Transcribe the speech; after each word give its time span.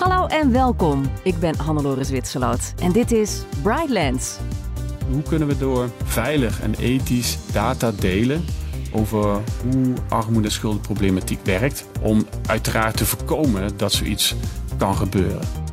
Hallo 0.00 0.26
en 0.26 0.52
welkom. 0.52 1.02
Ik 1.22 1.38
ben 1.38 1.56
Hannelore 1.56 2.04
Zwitserloot 2.04 2.74
en 2.82 2.92
dit 2.92 3.12
is 3.12 3.42
Brightlands. 3.62 4.36
Hoe 5.10 5.22
kunnen 5.22 5.48
we 5.48 5.58
door 5.58 5.90
veilig 6.04 6.60
en 6.60 6.74
ethisch 6.74 7.38
data 7.52 7.90
delen 7.90 8.44
over 8.92 9.40
hoe 9.70 9.94
armoede- 10.08 10.48
en 10.48 10.52
schuldenproblematiek 10.52 11.44
werkt, 11.44 11.84
om 12.02 12.26
uiteraard 12.46 12.96
te 12.96 13.06
voorkomen 13.06 13.76
dat 13.76 13.92
zoiets 13.92 14.36
kan 14.78 14.94
gebeuren? 14.94 15.69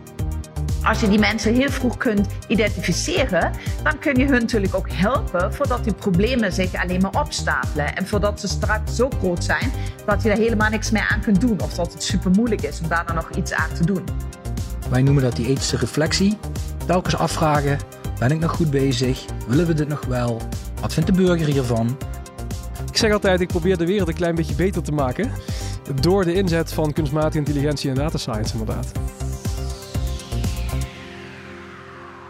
Als 0.88 1.00
je 1.00 1.08
die 1.08 1.20
mensen 1.20 1.54
heel 1.54 1.70
vroeg 1.70 1.98
kunt 1.98 2.28
identificeren, 2.48 3.52
dan 3.84 4.00
kun 4.00 4.16
je 4.16 4.26
hun 4.26 4.40
natuurlijk 4.40 4.76
ook 4.76 4.92
helpen 4.92 5.54
voordat 5.54 5.84
die 5.84 5.94
problemen 5.94 6.54
zich 6.54 6.76
alleen 6.76 7.02
maar 7.02 7.22
opstapelen. 7.22 7.96
En 7.96 8.08
voordat 8.08 8.40
ze 8.40 8.48
straks 8.48 8.96
zo 8.96 9.10
groot 9.20 9.44
zijn 9.44 9.72
dat 10.06 10.24
je 10.24 10.30
er 10.30 10.38
helemaal 10.38 10.70
niks 10.70 10.92
meer 10.92 11.08
aan 11.10 11.22
kunt 11.22 11.42
doen. 11.42 11.62
Of 11.62 11.74
dat 11.74 11.94
het 11.94 12.04
super 12.04 12.32
moeilijk 12.32 12.62
is 12.62 12.82
om 12.82 12.88
daar 12.88 13.06
dan 13.06 13.16
nog 13.16 13.30
iets 13.30 13.54
aan 13.54 13.74
te 13.74 13.86
doen. 13.86 14.04
Wij 14.90 15.02
noemen 15.02 15.24
dat 15.24 15.36
die 15.36 15.48
ethische 15.48 15.78
reflectie. 15.78 16.38
Telkens 16.86 17.16
afvragen, 17.16 17.78
ben 18.20 18.32
ik 18.32 18.40
nog 18.40 18.52
goed 18.52 18.72
bezig? 18.72 19.26
Willen 19.48 19.68
we 19.68 19.74
dit 19.74 19.88
nog 19.88 20.06
wel? 20.06 20.42
Wat 20.82 20.94
vindt 20.94 21.10
de 21.10 21.16
burger 21.16 21.48
hiervan? 21.48 21.98
Ik 22.90 22.98
zeg 22.98 23.12
altijd, 23.12 23.42
ik 23.42 23.48
probeer 23.48 23.78
de 23.78 23.86
wereld 23.86 24.08
een 24.08 24.16
klein 24.16 24.36
beetje 24.36 24.56
beter 24.56 24.82
te 24.82 24.92
maken. 24.92 25.32
Door 26.02 26.24
de 26.26 26.34
inzet 26.34 26.74
van 26.74 26.94
kunstmatige 26.94 27.38
intelligentie 27.38 27.90
en 27.90 27.96
data 27.96 28.18
science 28.18 28.58
inderdaad. 28.58 28.92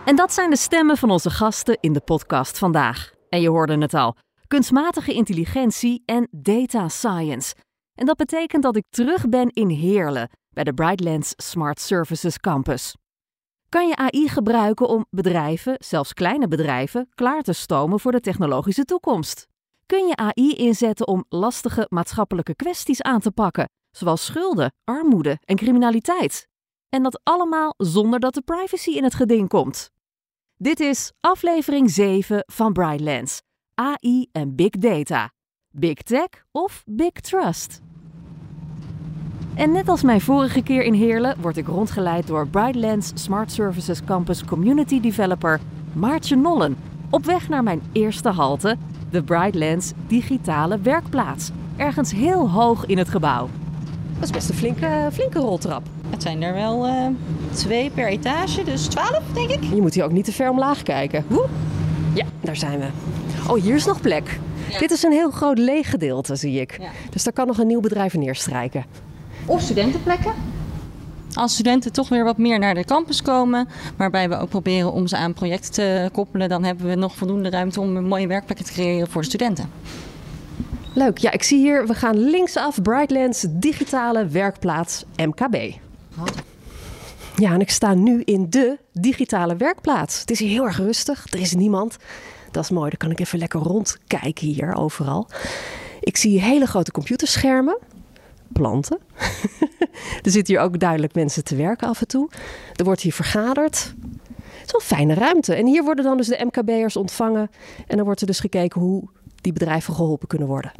En 0.07 0.15
dat 0.15 0.33
zijn 0.33 0.49
de 0.49 0.57
stemmen 0.57 0.97
van 0.97 1.11
onze 1.11 1.29
gasten 1.29 1.77
in 1.79 1.93
de 1.93 1.99
podcast 1.99 2.57
vandaag. 2.57 3.11
En 3.29 3.41
je 3.41 3.49
hoorde 3.49 3.77
het 3.77 3.93
al: 3.93 4.15
kunstmatige 4.47 5.13
intelligentie 5.13 6.03
en 6.05 6.27
data 6.31 6.87
science. 6.87 7.55
En 7.95 8.05
dat 8.05 8.17
betekent 8.17 8.63
dat 8.63 8.75
ik 8.75 8.83
terug 8.89 9.29
ben 9.29 9.49
in 9.49 9.69
Heerlen 9.69 10.29
bij 10.49 10.63
de 10.63 10.73
Brightlands 10.73 11.33
Smart 11.35 11.79
Services 11.79 12.39
Campus. 12.39 12.95
Kan 13.69 13.87
je 13.87 13.95
AI 13.95 14.29
gebruiken 14.29 14.87
om 14.87 15.05
bedrijven, 15.09 15.75
zelfs 15.77 16.13
kleine 16.13 16.47
bedrijven, 16.47 17.09
klaar 17.15 17.41
te 17.41 17.53
stomen 17.53 17.99
voor 17.99 18.11
de 18.11 18.19
technologische 18.19 18.83
toekomst? 18.83 19.47
Kun 19.85 20.07
je 20.07 20.15
AI 20.15 20.53
inzetten 20.53 21.07
om 21.07 21.25
lastige 21.29 21.85
maatschappelijke 21.89 22.55
kwesties 22.55 23.01
aan 23.01 23.19
te 23.19 23.31
pakken, 23.31 23.69
zoals 23.91 24.25
schulden, 24.25 24.73
armoede 24.83 25.37
en 25.43 25.55
criminaliteit? 25.55 26.47
En 26.89 27.03
dat 27.03 27.19
allemaal 27.23 27.73
zonder 27.77 28.19
dat 28.19 28.33
de 28.33 28.41
privacy 28.41 28.89
in 28.89 29.03
het 29.03 29.15
geding 29.15 29.49
komt. 29.49 29.95
Dit 30.59 30.79
is 30.79 31.11
aflevering 31.19 31.89
7 31.89 32.43
van 32.45 32.73
Brightlands. 32.73 33.41
AI 33.73 34.27
en 34.31 34.55
Big 34.55 34.69
Data. 34.69 35.31
Big 35.71 35.93
Tech 35.93 36.27
of 36.51 36.83
Big 36.85 37.11
Trust? 37.11 37.81
En 39.55 39.71
net 39.71 39.89
als 39.89 40.03
mijn 40.03 40.21
vorige 40.21 40.63
keer 40.63 40.83
in 40.83 40.93
Heerlen 40.93 41.41
word 41.41 41.57
ik 41.57 41.67
rondgeleid 41.67 42.27
door 42.27 42.47
Brightlands 42.47 43.11
Smart 43.13 43.51
Services 43.51 44.03
Campus 44.03 44.45
Community 44.45 44.99
Developer 44.99 45.59
Maartje 45.93 46.35
Nollen. 46.35 46.77
Op 47.09 47.25
weg 47.25 47.49
naar 47.49 47.63
mijn 47.63 47.81
eerste 47.91 48.29
halte, 48.29 48.77
de 49.09 49.23
Brightlands 49.23 49.91
Digitale 50.07 50.79
Werkplaats. 50.79 51.49
Ergens 51.75 52.11
heel 52.11 52.49
hoog 52.49 52.85
in 52.85 52.97
het 52.97 53.09
gebouw. 53.09 53.49
Dat 54.19 54.23
is 54.23 54.29
best 54.29 54.49
een 54.49 54.55
flinke, 54.55 55.09
flinke 55.13 55.39
roltrap. 55.39 55.83
Het 56.09 56.21
zijn 56.21 56.41
er 56.41 56.53
wel 56.53 56.85
eh, 56.85 57.05
twee 57.51 57.89
per 57.89 58.07
etage, 58.07 58.63
dus 58.63 58.87
twaalf 58.87 59.23
denk 59.33 59.49
ik. 59.49 59.63
Je 59.63 59.81
moet 59.81 59.93
hier 59.93 60.03
ook 60.03 60.11
niet 60.11 60.25
te 60.25 60.31
ver 60.31 60.49
omlaag 60.49 60.83
kijken. 60.83 61.25
Woe! 61.27 61.45
Ja, 62.13 62.25
daar 62.41 62.55
zijn 62.55 62.79
we. 62.79 62.87
Oh, 63.47 63.61
hier 63.61 63.75
is 63.75 63.85
nog 63.85 64.01
plek. 64.01 64.39
Ja. 64.69 64.79
Dit 64.79 64.91
is 64.91 65.03
een 65.03 65.11
heel 65.11 65.31
groot 65.31 65.57
leeg 65.57 65.89
gedeelte, 65.89 66.35
zie 66.35 66.61
ik. 66.61 66.77
Ja. 66.79 66.89
Dus 67.09 67.23
daar 67.23 67.33
kan 67.33 67.47
nog 67.47 67.57
een 67.57 67.67
nieuw 67.67 67.79
bedrijf 67.79 68.13
neerstrijken. 68.13 68.85
Of 69.45 69.61
studentenplekken. 69.61 70.33
Als 71.33 71.53
studenten 71.53 71.91
toch 71.91 72.09
weer 72.09 72.23
wat 72.23 72.37
meer 72.37 72.59
naar 72.59 72.73
de 72.73 72.83
campus 72.83 73.21
komen, 73.21 73.67
waarbij 73.95 74.29
we 74.29 74.39
ook 74.39 74.49
proberen 74.49 74.91
om 74.91 75.07
ze 75.07 75.17
aan 75.17 75.33
projecten 75.33 75.71
te 75.71 76.09
koppelen, 76.11 76.49
dan 76.49 76.63
hebben 76.63 76.87
we 76.87 76.95
nog 76.95 77.15
voldoende 77.15 77.49
ruimte 77.49 77.81
om 77.81 78.03
mooie 78.03 78.27
werkplekken 78.27 78.65
te 78.65 78.71
creëren 78.71 79.07
voor 79.07 79.21
de 79.21 79.27
studenten. 79.27 79.69
Leuk. 80.97 81.17
Ja, 81.17 81.31
ik 81.31 81.43
zie 81.43 81.57
hier, 81.57 81.87
we 81.87 81.93
gaan 81.93 82.17
linksaf 82.17 82.81
Brightlands 82.81 83.45
digitale 83.49 84.27
werkplaats 84.27 85.03
MKB. 85.15 85.55
Ja, 87.35 87.53
en 87.53 87.61
ik 87.61 87.69
sta 87.69 87.93
nu 87.93 88.21
in 88.21 88.49
de 88.49 88.77
digitale 88.91 89.55
werkplaats. 89.55 90.19
Het 90.19 90.31
is 90.31 90.39
hier 90.39 90.49
heel 90.49 90.65
erg 90.65 90.77
rustig. 90.77 91.25
Er 91.29 91.39
is 91.39 91.53
niemand. 91.53 91.97
Dat 92.51 92.63
is 92.63 92.69
mooi. 92.69 92.89
Dan 92.89 92.97
kan 92.97 93.11
ik 93.11 93.19
even 93.19 93.39
lekker 93.39 93.59
rondkijken 93.59 94.47
hier 94.47 94.75
overal. 94.75 95.27
Ik 95.99 96.17
zie 96.17 96.41
hele 96.41 96.65
grote 96.65 96.91
computerschermen. 96.91 97.77
Planten. 98.53 98.97
er 100.23 100.31
zitten 100.31 100.55
hier 100.55 100.63
ook 100.63 100.79
duidelijk 100.79 101.15
mensen 101.15 101.43
te 101.43 101.55
werken 101.55 101.87
af 101.87 102.01
en 102.01 102.07
toe. 102.07 102.29
Er 102.75 102.83
wordt 102.83 103.01
hier 103.01 103.13
vergaderd. 103.13 103.93
Het 104.37 104.65
is 104.65 104.71
wel 104.71 104.81
een 104.81 104.87
fijne 104.87 105.13
ruimte. 105.13 105.53
En 105.53 105.65
hier 105.65 105.83
worden 105.83 106.03
dan 106.03 106.17
dus 106.17 106.27
de 106.27 106.45
MKB'ers 106.45 106.95
ontvangen. 106.95 107.49
En 107.87 107.95
dan 107.95 108.05
wordt 108.05 108.21
er 108.21 108.27
dus 108.27 108.39
gekeken 108.39 108.81
hoe 108.81 109.09
die 109.41 109.53
bedrijven 109.53 109.93
geholpen 109.93 110.27
kunnen 110.27 110.47
worden. 110.47 110.71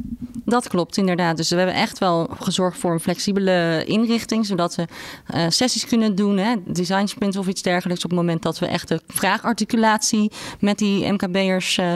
Dat 0.46 0.68
klopt 0.68 0.98
inderdaad. 0.98 1.38
Dus 1.38 1.50
we 1.50 1.56
hebben 1.56 1.76
echt 1.76 1.98
wel 1.98 2.28
gezorgd 2.40 2.78
voor 2.78 2.92
een 2.92 3.00
flexibele 3.00 3.84
inrichting, 3.86 4.46
zodat 4.46 4.76
we 4.76 4.86
eh, 5.26 5.46
sessies 5.50 5.86
kunnen 5.86 6.16
doen, 6.16 6.38
hè, 6.38 6.56
design 6.66 7.06
sprints 7.06 7.38
of 7.38 7.48
iets 7.48 7.62
dergelijks, 7.62 8.04
op 8.04 8.10
het 8.10 8.20
moment 8.20 8.42
dat 8.42 8.60
we 8.60 8.66
echt 8.66 8.88
de 8.88 9.02
vraagarticulatie 9.08 10.32
met 10.60 10.78
die 10.78 11.12
MKB'ers 11.12 11.78
eh, 11.78 11.94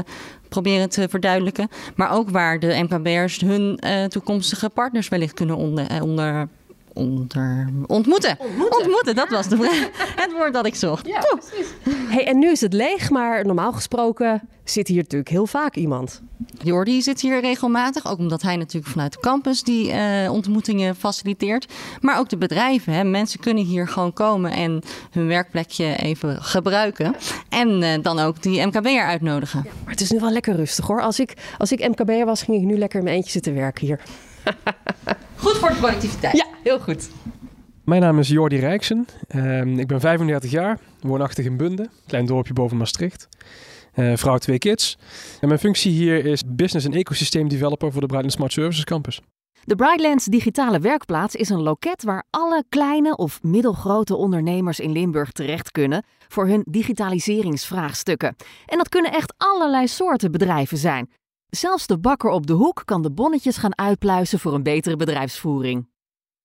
proberen 0.49 0.89
te 0.89 1.07
verduidelijken. 1.09 1.69
Maar 1.95 2.11
ook 2.11 2.29
waar 2.29 2.59
de 2.59 2.85
MKB'ers 2.89 3.39
hun 3.39 3.77
eh, 3.79 4.05
toekomstige 4.05 4.69
partners 4.69 5.09
wellicht 5.09 5.33
kunnen 5.33 5.55
onder, 5.55 6.03
onder, 6.03 6.47
onder, 6.93 7.69
ontmoeten. 7.87 8.37
ontmoeten. 8.69 9.15
dat 9.15 9.29
was 9.29 9.47
de 9.47 9.55
vraag. 9.55 9.89
het 10.23 10.31
woord 10.31 10.53
dat 10.53 10.65
ik 10.65 10.75
zocht. 10.75 11.03
Poeh. 11.03 11.41
Hey, 12.07 12.27
en 12.27 12.39
nu 12.39 12.51
is 12.51 12.61
het 12.61 12.73
leeg, 12.73 13.09
maar 13.09 13.45
normaal 13.45 13.73
gesproken 13.73 14.41
zit 14.63 14.87
hier 14.87 14.97
natuurlijk 14.97 15.29
heel 15.29 15.47
vaak 15.47 15.75
iemand. 15.75 16.21
Jordi 16.63 17.01
zit 17.01 17.21
hier 17.21 17.39
regelmatig, 17.39 18.07
ook 18.07 18.17
omdat 18.17 18.41
hij 18.41 18.55
natuurlijk 18.55 18.91
vanuit 18.91 19.13
de 19.13 19.19
campus 19.19 19.63
die 19.63 19.91
eh, 19.91 20.31
ontmoetingen 20.31 20.95
faciliteert. 20.95 21.67
Maar 22.01 22.19
ook 22.19 22.29
de 22.29 22.37
bedrijven. 22.37 22.93
Hè. 22.93 23.03
Mensen 23.03 23.39
kunnen 23.39 23.63
hier 23.63 23.87
gewoon 23.87 24.13
komen 24.13 24.51
en 24.51 24.81
hun 25.11 25.27
werkplekje 25.27 25.95
even 25.95 26.43
gebruiken. 26.43 27.15
En 27.49 27.83
eh, 27.83 28.01
dan 28.01 28.19
ook 28.19 28.41
die 28.41 28.65
MKB'er 28.65 29.05
uitnodigen. 29.05 29.63
Maar 29.83 29.91
het 29.91 30.01
is 30.01 30.11
nu 30.11 30.19
wel 30.19 30.31
lekker 30.31 30.55
rustig 30.55 30.87
hoor. 30.87 31.01
Als 31.01 31.19
ik, 31.19 31.33
als 31.57 31.71
ik 31.71 31.87
MKB'er 31.87 32.25
was, 32.25 32.43
ging 32.43 32.57
ik 32.57 32.63
nu 32.63 32.77
lekker 32.77 32.99
in 32.99 33.03
mijn 33.05 33.15
eentje 33.15 33.31
zitten 33.31 33.53
werken 33.53 33.85
hier. 33.85 33.99
Goed 35.41 35.57
voor 35.57 35.69
de 35.69 35.75
productiviteit. 35.75 36.37
Ja, 36.37 36.45
heel 36.63 36.79
goed. 36.79 37.09
Mijn 37.85 38.01
naam 38.01 38.19
is 38.19 38.27
Jordi 38.27 38.59
Rijksen. 38.59 39.05
Ehm, 39.27 39.79
ik 39.79 39.87
ben 39.87 39.99
35 39.99 40.51
jaar, 40.51 40.79
woonachtig 40.99 41.45
in 41.45 41.57
Bunde, 41.57 41.89
klein 42.07 42.25
dorpje 42.25 42.53
boven 42.53 42.77
Maastricht. 42.77 43.27
Eh, 43.93 44.11
vrouw, 44.15 44.37
twee 44.37 44.57
kids. 44.57 44.97
En 45.39 45.47
mijn 45.47 45.59
functie 45.59 45.91
hier 45.91 46.25
is 46.25 46.43
business 46.45 46.85
en 46.85 46.93
ecosysteem 46.93 47.47
developer 47.47 47.91
voor 47.91 48.01
de 48.01 48.07
Brightlands 48.07 48.35
Smart 48.35 48.53
Services 48.53 48.83
Campus. 48.83 49.21
De 49.63 49.75
Brightlands 49.75 50.25
digitale 50.25 50.79
werkplaats 50.79 51.35
is 51.35 51.49
een 51.49 51.61
loket 51.61 52.03
waar 52.03 52.23
alle 52.29 52.63
kleine 52.69 53.15
of 53.15 53.43
middelgrote 53.43 54.15
ondernemers 54.15 54.79
in 54.79 54.91
Limburg 54.91 55.31
terecht 55.31 55.71
kunnen 55.71 56.03
voor 56.27 56.47
hun 56.47 56.65
digitaliseringsvraagstukken. 56.69 58.35
En 58.65 58.77
dat 58.77 58.89
kunnen 58.89 59.11
echt 59.11 59.33
allerlei 59.37 59.87
soorten 59.87 60.31
bedrijven 60.31 60.77
zijn. 60.77 61.09
Zelfs 61.57 61.87
de 61.87 61.99
bakker 61.99 62.29
op 62.29 62.47
de 62.47 62.53
hoek 62.53 62.81
kan 62.85 63.01
de 63.01 63.11
bonnetjes 63.11 63.57
gaan 63.57 63.77
uitpluizen 63.77 64.39
voor 64.39 64.53
een 64.53 64.63
betere 64.63 64.95
bedrijfsvoering. 64.95 65.90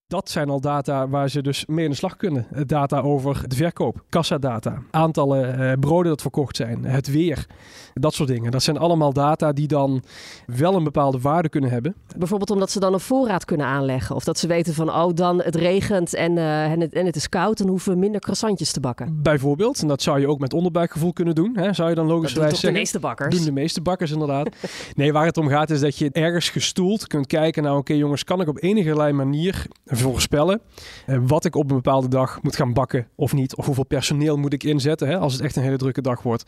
Dat 0.08 0.30
zijn 0.30 0.48
al 0.48 0.60
data 0.60 1.08
waar 1.08 1.30
ze 1.30 1.42
dus 1.42 1.66
mee 1.66 1.84
in 1.84 1.90
de 1.90 1.96
slag 1.96 2.16
kunnen. 2.16 2.46
Data 2.66 3.00
over 3.00 3.48
de 3.48 3.56
verkoop, 3.56 4.04
kassadata, 4.08 4.82
aantallen 4.90 5.58
eh, 5.58 5.78
broden 5.80 6.10
dat 6.10 6.20
verkocht 6.20 6.56
zijn, 6.56 6.84
het 6.84 7.10
weer, 7.10 7.46
dat 7.94 8.14
soort 8.14 8.28
dingen. 8.28 8.50
Dat 8.50 8.62
zijn 8.62 8.78
allemaal 8.78 9.12
data 9.12 9.52
die 9.52 9.66
dan 9.66 10.02
wel 10.46 10.74
een 10.74 10.84
bepaalde 10.84 11.18
waarde 11.20 11.48
kunnen 11.48 11.70
hebben. 11.70 11.94
Bijvoorbeeld 12.16 12.50
omdat 12.50 12.70
ze 12.70 12.80
dan 12.80 12.92
een 12.92 13.00
voorraad 13.00 13.44
kunnen 13.44 13.66
aanleggen. 13.66 14.16
Of 14.16 14.24
dat 14.24 14.38
ze 14.38 14.46
weten 14.46 14.74
van, 14.74 14.90
oh 14.90 15.14
dan 15.14 15.42
het 15.42 15.54
regent 15.54 16.14
en, 16.14 16.38
eh, 16.38 16.64
en, 16.64 16.80
het, 16.80 16.92
en 16.92 17.06
het 17.06 17.16
is 17.16 17.28
koud, 17.28 17.58
dan 17.58 17.68
hoeven 17.68 17.92
we 17.92 17.98
minder 17.98 18.20
croissantjes 18.20 18.72
te 18.72 18.80
bakken. 18.80 19.22
Bijvoorbeeld, 19.22 19.80
en 19.80 19.88
dat 19.88 20.02
zou 20.02 20.20
je 20.20 20.28
ook 20.28 20.38
met 20.38 20.52
onderbuikgevoel 20.52 21.12
kunnen 21.12 21.34
doen. 21.34 21.56
Hè? 21.56 21.72
Zou 21.72 21.88
je 21.88 21.94
dan 21.94 22.06
logischerwijs 22.06 22.52
toch 22.52 22.60
de 22.60 22.66
zeggen. 22.66 22.80
meeste 22.80 22.98
bakkers? 22.98 23.36
Doen 23.36 23.44
de 23.44 23.52
meeste 23.52 23.80
bakkers 23.80 24.10
inderdaad. 24.10 24.48
nee, 24.94 25.12
waar 25.12 25.26
het 25.26 25.36
om 25.36 25.48
gaat 25.48 25.70
is 25.70 25.80
dat 25.80 25.98
je 25.98 26.10
ergens 26.12 26.50
gestoeld 26.50 27.06
kunt 27.06 27.26
kijken. 27.26 27.62
Nou 27.62 27.78
oké 27.78 27.92
jongens, 27.92 28.24
kan 28.24 28.40
ik 28.40 28.48
op 28.48 28.62
enige 28.62 29.12
manier 29.12 29.66
voorspellen 29.96 30.60
eh, 31.06 31.18
wat 31.26 31.44
ik 31.44 31.54
op 31.54 31.70
een 31.70 31.76
bepaalde 31.76 32.08
dag 32.08 32.42
moet 32.42 32.56
gaan 32.56 32.72
bakken 32.72 33.08
of 33.14 33.32
niet. 33.32 33.56
Of 33.56 33.66
hoeveel 33.66 33.84
personeel 33.84 34.36
moet 34.36 34.52
ik 34.52 34.64
inzetten 34.64 35.08
hè, 35.08 35.18
als 35.18 35.32
het 35.32 35.42
echt 35.42 35.56
een 35.56 35.62
hele 35.62 35.76
drukke 35.76 36.00
dag 36.00 36.22
wordt. 36.22 36.44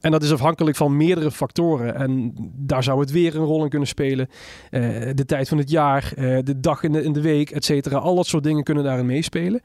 En 0.00 0.10
dat 0.10 0.22
is 0.22 0.32
afhankelijk 0.32 0.76
van 0.76 0.96
meerdere 0.96 1.30
factoren. 1.30 1.94
En 1.94 2.34
daar 2.56 2.82
zou 2.82 3.00
het 3.00 3.10
weer 3.10 3.36
een 3.36 3.44
rol 3.44 3.62
in 3.62 3.68
kunnen 3.68 3.88
spelen. 3.88 4.28
Eh, 4.70 4.82
de 5.14 5.24
tijd 5.24 5.48
van 5.48 5.58
het 5.58 5.70
jaar, 5.70 6.12
eh, 6.16 6.38
de 6.44 6.60
dag 6.60 6.82
in 6.82 6.92
de, 6.92 7.02
in 7.02 7.12
de 7.12 7.20
week, 7.20 7.50
et 7.50 7.64
cetera. 7.64 7.98
Al 7.98 8.14
dat 8.14 8.26
soort 8.26 8.44
dingen 8.44 8.64
kunnen 8.64 8.84
daarin 8.84 9.06
meespelen. 9.06 9.60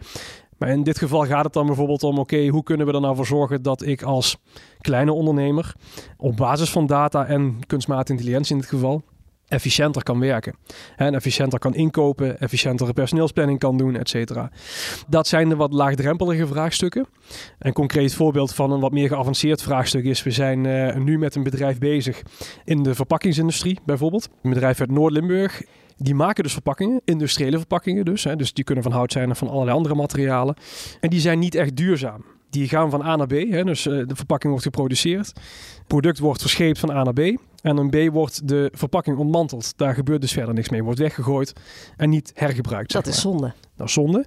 Maar 0.58 0.70
in 0.70 0.84
dit 0.84 0.98
geval 0.98 1.26
gaat 1.26 1.44
het 1.44 1.54
dan 1.54 1.66
bijvoorbeeld 1.66 2.04
om: 2.04 2.20
oké, 2.20 2.48
hoe 2.48 2.64
kunnen 2.64 2.88
we 2.88 2.94
er 2.94 3.02
nou 3.02 3.16
voor 3.16 3.26
zorgen 3.26 3.62
dat 3.62 3.86
ik 3.86 4.04
als 4.04 4.38
kleine 4.82 5.12
ondernemer 5.12 5.76
op 6.18 6.38
basis 6.38 6.70
van 6.70 6.86
data 6.86 7.26
en 7.26 7.60
kunstmatige 7.68 8.12
intelligentie 8.12 8.56
in 8.56 8.62
dit 8.62 8.70
geval 8.70 9.04
efficiënter 9.48 10.04
kan 10.04 10.20
werken. 10.20 10.56
En 10.96 11.16
efficiënter 11.16 11.60
kan 11.60 11.76
inkopen, 11.76 12.40
efficiëntere 12.40 12.94
personeelsplanning 12.94 13.60
kan 13.60 13.78
doen, 13.78 13.96
et 13.96 14.10
cetera. 14.10 14.52
Dat 15.08 15.28
zijn 15.28 15.50
de 15.50 15.56
wat 15.56 15.74
laagdrempelige 15.74 16.48
vraagstukken. 16.48 17.08
Een 17.60 17.74
concreet 17.74 18.14
voorbeeld 18.14 18.54
van 18.54 18.72
een 18.72 18.80
wat 18.80 18.92
meer 18.92 19.08
geavanceerd 19.08 19.62
vraagstuk 19.62 20.04
is: 20.04 20.24
we 20.24 20.32
zijn 20.32 20.64
uh, 20.66 20.96
nu 20.96 21.18
met 21.18 21.36
een 21.36 21.44
bedrijf 21.44 21.78
bezig 21.78 22.22
in 22.64 22.84
de 22.84 22.96
verpakkingsindustrie, 22.96 23.80
bijvoorbeeld. 23.86 24.30
Een 24.42 24.50
bedrijf 24.50 24.80
uit 24.80 24.92
Noord-Limburg. 24.92 25.62
Die 25.98 26.16
maken 26.16 26.44
dus 26.44 26.54
verpakkingen, 26.54 27.02
industriële 27.06 27.58
verpakkingen 27.58 28.06
dus. 28.06 28.24
Hè, 28.24 28.36
dus 28.36 28.54
die 28.54 28.64
kunnen 28.64 28.84
van 28.84 28.92
hout 28.92 29.12
zijn 29.12 29.30
en 29.30 29.36
van 29.36 29.50
allerlei 29.50 29.78
andere 29.78 29.96
materialen. 29.96 30.56
En 31.00 31.10
die 31.10 31.20
zijn 31.20 31.40
niet 31.40 31.56
echt 31.56 31.76
duurzaam. 31.76 32.26
Die 32.50 32.68
gaan 32.68 32.90
van 32.90 33.02
A 33.02 33.16
naar 33.16 33.28
B. 33.28 33.32
Hè, 33.32 33.64
dus 33.64 33.86
uh, 33.86 34.08
de 34.08 34.16
verpakking 34.16 34.52
wordt 34.52 34.66
geproduceerd. 34.66 35.28
Het 35.28 35.88
product 35.88 36.20
wordt 36.20 36.42
verscheept 36.42 36.80
van 36.80 36.92
A 36.92 37.04
naar 37.04 37.14
B. 37.14 37.20
En 37.62 37.78
een 37.78 37.90
B 37.90 38.14
wordt 38.14 38.48
de 38.48 38.72
verpakking 38.74 39.18
ontmanteld. 39.18 39.78
Daar 39.78 39.94
gebeurt 39.94 40.22
dus 40.22 40.32
verder 40.32 40.54
niks 40.54 40.70
mee. 40.70 40.84
Wordt 40.84 41.00
weggegooid 41.00 41.54
en 41.98 42.10
niet 42.10 42.32
hergebruikt. 42.36 42.92
Dat 42.92 43.08
is 43.08 43.22
zonde. 43.22 43.54
Dat 43.76 43.88
is 43.88 43.94
zonde. 43.94 44.26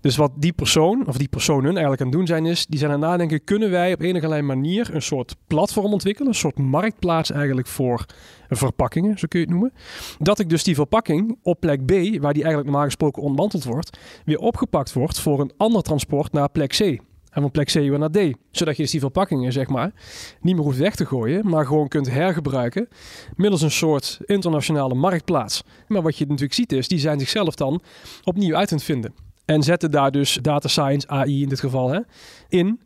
Dus 0.00 0.16
wat 0.16 0.30
die 0.36 0.52
persoon, 0.52 1.06
of 1.06 1.16
die 1.16 1.28
personen 1.28 1.70
eigenlijk 1.70 2.00
aan 2.00 2.06
het 2.06 2.16
doen 2.16 2.26
zijn, 2.26 2.46
is 2.46 2.66
die 2.66 2.78
zijn 2.78 2.90
aan 2.92 3.00
het 3.00 3.10
nadenken: 3.10 3.44
kunnen 3.44 3.70
wij 3.70 3.92
op 3.92 4.00
enige 4.00 4.42
manier 4.42 4.94
een 4.94 5.02
soort 5.02 5.36
platform 5.46 5.92
ontwikkelen, 5.92 6.28
een 6.28 6.34
soort 6.34 6.58
marktplaats 6.58 7.30
eigenlijk 7.30 7.66
voor 7.66 8.04
verpakkingen, 8.48 9.18
zo 9.18 9.26
kun 9.28 9.40
je 9.40 9.46
het 9.46 9.54
noemen. 9.54 9.72
Dat 10.18 10.38
ik 10.38 10.48
dus 10.48 10.64
die 10.64 10.74
verpakking 10.74 11.38
op 11.42 11.60
plek 11.60 11.84
B, 11.84 11.90
waar 11.90 12.32
die 12.32 12.42
eigenlijk 12.42 12.64
normaal 12.64 12.84
gesproken 12.84 13.22
ontmanteld 13.22 13.64
wordt, 13.64 13.98
weer 14.24 14.38
opgepakt 14.38 14.92
wordt 14.92 15.20
voor 15.20 15.40
een 15.40 15.52
ander 15.56 15.82
transport 15.82 16.32
naar 16.32 16.50
plek 16.50 16.70
C. 16.70 16.98
En 17.30 17.42
van 17.42 17.50
plek 17.50 17.66
C 17.66 17.74
naar 17.74 18.10
D. 18.10 18.18
Zodat 18.50 18.76
je 18.76 18.82
dus 18.82 18.90
die 18.90 19.00
verpakkingen, 19.00 19.52
zeg 19.52 19.68
maar, 19.68 19.92
niet 20.40 20.54
meer 20.54 20.64
hoeft 20.64 20.78
weg 20.78 20.94
te 20.94 21.06
gooien, 21.06 21.48
maar 21.48 21.66
gewoon 21.66 21.88
kunt 21.88 22.10
hergebruiken 22.10 22.88
middels 23.36 23.62
een 23.62 23.70
soort 23.70 24.18
internationale 24.24 24.94
marktplaats. 24.94 25.62
Maar 25.86 26.02
wat 26.02 26.16
je 26.16 26.24
natuurlijk 26.24 26.54
ziet 26.54 26.72
is, 26.72 26.88
die 26.88 26.98
zijn 26.98 27.18
zichzelf 27.18 27.54
dan 27.54 27.80
opnieuw 28.24 28.54
uit 28.56 28.70
aan 28.70 28.76
het 28.76 28.86
vinden. 28.86 29.14
En 29.44 29.62
zetten 29.62 29.90
daar 29.90 30.10
dus 30.10 30.38
data 30.42 30.68
science, 30.68 31.08
AI 31.08 31.42
in 31.42 31.48
dit 31.48 31.60
geval, 31.60 31.90
hè, 31.90 32.00
in. 32.48 32.80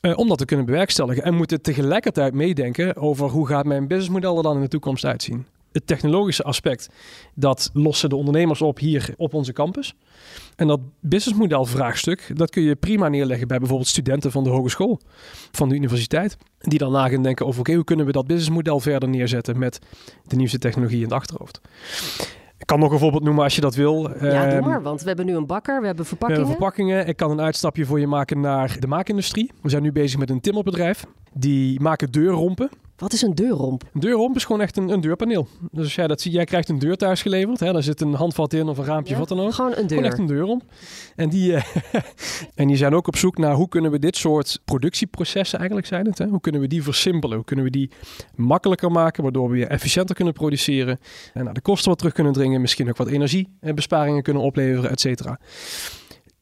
Uh, 0.00 0.18
om 0.18 0.28
dat 0.28 0.38
te 0.38 0.44
kunnen 0.44 0.66
bewerkstelligen. 0.66 1.22
En 1.22 1.34
moeten 1.34 1.62
tegelijkertijd 1.62 2.34
meedenken 2.34 2.96
over 2.96 3.28
hoe 3.28 3.46
gaat 3.46 3.64
mijn 3.64 3.86
businessmodel 3.86 4.36
er 4.36 4.42
dan 4.42 4.56
in 4.56 4.62
de 4.62 4.68
toekomst 4.68 5.04
uitzien. 5.04 5.46
Het 5.72 5.86
technologische 5.86 6.42
aspect, 6.42 6.88
dat 7.34 7.70
lossen 7.72 8.08
de 8.08 8.16
ondernemers 8.16 8.62
op 8.62 8.78
hier 8.78 9.14
op 9.16 9.34
onze 9.34 9.52
campus. 9.52 9.94
En 10.56 10.66
dat 10.66 10.80
businessmodel 11.00 11.64
vraagstuk, 11.64 12.30
dat 12.34 12.50
kun 12.50 12.62
je 12.62 12.76
prima 12.76 13.08
neerleggen 13.08 13.48
bij 13.48 13.58
bijvoorbeeld 13.58 13.88
studenten 13.88 14.30
van 14.30 14.44
de 14.44 14.50
hogeschool, 14.50 15.00
van 15.52 15.68
de 15.68 15.74
universiteit. 15.74 16.36
Die 16.58 16.78
dan 16.78 16.92
na 16.92 17.08
gaan 17.08 17.22
denken 17.22 17.46
over, 17.46 17.60
oké, 17.60 17.74
hoe 17.74 17.84
kunnen 17.84 18.06
we 18.06 18.12
dat 18.12 18.26
businessmodel 18.26 18.80
verder 18.80 19.08
neerzetten 19.08 19.58
met 19.58 19.78
de 20.26 20.36
nieuwste 20.36 20.58
technologie 20.58 20.96
in 20.98 21.04
het 21.04 21.12
achterhoofd. 21.12 21.60
Ik 22.58 22.68
kan 22.68 22.78
nog 22.78 22.92
een 22.92 22.98
voorbeeld 22.98 23.22
noemen 23.22 23.44
als 23.44 23.54
je 23.54 23.60
dat 23.60 23.74
wil. 23.74 24.08
Ja, 24.08 24.18
doe 24.18 24.28
ehm, 24.28 24.64
maar, 24.64 24.82
want 24.82 25.00
we 25.00 25.06
hebben 25.06 25.26
nu 25.26 25.36
een 25.36 25.46
bakker, 25.46 25.80
we 25.80 25.86
hebben 25.86 26.06
verpakkingen. 26.06 26.42
We 26.42 26.48
hebben 26.48 26.66
verpakkingen. 26.68 27.08
Ik 27.08 27.16
kan 27.16 27.30
een 27.30 27.40
uitstapje 27.40 27.84
voor 27.84 28.00
je 28.00 28.06
maken 28.06 28.40
naar 28.40 28.76
de 28.80 28.86
maakindustrie. 28.86 29.50
We 29.62 29.68
zijn 29.68 29.82
nu 29.82 29.92
bezig 29.92 30.18
met 30.18 30.30
een 30.30 30.40
timmerbedrijf. 30.40 31.04
Die 31.32 31.80
maken 31.80 32.10
deurrompen. 32.10 32.70
Wat 33.02 33.12
is 33.12 33.22
een 33.22 33.34
deurromp? 33.34 33.84
Een 33.92 34.00
deurromp 34.00 34.36
is 34.36 34.44
gewoon 34.44 34.60
echt 34.60 34.76
een, 34.76 34.88
een 34.88 35.00
deurpaneel. 35.00 35.48
Dus 35.70 35.84
als 35.84 35.94
jij 35.94 36.06
dat 36.06 36.20
ziet, 36.20 36.32
jij 36.32 36.44
krijgt 36.44 36.68
een 36.68 36.78
deur 36.78 36.96
thuis 36.96 37.22
geleverd. 37.22 37.60
Hè, 37.60 37.72
daar 37.72 37.82
zit 37.82 38.00
een 38.00 38.14
handvat 38.14 38.52
in 38.52 38.68
of 38.68 38.78
een 38.78 38.84
raampje, 38.84 39.12
ja, 39.12 39.18
wat 39.18 39.28
dan 39.28 39.40
ook. 39.40 39.54
Gewoon 39.54 39.70
een 39.70 39.86
deur. 39.86 39.88
Gewoon 39.88 40.04
echt 40.04 40.18
een 40.18 40.26
deurromp. 40.26 40.62
En 41.16 41.28
die, 41.28 41.52
uh, 41.52 41.62
en 42.54 42.66
die 42.66 42.76
zijn 42.76 42.94
ook 42.94 43.06
op 43.06 43.16
zoek 43.16 43.38
naar 43.38 43.54
hoe 43.54 43.68
kunnen 43.68 43.90
we 43.90 43.98
dit 43.98 44.16
soort 44.16 44.60
productieprocessen 44.64 45.58
eigenlijk 45.58 45.88
zijn 45.88 46.06
het. 46.06 46.18
Hè? 46.18 46.26
Hoe 46.26 46.40
kunnen 46.40 46.60
we 46.60 46.66
die 46.66 46.82
versimpelen? 46.82 47.36
Hoe 47.36 47.44
kunnen 47.44 47.64
we 47.64 47.70
die 47.70 47.90
makkelijker 48.34 48.90
maken, 48.90 49.22
waardoor 49.22 49.48
we 49.48 49.54
weer 49.54 49.68
efficiënter 49.68 50.14
kunnen 50.14 50.34
produceren. 50.34 50.98
En 51.34 51.44
naar 51.44 51.54
de 51.54 51.60
kosten 51.60 51.88
wat 51.88 51.98
terug 51.98 52.12
kunnen 52.12 52.32
dringen. 52.32 52.60
Misschien 52.60 52.88
ook 52.88 52.96
wat 52.96 53.08
energiebesparingen 53.08 54.22
kunnen 54.22 54.42
opleveren, 54.42 54.90
et 54.90 55.00
cetera. 55.00 55.38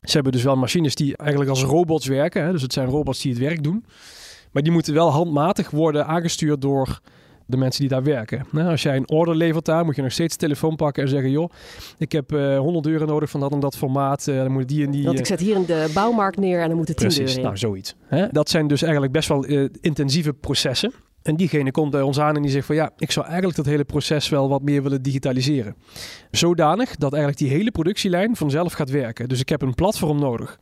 Ze 0.02 0.12
hebben 0.12 0.32
dus 0.32 0.42
wel 0.42 0.56
machines 0.56 0.94
die 0.94 1.16
eigenlijk 1.16 1.50
als 1.50 1.62
robots 1.62 2.06
werken. 2.06 2.44
Hè? 2.44 2.52
Dus 2.52 2.62
het 2.62 2.72
zijn 2.72 2.88
robots 2.88 3.20
die 3.20 3.32
het 3.32 3.40
werk 3.40 3.62
doen. 3.62 3.84
Maar 4.50 4.62
die 4.62 4.72
moeten 4.72 4.94
wel 4.94 5.10
handmatig 5.10 5.70
worden 5.70 6.06
aangestuurd 6.06 6.60
door 6.60 7.00
de 7.50 7.56
mensen 7.56 7.80
die 7.80 7.88
daar 7.88 8.02
werken. 8.02 8.46
Nou, 8.50 8.70
als 8.70 8.82
jij 8.82 8.96
een 8.96 9.10
order 9.10 9.36
levert 9.36 9.64
daar, 9.64 9.84
moet 9.84 9.96
je 9.96 10.02
nog 10.02 10.12
steeds 10.12 10.36
de 10.36 10.40
telefoon 10.40 10.76
pakken 10.76 11.02
en 11.02 11.08
zeggen: 11.08 11.30
joh, 11.30 11.50
ik 11.98 12.12
heb 12.12 12.32
uh, 12.32 12.54
eh, 12.54 12.60
100 12.60 12.86
euro 12.86 13.04
nodig 13.04 13.30
van 13.30 13.40
dat 13.40 13.52
en 13.52 13.60
dat 13.60 13.76
formaat. 13.76 14.26
Uh, 14.26 14.36
dan 14.36 14.52
moet 14.52 14.68
die 14.68 14.84
en 14.84 14.90
die. 14.90 15.04
Want 15.04 15.18
ik 15.18 15.26
zet 15.26 15.40
hier 15.40 15.56
in 15.56 15.64
de 15.64 15.90
bouwmarkt 15.94 16.38
neer 16.38 16.60
en 16.60 16.68
dan 16.68 16.76
moet 16.76 16.88
het 16.88 16.96
10 16.96 17.08
Precies, 17.08 17.36
in. 17.36 17.42
nou 17.42 17.56
zoiets. 17.56 17.94
Hè? 18.06 18.28
Dat 18.28 18.48
zijn 18.48 18.66
dus 18.66 18.82
eigenlijk 18.82 19.12
best 19.12 19.28
wel 19.28 19.48
uh, 19.48 19.68
intensieve 19.80 20.32
processen. 20.32 20.92
En 21.22 21.36
diegene 21.36 21.70
komt 21.70 21.90
bij 21.90 22.02
ons 22.02 22.20
aan 22.20 22.36
en 22.36 22.42
die 22.42 22.50
zegt 22.50 22.66
van 22.66 22.74
ja, 22.74 22.90
ik 22.98 23.10
zou 23.10 23.26
eigenlijk 23.26 23.56
dat 23.56 23.66
hele 23.66 23.84
proces 23.84 24.28
wel 24.28 24.48
wat 24.48 24.62
meer 24.62 24.82
willen 24.82 25.02
digitaliseren. 25.02 25.76
Zodanig 26.30 26.96
dat 26.96 27.12
eigenlijk 27.12 27.42
die 27.42 27.50
hele 27.50 27.70
productielijn 27.70 28.36
vanzelf 28.36 28.72
gaat 28.72 28.90
werken. 28.90 29.28
Dus 29.28 29.40
ik 29.40 29.48
heb 29.48 29.62
een 29.62 29.74
platform 29.74 30.18
nodig 30.18 30.58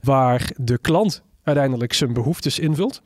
waar 0.00 0.50
de 0.56 0.78
klant 0.78 1.22
uiteindelijk 1.42 1.92
zijn 1.92 2.12
behoeftes 2.12 2.58
invult. 2.58 3.02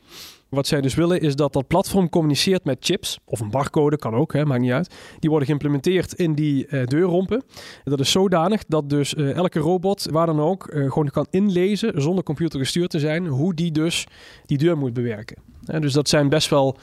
Wat 0.48 0.66
zij 0.66 0.80
dus 0.80 0.94
willen 0.94 1.20
is 1.20 1.36
dat 1.36 1.52
dat 1.52 1.66
platform 1.66 2.08
communiceert 2.08 2.64
met 2.64 2.76
chips, 2.80 3.18
of 3.24 3.40
een 3.40 3.50
barcode, 3.50 3.98
kan 3.98 4.14
ook, 4.14 4.32
hè, 4.32 4.44
maakt 4.44 4.60
niet 4.60 4.72
uit. 4.72 4.94
Die 5.18 5.30
worden 5.30 5.48
geïmplementeerd 5.48 6.12
in 6.12 6.34
die 6.34 6.66
uh, 6.68 6.86
deurrompen. 6.86 7.42
Dat 7.84 8.00
is 8.00 8.10
zodanig 8.10 8.64
dat 8.68 8.90
dus 8.90 9.14
uh, 9.14 9.34
elke 9.34 9.58
robot, 9.58 10.06
waar 10.10 10.26
dan 10.26 10.40
ook, 10.40 10.72
uh, 10.72 10.92
gewoon 10.92 11.10
kan 11.10 11.26
inlezen, 11.30 12.02
zonder 12.02 12.24
computer 12.24 12.58
gestuurd 12.58 12.90
te 12.90 12.98
zijn, 12.98 13.26
hoe 13.26 13.54
die 13.54 13.72
dus 13.72 14.06
die 14.44 14.58
deur 14.58 14.78
moet 14.78 14.92
bewerken. 14.92 15.36
dus 15.80 15.92
dat 15.92 16.08
zijn 16.08 16.28
best 16.28 16.48
wel 16.48 16.76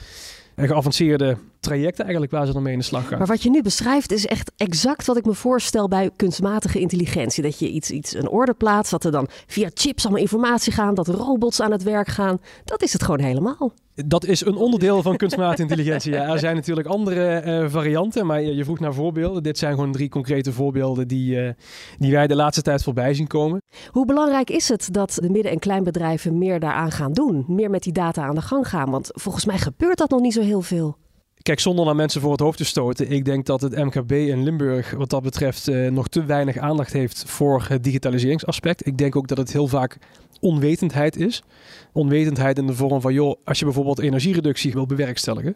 geavanceerde 0.55 1.37
trajecten 1.59 2.03
eigenlijk 2.03 2.33
waar 2.33 2.45
ze 2.45 2.53
dan 2.53 2.63
mee 2.63 2.73
in 2.73 2.79
de 2.79 2.85
slag 2.85 3.07
gaan. 3.07 3.17
Maar 3.17 3.27
wat 3.27 3.43
je 3.43 3.49
nu 3.49 3.61
beschrijft 3.61 4.11
is 4.11 4.25
echt 4.25 4.51
exact 4.57 5.05
wat 5.05 5.17
ik 5.17 5.25
me 5.25 5.33
voorstel 5.33 5.87
bij 5.87 6.09
kunstmatige 6.15 6.79
intelligentie. 6.79 7.43
Dat 7.43 7.59
je 7.59 7.69
iets, 7.69 7.91
iets 7.91 8.13
een 8.13 8.29
orde 8.29 8.53
plaatst, 8.53 8.91
dat 8.91 9.03
er 9.03 9.11
dan 9.11 9.27
via 9.47 9.69
chips 9.73 10.03
allemaal 10.03 10.21
informatie 10.21 10.73
gaan, 10.73 10.93
dat 10.93 11.07
robots 11.07 11.61
aan 11.61 11.71
het 11.71 11.83
werk 11.83 12.07
gaan. 12.07 12.41
Dat 12.65 12.81
is 12.81 12.93
het 12.93 13.03
gewoon 13.03 13.19
helemaal. 13.19 13.73
Dat 13.95 14.25
is 14.25 14.45
een 14.45 14.55
onderdeel 14.55 15.01
van 15.01 15.17
kunstmatige 15.17 15.61
intelligentie. 15.61 16.11
Ja, 16.13 16.31
er 16.31 16.39
zijn 16.39 16.55
natuurlijk 16.55 16.87
andere 16.87 17.43
uh, 17.45 17.69
varianten, 17.69 18.25
maar 18.25 18.41
je, 18.41 18.55
je 18.55 18.63
vroeg 18.63 18.79
naar 18.79 18.93
voorbeelden. 18.93 19.43
Dit 19.43 19.57
zijn 19.57 19.73
gewoon 19.73 19.91
drie 19.91 20.09
concrete 20.09 20.51
voorbeelden 20.51 21.07
die, 21.07 21.35
uh, 21.35 21.49
die 21.97 22.11
wij 22.11 22.27
de 22.27 22.35
laatste 22.35 22.61
tijd 22.61 22.83
voorbij 22.83 23.13
zien 23.13 23.27
komen. 23.27 23.61
Hoe 23.89 24.05
belangrijk 24.05 24.49
is 24.49 24.69
het 24.69 24.87
dat 24.91 25.17
de 25.21 25.29
midden- 25.29 25.51
en 25.51 25.59
kleinbedrijven 25.59 26.37
meer 26.37 26.59
daaraan 26.59 26.91
gaan 26.91 27.13
doen? 27.13 27.45
Meer 27.47 27.69
met 27.69 27.83
die 27.83 27.93
data 27.93 28.23
aan 28.23 28.35
de 28.35 28.41
gang 28.41 28.67
gaan? 28.67 28.89
Want 28.89 29.09
volgens 29.11 29.45
mij 29.45 29.57
gebeurt 29.57 29.97
dat 29.97 30.09
nog 30.09 30.21
niet 30.21 30.33
zo 30.33 30.41
heel 30.41 30.61
veel. 30.61 30.97
Kijk, 31.41 31.59
zonder 31.59 31.85
naar 31.85 31.95
mensen 31.95 32.21
voor 32.21 32.31
het 32.31 32.39
hoofd 32.39 32.57
te 32.57 32.65
stoten. 32.65 33.11
Ik 33.11 33.25
denk 33.25 33.45
dat 33.45 33.61
het 33.61 33.75
MKB 33.75 34.11
in 34.11 34.43
Limburg 34.43 34.91
wat 34.91 35.09
dat 35.09 35.23
betreft 35.23 35.69
uh, 35.69 35.91
nog 35.91 36.07
te 36.07 36.25
weinig 36.25 36.57
aandacht 36.57 36.93
heeft 36.93 37.23
voor 37.27 37.65
het 37.67 37.83
digitaliseringsaspect. 37.83 38.85
Ik 38.85 38.97
denk 38.97 39.15
ook 39.15 39.27
dat 39.27 39.37
het 39.37 39.51
heel 39.51 39.67
vaak 39.67 39.97
onwetendheid 40.43 41.17
is. 41.17 41.43
Onwetendheid 41.91 42.57
in 42.57 42.67
de 42.67 42.73
vorm 42.73 43.01
van, 43.01 43.13
joh, 43.13 43.35
als 43.43 43.59
je 43.59 43.65
bijvoorbeeld 43.65 43.99
energiereductie 43.99 44.73
wil 44.73 44.85
bewerkstelligen, 44.85 45.55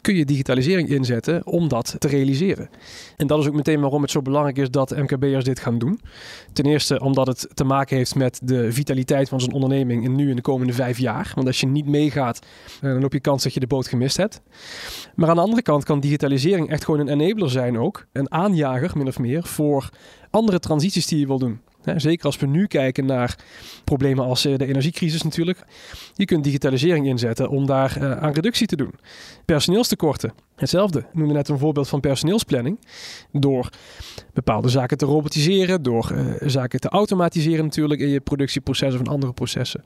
kun 0.00 0.14
je 0.14 0.24
digitalisering 0.24 0.88
inzetten 0.88 1.46
om 1.46 1.68
dat 1.68 1.94
te 1.98 2.08
realiseren. 2.08 2.70
En 3.16 3.26
dat 3.26 3.38
is 3.38 3.46
ook 3.46 3.54
meteen 3.54 3.80
waarom 3.80 4.02
het 4.02 4.10
zo 4.10 4.22
belangrijk 4.22 4.58
is 4.58 4.70
dat 4.70 4.96
MKB'ers 4.96 5.44
dit 5.44 5.60
gaan 5.60 5.78
doen. 5.78 6.00
Ten 6.52 6.64
eerste 6.64 7.00
omdat 7.00 7.26
het 7.26 7.48
te 7.54 7.64
maken 7.64 7.96
heeft 7.96 8.14
met 8.14 8.40
de 8.42 8.72
vitaliteit 8.72 9.28
van 9.28 9.40
zo'n 9.40 9.52
onderneming 9.52 10.04
in 10.04 10.14
nu 10.14 10.30
in 10.30 10.36
de 10.36 10.42
komende 10.42 10.72
vijf 10.72 10.98
jaar. 10.98 11.32
Want 11.34 11.46
als 11.46 11.60
je 11.60 11.66
niet 11.66 11.86
meegaat, 11.86 12.38
eh, 12.80 12.90
dan 12.90 13.00
loop 13.00 13.12
je 13.12 13.20
kans 13.20 13.42
dat 13.42 13.54
je 13.54 13.60
de 13.60 13.66
boot 13.66 13.88
gemist 13.88 14.16
hebt. 14.16 14.40
Maar 15.14 15.28
aan 15.28 15.36
de 15.36 15.42
andere 15.42 15.62
kant 15.62 15.84
kan 15.84 16.00
digitalisering 16.00 16.68
echt 16.70 16.84
gewoon 16.84 17.00
een 17.00 17.20
enabler 17.20 17.50
zijn 17.50 17.78
ook. 17.78 18.06
Een 18.12 18.32
aanjager, 18.32 18.90
min 18.96 19.06
of 19.06 19.18
meer, 19.18 19.44
voor 19.44 19.90
andere 20.30 20.58
transities 20.58 21.06
die 21.06 21.18
je 21.18 21.26
wil 21.26 21.38
doen. 21.38 21.60
Zeker 21.96 22.26
als 22.26 22.38
we 22.38 22.46
nu 22.46 22.66
kijken 22.66 23.06
naar 23.06 23.38
problemen 23.84 24.24
als 24.24 24.44
eh, 24.44 24.58
de 24.58 24.66
energiecrisis 24.66 25.22
natuurlijk. 25.22 25.64
Je 26.14 26.24
kunt 26.24 26.44
digitalisering 26.44 27.06
inzetten 27.06 27.48
om 27.48 27.66
daar 27.66 27.96
eh, 27.96 28.10
aan 28.10 28.32
reductie 28.32 28.66
te 28.66 28.76
doen. 28.76 28.94
Personeelstekorten, 29.44 30.32
hetzelfde. 30.56 30.98
Ik 30.98 31.14
noemde 31.14 31.34
net 31.34 31.48
een 31.48 31.58
voorbeeld 31.58 31.88
van 31.88 32.00
personeelsplanning. 32.00 32.78
Door 33.32 33.70
bepaalde 34.32 34.68
zaken 34.68 34.96
te 34.96 35.06
robotiseren, 35.06 35.82
door 35.82 36.12
uh, 36.12 36.34
zaken 36.48 36.80
te 36.80 36.88
automatiseren 36.88 37.64
natuurlijk 37.64 38.00
in 38.00 38.08
je 38.08 38.20
productieprocessen 38.20 39.00
of 39.00 39.08
andere 39.08 39.32
processen. 39.32 39.84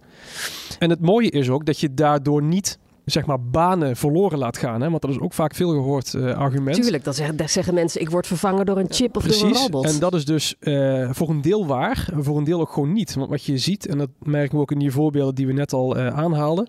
En 0.78 0.90
het 0.90 1.00
mooie 1.00 1.30
is 1.30 1.48
ook 1.48 1.66
dat 1.66 1.80
je 1.80 1.94
daardoor 1.94 2.42
niet 2.42 2.78
zeg 3.04 3.26
maar 3.26 3.40
banen 3.40 3.96
verloren 3.96 4.38
laat 4.38 4.58
gaan. 4.58 4.80
Hè? 4.80 4.90
Want 4.90 5.02
dat 5.02 5.10
is 5.10 5.18
ook 5.18 5.32
vaak 5.32 5.54
veel 5.54 5.70
gehoord 5.70 6.12
uh, 6.12 6.36
argument. 6.36 6.82
Tuurlijk, 6.82 7.04
dat 7.04 7.16
zeggen, 7.16 7.36
dat 7.36 7.50
zeggen, 7.50 7.74
mensen, 7.74 8.00
ik 8.00 8.10
word 8.10 8.26
vervangen 8.26 8.66
door 8.66 8.78
een 8.78 8.86
chip 8.90 9.16
of 9.16 9.22
Precies, 9.22 9.40
door 9.40 9.50
een 9.50 9.56
robot. 9.56 9.84
en 9.84 9.98
dat 9.98 10.14
is 10.14 10.24
dus 10.24 10.54
uh, 10.60 11.08
voor 11.12 11.28
een 11.28 11.42
deel 11.42 11.66
waar, 11.66 12.08
voor 12.16 12.36
een 12.36 12.44
deel 12.44 12.60
ook 12.60 12.72
gewoon 12.72 12.92
niet. 12.92 13.14
Want 13.14 13.30
wat 13.30 13.44
je 13.44 13.58
ziet, 13.58 13.86
en 13.86 13.98
dat 13.98 14.10
merken 14.22 14.56
we 14.56 14.62
ook 14.62 14.70
in 14.70 14.78
die 14.78 14.90
voorbeelden 14.90 15.34
die 15.34 15.46
we 15.46 15.52
net 15.52 15.72
al 15.72 15.96
uh, 15.96 16.06
aanhaalden. 16.06 16.68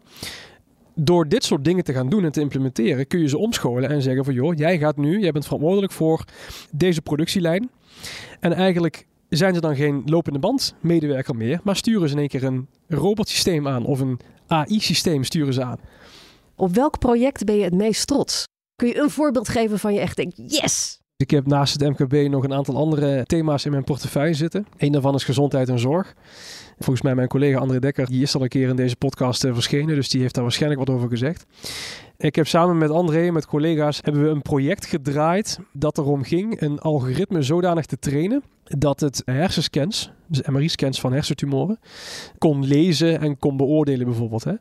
Door 0.96 1.28
dit 1.28 1.44
soort 1.44 1.64
dingen 1.64 1.84
te 1.84 1.94
gaan 1.94 2.10
doen 2.10 2.24
en 2.24 2.32
te 2.32 2.42
implementeren, 2.42 3.08
kun 3.08 3.20
je 3.20 3.28
ze 3.28 3.38
omscholen 3.38 3.90
en 3.90 4.02
zeggen 4.02 4.26
van 4.26 4.34
joh, 4.34 4.58
jij 4.58 4.78
gaat 4.78 4.98
nu, 4.98 5.20
jij 5.20 5.32
bent 5.32 5.44
verantwoordelijk 5.44 5.92
voor 5.92 6.24
deze 6.72 7.02
productielijn. 7.02 7.70
En 8.40 8.54
eigenlijk 8.54 9.06
zijn 9.30 9.54
ze 9.54 9.62
dan 9.62 9.76
geen 9.76 10.02
lopende 10.06 10.40
band 10.40 10.76
medewerker 10.82 11.36
meer, 11.36 11.60
maar 11.64 11.76
sturen 11.76 12.08
ze 12.08 12.14
in 12.14 12.20
één 12.20 12.30
keer 12.30 12.44
een 12.44 12.68
robotsysteem 12.88 13.68
aan 13.68 13.86
of 13.86 14.00
een 14.00 14.20
AI-systeem 14.48 15.24
sturen 15.24 15.54
ze 15.54 15.64
aan. 15.64 15.80
Op 16.56 16.76
welk 16.76 17.00
project 17.00 17.44
ben 17.44 17.56
je 17.56 17.64
het 17.64 17.74
meest 17.74 18.08
trots? 18.08 18.44
Kun 18.76 18.88
je 18.88 19.00
een 19.00 19.10
voorbeeld 19.10 19.50
geven 19.50 19.80
van 19.80 19.94
je 19.94 20.00
echt 20.00 20.16
denkt, 20.16 20.34
yes! 20.38 21.00
Ik 21.18 21.32
heb 21.32 21.48
naast 21.48 21.80
het 21.80 21.90
MKB 21.90 22.30
nog 22.30 22.44
een 22.44 22.54
aantal 22.54 22.76
andere 22.76 23.24
thema's 23.26 23.66
in 23.66 23.72
mijn 23.72 23.84
portefeuille 23.84 24.34
zitten. 24.34 24.68
Eén 24.78 24.92
daarvan 24.92 25.16
is 25.16 25.24
gezondheid 25.24 25.70
en 25.70 25.80
zorg. 25.80 26.14
Volgens 26.78 27.02
mij 27.02 27.16
mijn 27.16 27.28
collega 27.28 27.60
André 27.60 27.80
Dekker, 27.80 28.06
die 28.06 28.22
is 28.22 28.36
al 28.36 28.42
een 28.42 28.48
keer 28.48 28.70
in 28.70 28.76
deze 28.76 28.96
podcast 28.96 29.44
eh, 29.44 29.54
verschenen, 29.54 29.96
dus 29.96 30.10
die 30.10 30.22
heeft 30.22 30.34
daar 30.34 30.44
waarschijnlijk 30.44 30.88
wat 30.88 30.96
over 30.96 31.10
gezegd. 31.10 31.46
Ik 32.18 32.36
heb 32.36 32.48
samen 32.48 32.78
met 32.78 32.90
André, 32.90 33.32
met 33.32 33.46
collega's, 33.46 34.00
hebben 34.02 34.24
we 34.24 34.30
een 34.30 34.42
project 34.42 34.86
gedraaid 34.86 35.60
dat 35.74 35.98
erom 35.98 36.24
ging 36.24 36.62
een 36.62 36.80
algoritme 36.80 37.42
zodanig 37.42 37.86
te 37.86 38.00
trainen 38.00 38.44
dat 38.66 39.00
het 39.00 39.22
hersenscans, 39.26 40.12
dus 40.28 40.42
MRI-scans 40.48 41.00
van 41.00 41.14
hersentumoren, 41.14 41.80
kon 42.38 42.66
lezen 42.66 43.20
en 43.20 43.40
kon 43.40 43.58
beoordelen 43.58 44.06
bijvoorbeeld. 44.06 44.44
Hè. 44.44 44.54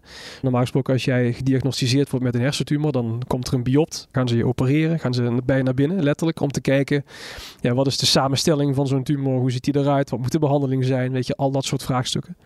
Normaal 0.43 0.61
gesproken 0.61 0.93
als 0.93 1.05
jij 1.05 1.33
gediagnosticeerd 1.33 2.11
wordt 2.11 2.25
met 2.25 2.35
een 2.35 2.41
hersentumor, 2.41 2.93
dan 2.93 3.23
komt 3.27 3.47
er 3.49 3.55
een 3.55 3.63
biopt, 3.63 4.09
gaan 4.13 4.29
ze 4.29 4.37
je 4.37 4.47
opereren, 4.47 4.99
gaan 4.99 5.15
ze 5.15 5.39
bij 5.45 5.57
je 5.57 5.63
naar 5.63 5.75
binnen, 5.75 6.03
letterlijk, 6.03 6.41
om 6.41 6.51
te 6.51 6.61
kijken, 6.61 7.05
ja, 7.61 7.75
wat 7.75 7.87
is 7.87 7.99
de 7.99 8.07
samenstelling 8.07 8.75
van 8.75 8.87
zo'n 8.87 9.03
tumor, 9.03 9.39
hoe 9.39 9.51
ziet 9.51 9.65
die 9.65 9.77
eruit, 9.77 10.11
wat 10.11 10.21
moet 10.21 10.33
de 10.33 10.39
behandeling 10.39 10.85
zijn, 10.85 11.13
weet 11.13 11.27
je, 11.27 11.37
al 11.37 11.51
dat 11.51 11.65
soort 11.65 11.83
vraagstukken. 11.83 12.37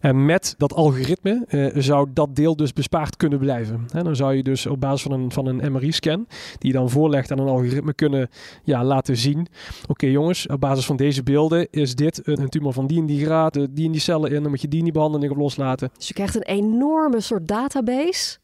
En 0.00 0.24
met 0.24 0.54
dat 0.58 0.74
algoritme 0.74 1.44
uh, 1.48 1.70
zou 1.74 2.08
dat 2.12 2.36
deel 2.36 2.56
dus 2.56 2.72
bespaard 2.72 3.16
kunnen 3.16 3.38
blijven. 3.38 3.86
Hè. 3.90 4.02
Dan 4.02 4.16
zou 4.16 4.34
je 4.34 4.42
dus 4.42 4.66
op 4.66 4.80
basis 4.80 5.02
van 5.02 5.12
een, 5.12 5.32
van 5.32 5.46
een 5.46 5.72
MRI-scan, 5.72 6.26
die 6.58 6.72
je 6.72 6.78
dan 6.78 6.90
voorlegt 6.90 7.32
aan 7.32 7.38
een 7.38 7.48
algoritme, 7.48 7.94
kunnen 7.94 8.28
ja, 8.64 8.84
laten 8.84 9.16
zien, 9.16 9.46
oké 9.86 10.06
jongens, 10.06 10.48
op 10.56 10.62
basis 10.68 10.86
van 10.86 10.96
deze 10.96 11.22
beelden 11.22 11.68
is 11.70 11.94
dit 11.94 12.20
een 12.24 12.48
tumor 12.48 12.72
van 12.72 12.86
die 12.86 12.98
en 12.98 13.06
die 13.06 13.24
graad, 13.24 13.54
die 13.70 13.86
en 13.86 13.92
die 13.92 14.00
cellen 14.00 14.32
in, 14.32 14.42
dan 14.42 14.50
moet 14.50 14.60
je 14.60 14.68
die 14.68 14.78
in 14.78 14.84
die 14.84 14.92
behandeling 14.92 15.32
op 15.32 15.38
loslaten. 15.38 15.90
Dus 15.96 16.08
je 16.08 16.14
krijgt 16.14 16.34
een 16.34 16.42
enorme 16.42 17.20
soort 17.20 17.48
database. 17.48 18.38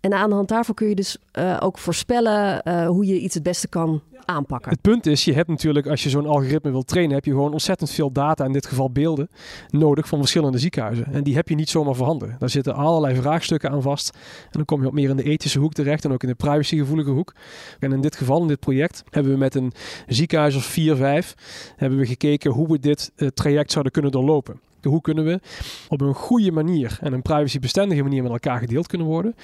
En 0.00 0.14
aan 0.14 0.28
de 0.28 0.34
hand 0.34 0.48
daarvan 0.48 0.74
kun 0.74 0.88
je 0.88 0.94
dus 0.94 1.16
uh, 1.38 1.56
ook 1.60 1.78
voorspellen 1.78 2.62
uh, 2.64 2.86
hoe 2.86 3.06
je 3.06 3.20
iets 3.20 3.34
het 3.34 3.42
beste 3.42 3.68
kan 3.68 4.02
aanpakken. 4.24 4.70
Het 4.70 4.80
punt 4.80 5.06
is, 5.06 5.24
je 5.24 5.32
hebt 5.32 5.48
natuurlijk, 5.48 5.86
als 5.86 6.02
je 6.02 6.08
zo'n 6.08 6.26
algoritme 6.26 6.70
wilt 6.70 6.86
trainen, 6.86 7.14
heb 7.14 7.24
je 7.24 7.30
gewoon 7.30 7.52
ontzettend 7.52 7.90
veel 7.90 8.12
data, 8.12 8.44
in 8.44 8.52
dit 8.52 8.66
geval 8.66 8.90
beelden, 8.90 9.28
nodig 9.68 10.08
van 10.08 10.18
verschillende 10.18 10.58
ziekenhuizen. 10.58 11.06
En 11.12 11.22
die 11.22 11.34
heb 11.34 11.48
je 11.48 11.54
niet 11.54 11.70
zomaar 11.70 11.94
voorhanden. 11.94 12.36
Daar 12.38 12.50
zitten 12.50 12.74
allerlei 12.74 13.14
vraagstukken 13.14 13.70
aan 13.70 13.82
vast. 13.82 14.14
En 14.44 14.50
dan 14.50 14.64
kom 14.64 14.80
je 14.80 14.86
op 14.86 14.92
meer 14.92 15.10
in 15.10 15.16
de 15.16 15.22
ethische 15.22 15.58
hoek 15.58 15.72
terecht 15.72 16.04
en 16.04 16.12
ook 16.12 16.22
in 16.22 16.28
de 16.28 16.34
privacygevoelige 16.34 17.10
hoek. 17.10 17.34
En 17.78 17.92
in 17.92 18.00
dit 18.00 18.16
geval, 18.16 18.40
in 18.40 18.48
dit 18.48 18.60
project, 18.60 19.02
hebben 19.10 19.32
we 19.32 19.38
met 19.38 19.54
een 19.54 19.72
ziekenhuis 20.06 20.56
of 20.56 20.64
4, 20.64 20.96
5, 20.96 21.34
hebben 21.76 21.98
we 21.98 22.06
gekeken 22.06 22.50
hoe 22.50 22.68
we 22.68 22.78
dit 22.78 23.12
uh, 23.16 23.28
traject 23.28 23.70
zouden 23.70 23.92
kunnen 23.92 24.10
doorlopen. 24.10 24.60
Hoe 24.82 25.00
kunnen 25.00 25.24
we 25.24 25.40
op 25.88 26.00
een 26.00 26.14
goede 26.14 26.52
manier 26.52 26.98
en 27.00 27.12
een 27.12 27.22
privacybestendige 27.22 28.02
manier 28.02 28.22
met 28.22 28.32
elkaar 28.32 28.58
gedeeld 28.58 28.86
kunnen 28.86 29.06
worden. 29.06 29.34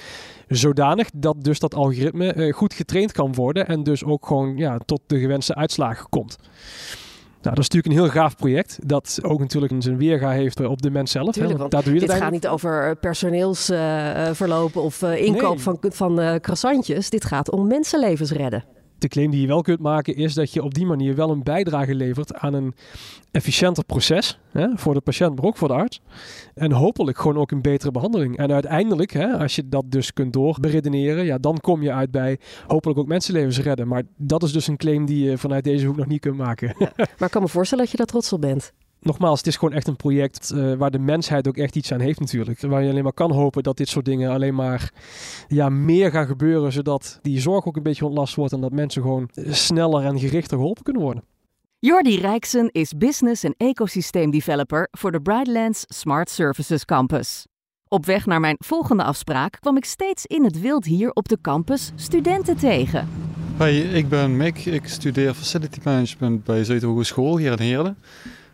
Zodanig 0.47 1.09
dat 1.13 1.43
dus 1.43 1.59
dat 1.59 1.75
algoritme 1.75 2.35
uh, 2.35 2.53
goed 2.53 2.73
getraind 2.73 3.11
kan 3.11 3.33
worden 3.33 3.67
en 3.67 3.83
dus 3.83 4.03
ook 4.03 4.25
gewoon 4.25 4.57
ja, 4.57 4.77
tot 4.85 5.01
de 5.07 5.19
gewenste 5.19 5.55
uitslagen 5.55 6.09
komt. 6.09 6.37
Nou, 7.41 7.55
dat 7.55 7.65
is 7.65 7.69
natuurlijk 7.69 7.85
een 7.85 8.11
heel 8.11 8.21
gaaf 8.21 8.35
project. 8.35 8.79
Dat 8.85 9.19
ook 9.21 9.39
natuurlijk 9.39 9.73
zijn 9.79 9.97
weerga 9.97 10.29
heeft 10.29 10.65
op 10.65 10.81
de 10.81 10.91
mens 10.91 11.11
zelf. 11.11 11.33
Tuurlijk, 11.33 11.59
want 11.59 11.71
daar 11.71 11.83
doe 11.83 11.93
je 11.93 11.99
dit 11.99 12.13
gaat 12.13 12.31
niet 12.31 12.47
over 12.47 12.95
personeelsverlopen 12.95 14.81
uh, 14.81 14.85
of 14.85 15.01
uh, 15.01 15.21
inkoop 15.21 15.55
nee. 15.55 15.63
van, 15.63 15.77
van 15.81 16.19
uh, 16.19 16.35
croissantjes. 16.35 17.09
Dit 17.09 17.25
gaat 17.25 17.51
om 17.51 17.67
mensenlevens 17.67 18.31
redden 18.31 18.63
de 18.97 19.07
claim 19.07 19.31
die 19.31 19.41
je 19.41 19.47
wel 19.47 19.61
kunt 19.61 19.79
maken 19.79 20.15
is 20.15 20.33
dat 20.33 20.53
je 20.53 20.63
op 20.63 20.73
die 20.73 20.85
manier 20.85 21.15
wel 21.15 21.29
een 21.29 21.43
bijdrage 21.43 21.95
levert 21.95 22.33
aan 22.33 22.53
een 22.53 22.73
efficiënter 23.31 23.85
proces 23.85 24.39
hè, 24.51 24.67
voor 24.75 24.93
de 24.93 25.01
patiënt, 25.01 25.35
maar 25.35 25.45
ook 25.45 25.57
voor 25.57 25.67
de 25.67 25.73
arts. 25.73 26.01
En 26.53 26.71
hopelijk 26.71 27.17
gewoon 27.17 27.37
ook 27.37 27.51
een 27.51 27.61
betere 27.61 27.91
behandeling. 27.91 28.37
En 28.37 28.51
uiteindelijk, 28.51 29.11
hè, 29.11 29.37
als 29.37 29.55
je 29.55 29.69
dat 29.69 29.83
dus 29.91 30.13
kunt 30.13 30.33
doorberedeneren, 30.33 31.25
ja, 31.25 31.37
dan 31.37 31.59
kom 31.59 31.81
je 31.83 31.91
uit 31.91 32.11
bij 32.11 32.39
hopelijk 32.67 32.99
ook 32.99 33.07
mensenlevens 33.07 33.59
redden. 33.59 33.87
Maar 33.87 34.03
dat 34.17 34.43
is 34.43 34.51
dus 34.51 34.67
een 34.67 34.77
claim 34.77 35.05
die 35.05 35.29
je 35.29 35.37
vanuit 35.37 35.63
deze 35.63 35.85
hoek 35.85 35.97
nog 35.97 36.07
niet 36.07 36.21
kunt 36.21 36.37
maken. 36.37 36.73
Maar 36.97 37.27
ik 37.27 37.31
kan 37.31 37.41
me 37.41 37.47
voorstellen 37.47 37.83
dat 37.83 37.91
je 37.91 37.97
daar 37.97 38.07
trots 38.07 38.33
op 38.33 38.41
bent 38.41 38.73
nogmaals, 38.99 39.37
het 39.37 39.47
is 39.47 39.55
gewoon 39.55 39.73
echt 39.73 39.87
een 39.87 39.95
project 39.95 40.51
uh, 40.55 40.73
waar 40.73 40.91
de 40.91 40.99
mensheid 40.99 41.47
ook 41.47 41.57
echt 41.57 41.75
iets 41.75 41.91
aan 41.91 41.99
heeft 41.99 42.19
natuurlijk. 42.19 42.61
Waar 42.61 42.83
je 42.83 42.89
alleen 42.89 43.03
maar 43.03 43.13
kan 43.13 43.31
hopen 43.31 43.63
dat 43.63 43.77
dit 43.77 43.89
soort 43.89 44.05
dingen 44.05 44.31
alleen 44.31 44.55
maar 44.55 44.91
ja, 45.47 45.69
meer 45.69 46.11
gaan 46.11 46.27
gebeuren, 46.27 46.71
zodat 46.71 47.19
die 47.21 47.39
zorg 47.39 47.65
ook 47.65 47.75
een 47.75 47.83
beetje 47.83 48.05
ontlast 48.05 48.35
wordt 48.35 48.53
en 48.53 48.61
dat 48.61 48.71
mensen 48.71 49.01
gewoon 49.01 49.29
sneller 49.49 50.05
en 50.05 50.19
gerichter 50.19 50.57
geholpen 50.57 50.83
kunnen 50.83 51.01
worden. 51.01 51.23
Jordi 51.79 52.17
Rijksen 52.19 52.69
is 52.71 52.93
business- 52.97 53.43
en 53.43 53.53
ecosysteemdeveloper 53.57 54.87
voor 54.91 55.11
de 55.11 55.21
Brightlands 55.21 55.85
Smart 55.87 56.29
Services 56.29 56.85
Campus. 56.85 57.45
Op 57.87 58.05
weg 58.05 58.25
naar 58.25 58.39
mijn 58.39 58.55
volgende 58.59 59.03
afspraak 59.03 59.57
kwam 59.59 59.77
ik 59.77 59.85
steeds 59.85 60.25
in 60.25 60.43
het 60.43 60.59
wild 60.59 60.85
hier 60.85 61.11
op 61.11 61.27
de 61.27 61.37
campus 61.41 61.91
studenten 61.95 62.57
tegen. 62.57 63.07
Hoi, 63.57 63.81
ik 63.81 64.09
ben 64.09 64.37
Mick. 64.37 64.65
Ik 64.65 64.87
studeer 64.87 65.33
Facility 65.33 65.79
Management 65.83 66.43
bij 66.43 66.63
Zuid-Hogeschool 66.63 67.37
hier 67.37 67.51
in 67.51 67.59
Heerlen. 67.59 67.97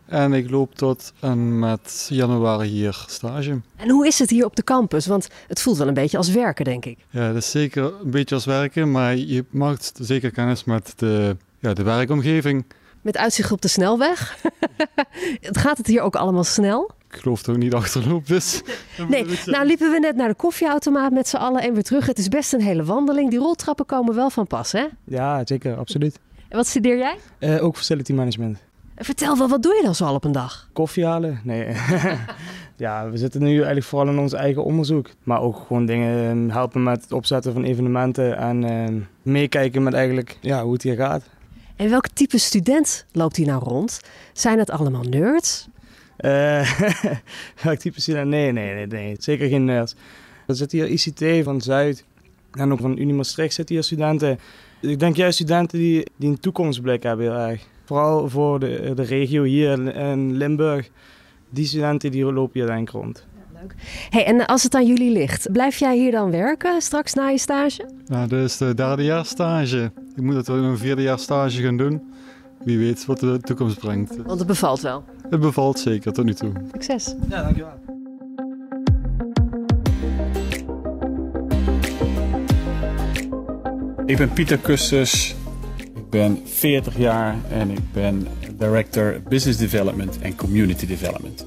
En 0.06 0.32
ik 0.32 0.50
loop 0.50 0.74
tot 0.74 1.12
en 1.20 1.58
met 1.58 2.06
januari 2.10 2.68
hier 2.68 3.04
stage. 3.06 3.60
En 3.76 3.90
hoe 3.90 4.06
is 4.06 4.18
het 4.18 4.30
hier 4.30 4.44
op 4.44 4.56
de 4.56 4.64
campus? 4.64 5.06
Want 5.06 5.28
het 5.46 5.60
voelt 5.62 5.76
wel 5.76 5.88
een 5.88 5.94
beetje 5.94 6.16
als 6.16 6.30
werken, 6.30 6.64
denk 6.64 6.84
ik. 6.84 6.98
Ja, 7.10 7.22
het 7.22 7.36
is 7.36 7.50
zeker 7.50 7.84
een 7.84 8.10
beetje 8.10 8.34
als 8.34 8.44
werken, 8.44 8.90
maar 8.90 9.16
je 9.16 9.44
maakt 9.50 9.92
zeker 10.00 10.30
kennis 10.30 10.64
met 10.64 10.92
de, 10.96 11.36
ja, 11.58 11.72
de 11.72 11.82
werkomgeving. 11.82 12.64
Met 13.02 13.16
uitzicht 13.16 13.52
op 13.52 13.62
de 13.62 13.68
snelweg. 13.68 14.36
het 15.40 15.58
gaat 15.64 15.76
het 15.76 15.86
hier 15.86 16.00
ook 16.00 16.16
allemaal 16.16 16.44
snel? 16.44 16.90
Ik 17.10 17.20
geloof 17.20 17.42
dat 17.42 17.54
ik 17.54 17.60
niet 17.62 17.74
achterloop, 17.74 18.26
dus... 18.26 18.62
nee, 19.08 19.26
nou 19.44 19.66
liepen 19.66 19.90
we 19.90 19.98
net 19.98 20.16
naar 20.16 20.28
de 20.28 20.34
koffieautomaat 20.34 21.12
met 21.12 21.28
z'n 21.28 21.36
allen 21.36 21.62
en 21.62 21.74
weer 21.74 21.82
terug. 21.82 22.06
Het 22.06 22.18
is 22.18 22.28
best 22.28 22.52
een 22.52 22.62
hele 22.62 22.84
wandeling. 22.84 23.30
Die 23.30 23.38
roltrappen 23.38 23.86
komen 23.86 24.14
wel 24.14 24.30
van 24.30 24.46
pas, 24.46 24.72
hè? 24.72 24.86
Ja, 25.04 25.42
zeker, 25.44 25.76
absoluut. 25.76 26.18
En 26.48 26.56
wat 26.56 26.66
studeer 26.66 26.98
jij? 26.98 27.16
Uh, 27.38 27.64
ook 27.64 27.76
facility 27.76 28.12
management. 28.12 28.58
Vertel 28.96 29.38
wel, 29.38 29.48
wat 29.48 29.62
doe 29.62 29.74
je 29.74 29.82
dan 29.82 29.94
zo 29.94 30.04
al 30.04 30.14
op 30.14 30.24
een 30.24 30.32
dag? 30.32 30.68
Koffie 30.72 31.06
halen? 31.06 31.40
Nee. 31.44 31.66
ja, 32.76 33.10
we 33.10 33.16
zitten 33.16 33.42
nu 33.42 33.56
eigenlijk 33.56 33.86
vooral 33.86 34.08
in 34.08 34.18
ons 34.18 34.32
eigen 34.32 34.64
onderzoek. 34.64 35.10
Maar 35.22 35.40
ook 35.40 35.56
gewoon 35.66 35.86
dingen 35.86 36.30
ehm, 36.30 36.48
helpen 36.48 36.82
met 36.82 37.02
het 37.02 37.12
opzetten 37.12 37.52
van 37.52 37.64
evenementen 37.64 38.36
en 38.36 38.62
uh, 38.62 39.02
meekijken 39.22 39.82
met 39.82 39.94
eigenlijk 39.94 40.38
ja, 40.40 40.62
hoe 40.62 40.72
het 40.72 40.82
hier 40.82 40.94
gaat. 40.94 41.22
En 41.76 41.90
welk 41.90 42.08
type 42.08 42.38
student 42.38 43.06
loopt 43.12 43.36
hier 43.36 43.46
nou 43.46 43.62
rond? 43.62 44.00
Zijn 44.32 44.58
het 44.58 44.70
allemaal 44.70 45.02
nerds? 45.02 45.68
Uh, 46.18 46.80
welk 47.62 47.78
type 47.78 48.00
student? 48.00 48.28
Nee, 48.28 48.52
nee, 48.52 48.74
nee, 48.74 48.86
nee. 48.86 49.16
Zeker 49.18 49.48
geen 49.48 49.64
nerds. 49.64 49.94
Er 50.46 50.54
zit 50.54 50.72
hier 50.72 50.86
ICT 50.86 51.44
van 51.44 51.60
Zuid 51.60 52.04
en 52.52 52.72
ook 52.72 52.80
van 52.80 52.98
Unie 52.98 53.14
Maastricht 53.14 53.54
zitten 53.54 53.74
hier 53.74 53.84
studenten. 53.84 54.38
Ik 54.80 54.98
denk 54.98 55.16
juist 55.16 55.34
studenten 55.34 55.78
die, 55.78 56.06
die 56.16 56.28
een 56.28 56.40
toekomstblik 56.40 57.02
hebben 57.02 57.26
heel 57.26 57.48
erg. 57.48 57.66
Vooral 57.84 58.28
voor 58.28 58.60
de, 58.60 58.92
de 58.94 59.02
regio 59.02 59.42
hier 59.42 59.96
in 59.96 60.36
Limburg. 60.36 60.90
Die 61.50 61.66
studenten 61.66 62.10
die 62.10 62.24
lopen 62.32 62.60
hier 62.60 62.66
denk 62.66 62.88
ik 62.88 62.94
rond. 62.94 63.26
leuk. 63.52 63.74
Hey, 64.10 64.24
en 64.24 64.46
als 64.46 64.62
het 64.62 64.74
aan 64.74 64.86
jullie 64.86 65.10
ligt, 65.10 65.52
blijf 65.52 65.78
jij 65.78 65.96
hier 65.96 66.10
dan 66.10 66.30
werken 66.30 66.82
straks 66.82 67.14
na 67.14 67.28
je 67.28 67.38
stage? 67.38 67.88
Nou, 68.06 68.28
dit 68.28 68.44
is 68.44 68.56
de 68.56 68.74
derde 68.74 69.04
jaar 69.04 69.24
stage. 69.24 69.92
Ik 70.16 70.22
moet 70.22 70.34
het 70.34 70.48
een 70.48 70.78
vierde 70.78 71.02
jaar 71.02 71.18
stage 71.18 71.62
gaan 71.62 71.76
doen. 71.76 72.02
Wie 72.64 72.78
weet 72.78 73.06
wat 73.06 73.20
de 73.20 73.38
toekomst 73.40 73.78
brengt. 73.78 74.16
Want 74.16 74.38
het 74.38 74.46
bevalt 74.48 74.80
wel? 74.80 75.04
Het 75.30 75.40
bevalt 75.40 75.78
zeker, 75.78 76.12
tot 76.12 76.24
nu 76.24 76.34
toe. 76.34 76.52
Succes. 76.72 77.14
Ja, 77.28 77.42
dankjewel. 77.42 77.72
Ik 84.06 84.16
ben 84.16 84.32
Pieter 84.32 84.58
Kustus 84.58 85.34
ben 86.14 86.42
40 86.44 86.96
jaar 86.96 87.36
en 87.50 87.70
ik 87.70 87.92
ben 87.92 88.26
Director 88.58 89.20
Business 89.28 89.58
Development 89.58 90.18
en 90.18 90.36
Community 90.36 90.86
Development. 90.86 91.46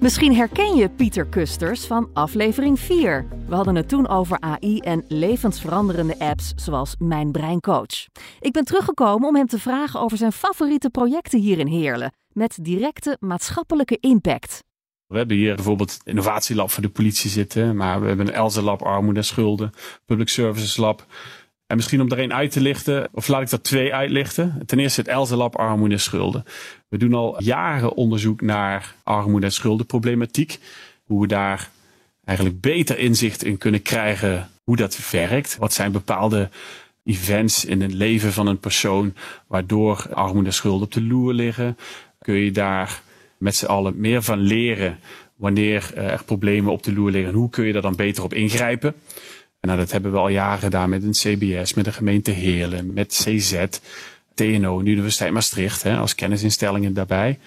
Misschien 0.00 0.34
herken 0.34 0.76
je 0.76 0.88
Pieter 0.88 1.26
Kusters 1.26 1.86
van 1.86 2.10
aflevering 2.12 2.80
4. 2.80 3.26
We 3.48 3.54
hadden 3.54 3.74
het 3.74 3.88
toen 3.88 4.08
over 4.08 4.40
AI 4.40 4.78
en 4.78 5.04
levensveranderende 5.08 6.18
apps 6.18 6.52
zoals 6.56 6.94
Mijn 6.98 7.32
Brein 7.32 7.60
Coach. 7.60 8.06
Ik 8.40 8.52
ben 8.52 8.64
teruggekomen 8.64 9.28
om 9.28 9.36
hem 9.36 9.46
te 9.46 9.58
vragen 9.58 10.00
over 10.00 10.16
zijn 10.16 10.32
favoriete 10.32 10.90
projecten 10.90 11.40
hier 11.40 11.58
in 11.58 11.66
Heerlen 11.66 12.12
met 12.32 12.58
directe 12.62 13.16
maatschappelijke 13.20 13.96
impact. 14.00 14.62
We 15.10 15.16
hebben 15.16 15.36
hier 15.36 15.54
bijvoorbeeld 15.54 15.92
het 15.92 16.02
innovatielab 16.04 16.70
voor 16.70 16.82
de 16.82 16.88
politie 16.88 17.30
zitten, 17.30 17.76
maar 17.76 18.00
we 18.00 18.06
hebben 18.06 18.26
een 18.26 18.32
Elze 18.32 18.62
Lab 18.62 18.82
Armoede 18.82 19.18
en 19.18 19.24
Schulden, 19.24 19.70
Public 20.04 20.28
Services 20.28 20.76
Lab, 20.76 21.06
en 21.70 21.76
misschien 21.76 22.00
om 22.00 22.10
er 22.10 22.18
één 22.18 22.32
uit 22.32 22.50
te 22.50 22.60
lichten, 22.60 23.08
of 23.12 23.28
laat 23.28 23.42
ik 23.42 23.50
er 23.50 23.62
twee 23.62 23.94
uitlichten. 23.94 24.62
Ten 24.66 24.78
eerste 24.78 25.00
het 25.00 25.10
Elze 25.10 25.36
Lab 25.36 25.56
armoede 25.56 25.94
en 25.94 26.00
schulden. 26.00 26.44
We 26.88 26.98
doen 26.98 27.14
al 27.14 27.42
jaren 27.42 27.94
onderzoek 27.94 28.40
naar 28.40 28.94
armoede 29.02 29.46
en 29.46 29.52
schuldenproblematiek. 29.52 30.58
Hoe 31.04 31.20
we 31.20 31.26
daar 31.26 31.70
eigenlijk 32.24 32.60
beter 32.60 32.98
inzicht 32.98 33.44
in 33.44 33.58
kunnen 33.58 33.82
krijgen 33.82 34.48
hoe 34.64 34.76
dat 34.76 35.10
werkt. 35.10 35.56
Wat 35.56 35.72
zijn 35.72 35.92
bepaalde 35.92 36.48
events 37.04 37.64
in 37.64 37.82
het 37.82 37.92
leven 37.92 38.32
van 38.32 38.46
een 38.46 38.60
persoon 38.60 39.14
waardoor 39.46 40.06
armoede 40.12 40.48
en 40.48 40.54
schulden 40.54 40.86
op 40.86 40.92
de 40.92 41.02
loer 41.02 41.34
liggen. 41.34 41.76
Kun 42.18 42.34
je 42.34 42.50
daar 42.50 43.02
met 43.38 43.56
z'n 43.56 43.66
allen 43.66 44.00
meer 44.00 44.22
van 44.22 44.38
leren 44.38 44.98
wanneer 45.36 45.92
er 45.94 46.24
problemen 46.24 46.72
op 46.72 46.82
de 46.82 46.92
loer 46.92 47.10
liggen. 47.10 47.30
En 47.30 47.38
hoe 47.38 47.50
kun 47.50 47.64
je 47.64 47.72
daar 47.72 47.82
dan 47.82 47.96
beter 47.96 48.24
op 48.24 48.34
ingrijpen? 48.34 48.94
En 49.60 49.68
nou, 49.68 49.80
dat 49.80 49.90
hebben 49.90 50.12
we 50.12 50.18
al 50.18 50.28
jaren 50.28 50.58
gedaan 50.58 50.88
met 50.90 51.02
een 51.02 51.10
CBS, 51.10 51.74
met 51.74 51.84
de 51.84 51.92
gemeente 51.92 52.30
Heerlen, 52.30 52.92
met 52.92 53.24
CZ, 53.24 53.66
TNO, 54.34 54.82
de 54.82 54.90
Universiteit 54.90 55.32
Maastricht 55.32 55.82
hè, 55.82 55.96
als 55.96 56.14
kennisinstellingen 56.14 56.94
daarbij. 56.94 57.38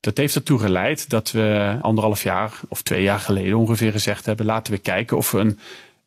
Dat 0.00 0.16
heeft 0.16 0.34
ertoe 0.34 0.58
geleid 0.58 1.10
dat 1.10 1.30
we 1.30 1.78
anderhalf 1.82 2.22
jaar 2.22 2.60
of 2.68 2.82
twee 2.82 3.02
jaar 3.02 3.18
geleden 3.18 3.58
ongeveer 3.58 3.92
gezegd 3.92 4.26
hebben: 4.26 4.46
laten 4.46 4.72
we 4.72 4.78
kijken 4.78 5.16
of 5.16 5.30
we 5.30 5.38
een, 5.38 5.58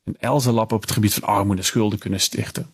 een 0.04 0.18
ELSA-lab 0.20 0.72
op 0.72 0.82
het 0.82 0.92
gebied 0.92 1.14
van 1.14 1.24
armoede 1.24 1.62
en 1.62 1.68
schulden 1.68 2.00
kunnen 2.00 2.20
stichten. 2.20 2.74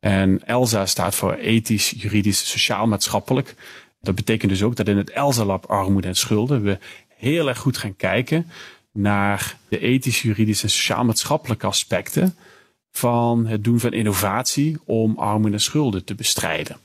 En 0.00 0.46
ELSA 0.46 0.86
staat 0.86 1.14
voor 1.14 1.34
ethisch, 1.34 1.94
juridisch, 1.96 2.50
sociaal-maatschappelijk. 2.50 3.54
Dat 4.02 4.14
betekent 4.14 4.50
dus 4.50 4.62
ook 4.62 4.76
dat 4.76 4.88
in 4.88 4.96
het 4.96 5.10
ELSA-lab 5.10 5.66
armoede 5.66 6.08
en 6.08 6.16
schulden 6.16 6.62
we 6.62 6.78
heel 7.16 7.48
erg 7.48 7.58
goed 7.58 7.76
gaan 7.76 7.96
kijken 7.96 8.46
naar 8.92 9.56
de 9.68 9.78
ethisch, 9.78 10.22
juridisch 10.22 10.62
en 10.62 10.70
sociaal-maatschappelijke 10.70 11.66
aspecten 11.66 12.34
van 12.90 13.46
het 13.46 13.64
doen 13.64 13.80
van 13.80 13.92
innovatie 13.92 14.78
om 14.84 15.18
armoede 15.18 15.56
en 15.56 15.62
schulden 15.62 16.04
te 16.04 16.14
bestrijden. 16.14 16.76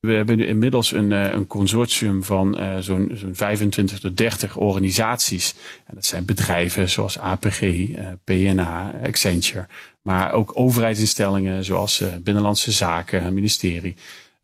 We 0.00 0.12
hebben 0.12 0.36
nu 0.36 0.46
inmiddels 0.46 0.92
een, 0.92 1.12
eh, 1.12 1.32
een 1.32 1.46
consortium 1.46 2.24
van 2.24 2.60
uh, 2.60 2.78
zo'n 2.78 3.10
zo'n 3.14 3.34
25 3.34 3.98
tot 3.98 4.16
30 4.16 4.56
organisaties. 4.56 5.54
En 5.86 5.94
dat 5.94 6.04
zijn 6.04 6.24
bedrijven 6.24 6.90
zoals 6.90 7.18
APG, 7.18 7.60
uh, 7.62 8.08
PNA, 8.24 8.94
Accenture. 9.04 9.66
Maar 10.02 10.32
ook 10.32 10.50
overheidsinstellingen 10.54 11.64
zoals 11.64 12.02
Binnenlandse 12.22 12.72
Zaken, 12.72 13.34
ministerie, 13.34 13.96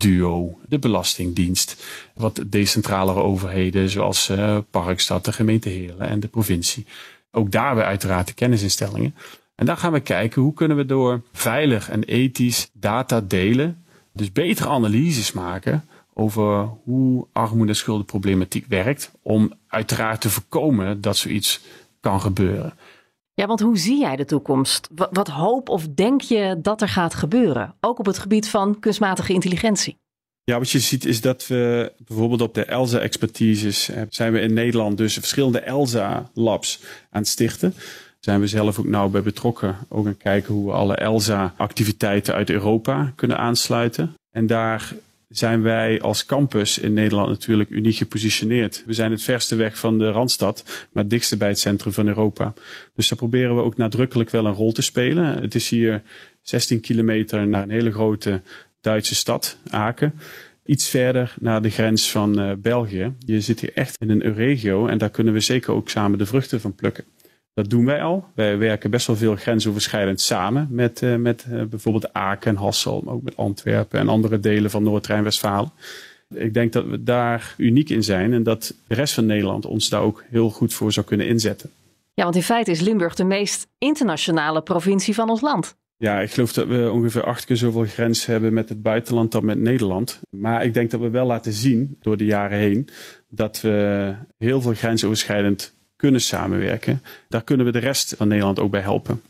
DUO, 0.03 0.59
de 0.69 0.79
Belastingdienst. 0.79 1.85
Wat 2.15 2.45
decentralere 2.47 3.21
overheden 3.21 3.89
zoals 3.89 4.33
Parkstad, 4.71 5.25
de 5.25 5.33
gemeente 5.33 5.69
Heerlen 5.69 6.09
en 6.09 6.21
de 6.21 6.29
provincie. 6.29 6.87
Ook 7.31 7.51
daar 7.51 7.75
weer 7.75 7.85
uiteraard 7.85 8.27
de 8.27 8.35
kennisinstellingen. 8.35 9.15
En 9.55 9.67
dan 9.67 9.77
gaan 9.77 9.93
we 9.93 10.01
kijken 10.01 10.43
hoe 10.43 10.55
kunnen 10.55 10.77
we 10.77 10.87
door 10.87 11.23
veilig 11.33 11.91
en 11.91 12.05
ethisch 12.05 12.71
data 12.73 13.21
delen 13.21 13.85
dus 14.13 14.33
betere 14.33 14.69
analyses 14.69 15.33
maken 15.33 15.85
over 16.15 16.69
hoe 16.85 17.27
armoede- 17.33 17.71
en 17.71 17.77
schuldenproblematiek 17.77 18.67
werkt. 18.67 19.11
Om 19.23 19.53
uiteraard 19.69 20.21
te 20.21 20.31
voorkomen 20.31 21.01
dat 21.01 21.17
zoiets 21.17 21.61
kan 22.01 22.21
gebeuren. 22.21 22.73
Ja, 23.35 23.47
want 23.47 23.61
hoe 23.61 23.79
zie 23.79 23.99
jij 23.99 24.17
de 24.17 24.25
toekomst? 24.25 24.89
Wat, 25.11 25.29
hoop 25.29 25.69
of 25.69 25.89
denk 25.89 26.21
je 26.21 26.59
dat 26.63 26.81
er 26.83 26.89
gaat 26.89 27.15
gebeuren? 27.15 27.75
Ook 27.81 27.99
op 27.99 28.07
het 28.07 28.19
gebied 28.19 28.49
van 28.49 28.81
kunstmatige 28.81 29.33
intelligentie. 29.33 30.01
Ja, 30.45 30.59
wat 30.59 30.71
je 30.71 30.79
ziet 30.79 31.05
is 31.05 31.21
dat 31.21 31.47
we 31.47 31.93
bijvoorbeeld 32.07 32.41
op 32.41 32.55
de 32.55 32.65
ELSA-expertises 32.65 33.89
eh, 33.89 34.03
zijn 34.09 34.33
we 34.33 34.41
in 34.41 34.53
Nederland 34.53 34.97
dus 34.97 35.15
verschillende 35.15 35.61
ELSA-labs 35.61 36.81
aan 37.11 37.21
het 37.21 37.29
stichten 37.29 37.75
zijn 38.25 38.41
we 38.41 38.47
zelf 38.47 38.79
ook 38.79 38.87
nauw 38.87 39.09
bij 39.09 39.23
betrokken. 39.23 39.77
Ook 39.89 40.07
aan 40.07 40.17
kijken 40.17 40.55
hoe 40.55 40.67
we 40.67 40.73
alle 40.73 40.95
ELSA-activiteiten 40.97 42.35
uit 42.35 42.51
Europa 42.51 43.13
kunnen 43.17 43.39
aansluiten. 43.39 44.15
En 44.31 44.47
daar 44.47 44.95
zijn 45.33 45.63
wij 45.63 46.01
als 46.01 46.27
campus 46.27 46.79
in 46.79 46.93
Nederland 46.93 47.29
natuurlijk 47.29 47.71
uniek 47.71 47.97
gepositioneerd. 47.97 48.83
We 48.87 48.93
zijn 48.93 49.11
het 49.11 49.23
verste 49.23 49.55
weg 49.55 49.79
van 49.79 49.99
de 49.99 50.11
Randstad, 50.11 50.63
maar 50.93 51.03
het 51.03 51.13
dichtste 51.13 51.37
bij 51.37 51.49
het 51.49 51.59
centrum 51.59 51.93
van 51.93 52.09
Europa. 52.09 52.53
Dus 52.95 53.09
daar 53.09 53.19
proberen 53.19 53.57
we 53.57 53.63
ook 53.63 53.77
nadrukkelijk 53.77 54.31
wel 54.31 54.47
een 54.47 54.53
rol 54.53 54.73
te 54.73 54.83
spelen. 54.83 55.43
Het 55.43 55.55
is 55.55 55.69
hier 55.69 56.03
16 56.43 56.81
kilometer 56.81 57.47
naar 57.47 57.63
een 57.63 57.71
hele 57.71 57.93
grote 57.93 58.43
Duitse 58.81 59.15
stad, 59.15 59.59
Aken. 59.71 60.15
Iets 60.65 60.89
verder 60.89 61.35
naar 61.41 61.63
de 61.63 61.71
grens 61.71 62.11
van 62.11 62.41
uh, 62.41 62.53
België. 62.59 63.13
Je 63.19 63.41
zit 63.41 63.61
hier 63.61 63.73
echt 63.75 63.97
in 64.01 64.11
een 64.11 64.35
regio 64.35 64.87
en 64.87 64.99
daar 64.99 65.11
kunnen 65.11 65.33
we 65.33 65.41
zeker 65.41 65.73
ook 65.73 65.89
samen 65.89 66.19
de 66.19 66.27
vruchten 66.27 66.61
van 66.61 66.75
plukken. 66.75 67.05
Dat 67.55 67.71
doen 67.71 67.85
wij 67.85 68.03
al. 68.03 68.25
Wij 68.35 68.59
werken 68.59 68.91
best 68.91 69.07
wel 69.07 69.17
veel 69.17 69.37
grensoverschrijdend 69.37 70.21
samen 70.21 70.69
met, 70.71 71.01
uh, 71.03 71.17
met 71.17 71.47
uh, 71.51 71.63
bijvoorbeeld 71.63 72.13
Aken 72.13 72.51
en 72.51 72.57
Hassel, 72.57 73.01
maar 73.05 73.15
ook 73.15 73.23
met 73.23 73.37
Antwerpen 73.37 74.01
en 74.01 74.09
andere 74.09 74.41
delen 74.41 74.71
van 74.71 74.83
Noord-Rijn-Westfalen. 74.83 75.73
Ik 76.35 76.55
denk 76.55 76.73
dat 76.73 76.87
we 76.87 77.03
daar 77.03 77.55
uniek 77.57 77.91
in 77.91 78.03
zijn 78.03 78.33
en 78.33 78.43
dat 78.43 78.75
de 78.87 78.95
rest 78.95 79.15
van 79.15 79.27
Nederland 79.27 79.67
ons 79.67 79.89
daar 79.89 80.01
ook 80.01 80.25
heel 80.31 80.51
goed 80.51 80.75
voor 80.75 80.93
zou 80.93 81.07
kunnen 81.07 81.27
inzetten. 81.27 81.71
Ja, 82.15 82.23
want 82.23 82.37
in 82.37 82.43
feite 82.43 82.71
is 82.71 82.81
Limburg 82.81 83.15
de 83.15 83.25
meest 83.25 83.67
internationale 83.79 84.63
provincie 84.63 85.15
van 85.15 85.31
ons 85.31 85.41
land. 85.41 85.77
Ja, 85.97 86.21
ik 86.21 86.31
geloof 86.31 86.53
dat 86.53 86.67
we 86.67 86.91
ongeveer 86.93 87.25
acht 87.25 87.45
keer 87.45 87.57
zoveel 87.57 87.85
grens 87.85 88.27
hebben 88.27 88.53
met 88.53 88.69
het 88.69 88.83
buitenland 88.83 89.33
dan 89.33 89.45
met 89.45 89.59
Nederland. 89.59 90.21
Maar 90.31 90.65
ik 90.65 90.75
denk 90.75 90.91
dat 90.91 91.01
we 91.01 91.11
wel 91.11 91.27
laten 91.27 91.53
zien 91.53 91.97
door 92.01 92.17
de 92.17 92.25
jaren 92.25 92.59
heen 92.59 92.89
dat 93.29 93.61
we 93.61 94.15
heel 94.39 94.61
veel 94.61 94.75
grensoverschrijdend 94.75 95.75
kunnen 96.03 96.21
samenwerken. 96.21 97.03
Daar 97.29 97.43
kunnen 97.43 97.67
we 97.67 97.73
de 97.73 97.79
rest 97.79 98.15
van 98.17 98.29
Nederland 98.29 98.59
ook 98.59 98.71
bij 98.71 98.81
helpen. 98.81 99.23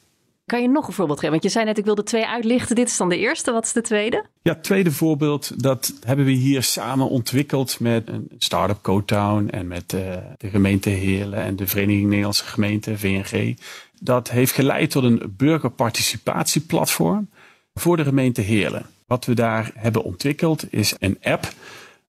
Kan 0.46 0.62
je 0.62 0.68
nog 0.68 0.86
een 0.86 0.92
voorbeeld 0.92 1.18
geven? 1.18 1.32
Want 1.32 1.42
je 1.42 1.50
zei 1.50 1.64
net, 1.64 1.78
ik 1.78 1.84
wilde 1.84 2.02
twee 2.02 2.26
uitlichten. 2.26 2.76
Dit 2.76 2.88
is 2.88 2.96
dan 2.96 3.08
de 3.08 3.18
eerste. 3.18 3.52
Wat 3.52 3.64
is 3.64 3.72
de 3.72 3.80
tweede? 3.80 4.24
Ja, 4.42 4.52
het 4.52 4.62
tweede 4.62 4.92
voorbeeld, 4.92 5.62
dat 5.62 5.92
hebben 6.04 6.24
we 6.24 6.30
hier 6.30 6.62
samen 6.62 7.08
ontwikkeld 7.08 7.80
met 7.80 8.08
een 8.08 8.30
start-up 8.38 8.78
CoTown 8.82 9.48
en 9.48 9.66
met 9.66 9.92
uh, 9.92 10.00
de 10.38 10.48
gemeente 10.48 10.90
Heerlen 10.90 11.38
en 11.38 11.56
de 11.56 11.66
Vereniging 11.66 12.08
Nederlandse 12.08 12.44
Gemeenten, 12.44 12.98
VNG. 12.98 13.56
Dat 14.00 14.30
heeft 14.30 14.52
geleid 14.52 14.90
tot 14.90 15.04
een 15.04 15.34
burgerparticipatieplatform 15.36 17.30
voor 17.74 17.96
de 17.96 18.04
gemeente 18.04 18.40
Heerlen. 18.40 18.86
Wat 19.06 19.24
we 19.24 19.34
daar 19.34 19.70
hebben 19.74 20.04
ontwikkeld 20.04 20.72
is 20.72 20.94
een 20.98 21.18
app 21.22 21.52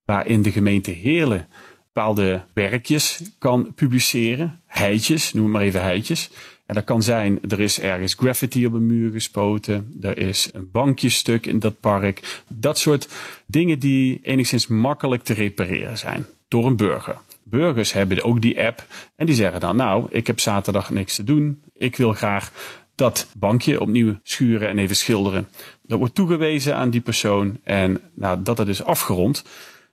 waarin 0.06 0.42
de 0.42 0.52
gemeente 0.52 0.92
Heerlen 0.92 1.48
bepaalde 1.94 2.42
werkjes 2.54 3.22
kan 3.38 3.74
publiceren. 3.74 4.62
Heitjes, 4.66 5.34
noem 5.34 5.52
maar 5.52 5.62
even 5.62 5.82
heitjes. 5.82 6.30
En 6.66 6.76
dat 6.76 6.84
kan 6.84 7.04
zijn, 7.04 7.40
er 7.50 7.60
is 7.60 7.80
ergens 7.80 8.14
graffiti 8.14 8.66
op 8.66 8.74
een 8.74 8.86
muur 8.86 9.12
gespoten. 9.12 9.98
Er 10.02 10.18
is 10.18 10.50
een 10.54 10.72
bankjestuk 10.72 11.46
in 11.46 11.60
dat 11.60 11.80
park. 11.80 12.44
Dat 12.48 12.80
soort 12.80 13.08
dingen 13.46 13.80
die 13.80 14.20
enigszins 14.24 14.68
makkelijk 14.68 15.24
te 15.24 15.34
repareren 15.34 15.98
zijn 15.98 16.26
door 16.48 16.66
een 16.66 16.76
burger. 16.76 17.18
Burgers 17.44 17.94
hebben 17.94 18.24
ook 18.24 18.42
die 18.42 18.64
app 18.64 18.86
en 19.16 19.26
die 19.26 19.36
zeggen 19.36 19.60
dan, 19.60 19.76
nou, 19.76 20.08
ik 20.10 20.28
heb 20.28 20.40
zaterdag 20.40 20.90
niks 20.90 21.16
te 21.16 21.24
doen. 21.24 21.62
Ik 21.74 21.96
wil 21.96 22.14
graag 22.14 22.52
dat 22.96 23.28
bankje 23.38 23.82
opnieuw 23.82 24.20
schuren 24.24 24.70
en 24.70 24.78
even 24.78 24.96
schilderen. 24.96 25.48
Dat 25.82 26.00
wordt 26.00 26.16
toegewezen 26.16 26.76
aan 26.76 26.90
die 26.90 27.02
persoon 27.02 27.60
en 27.64 28.02
nou, 28.14 28.44
dat 28.44 28.58
het 28.58 28.68
is 28.68 28.84
afgerond 28.84 29.44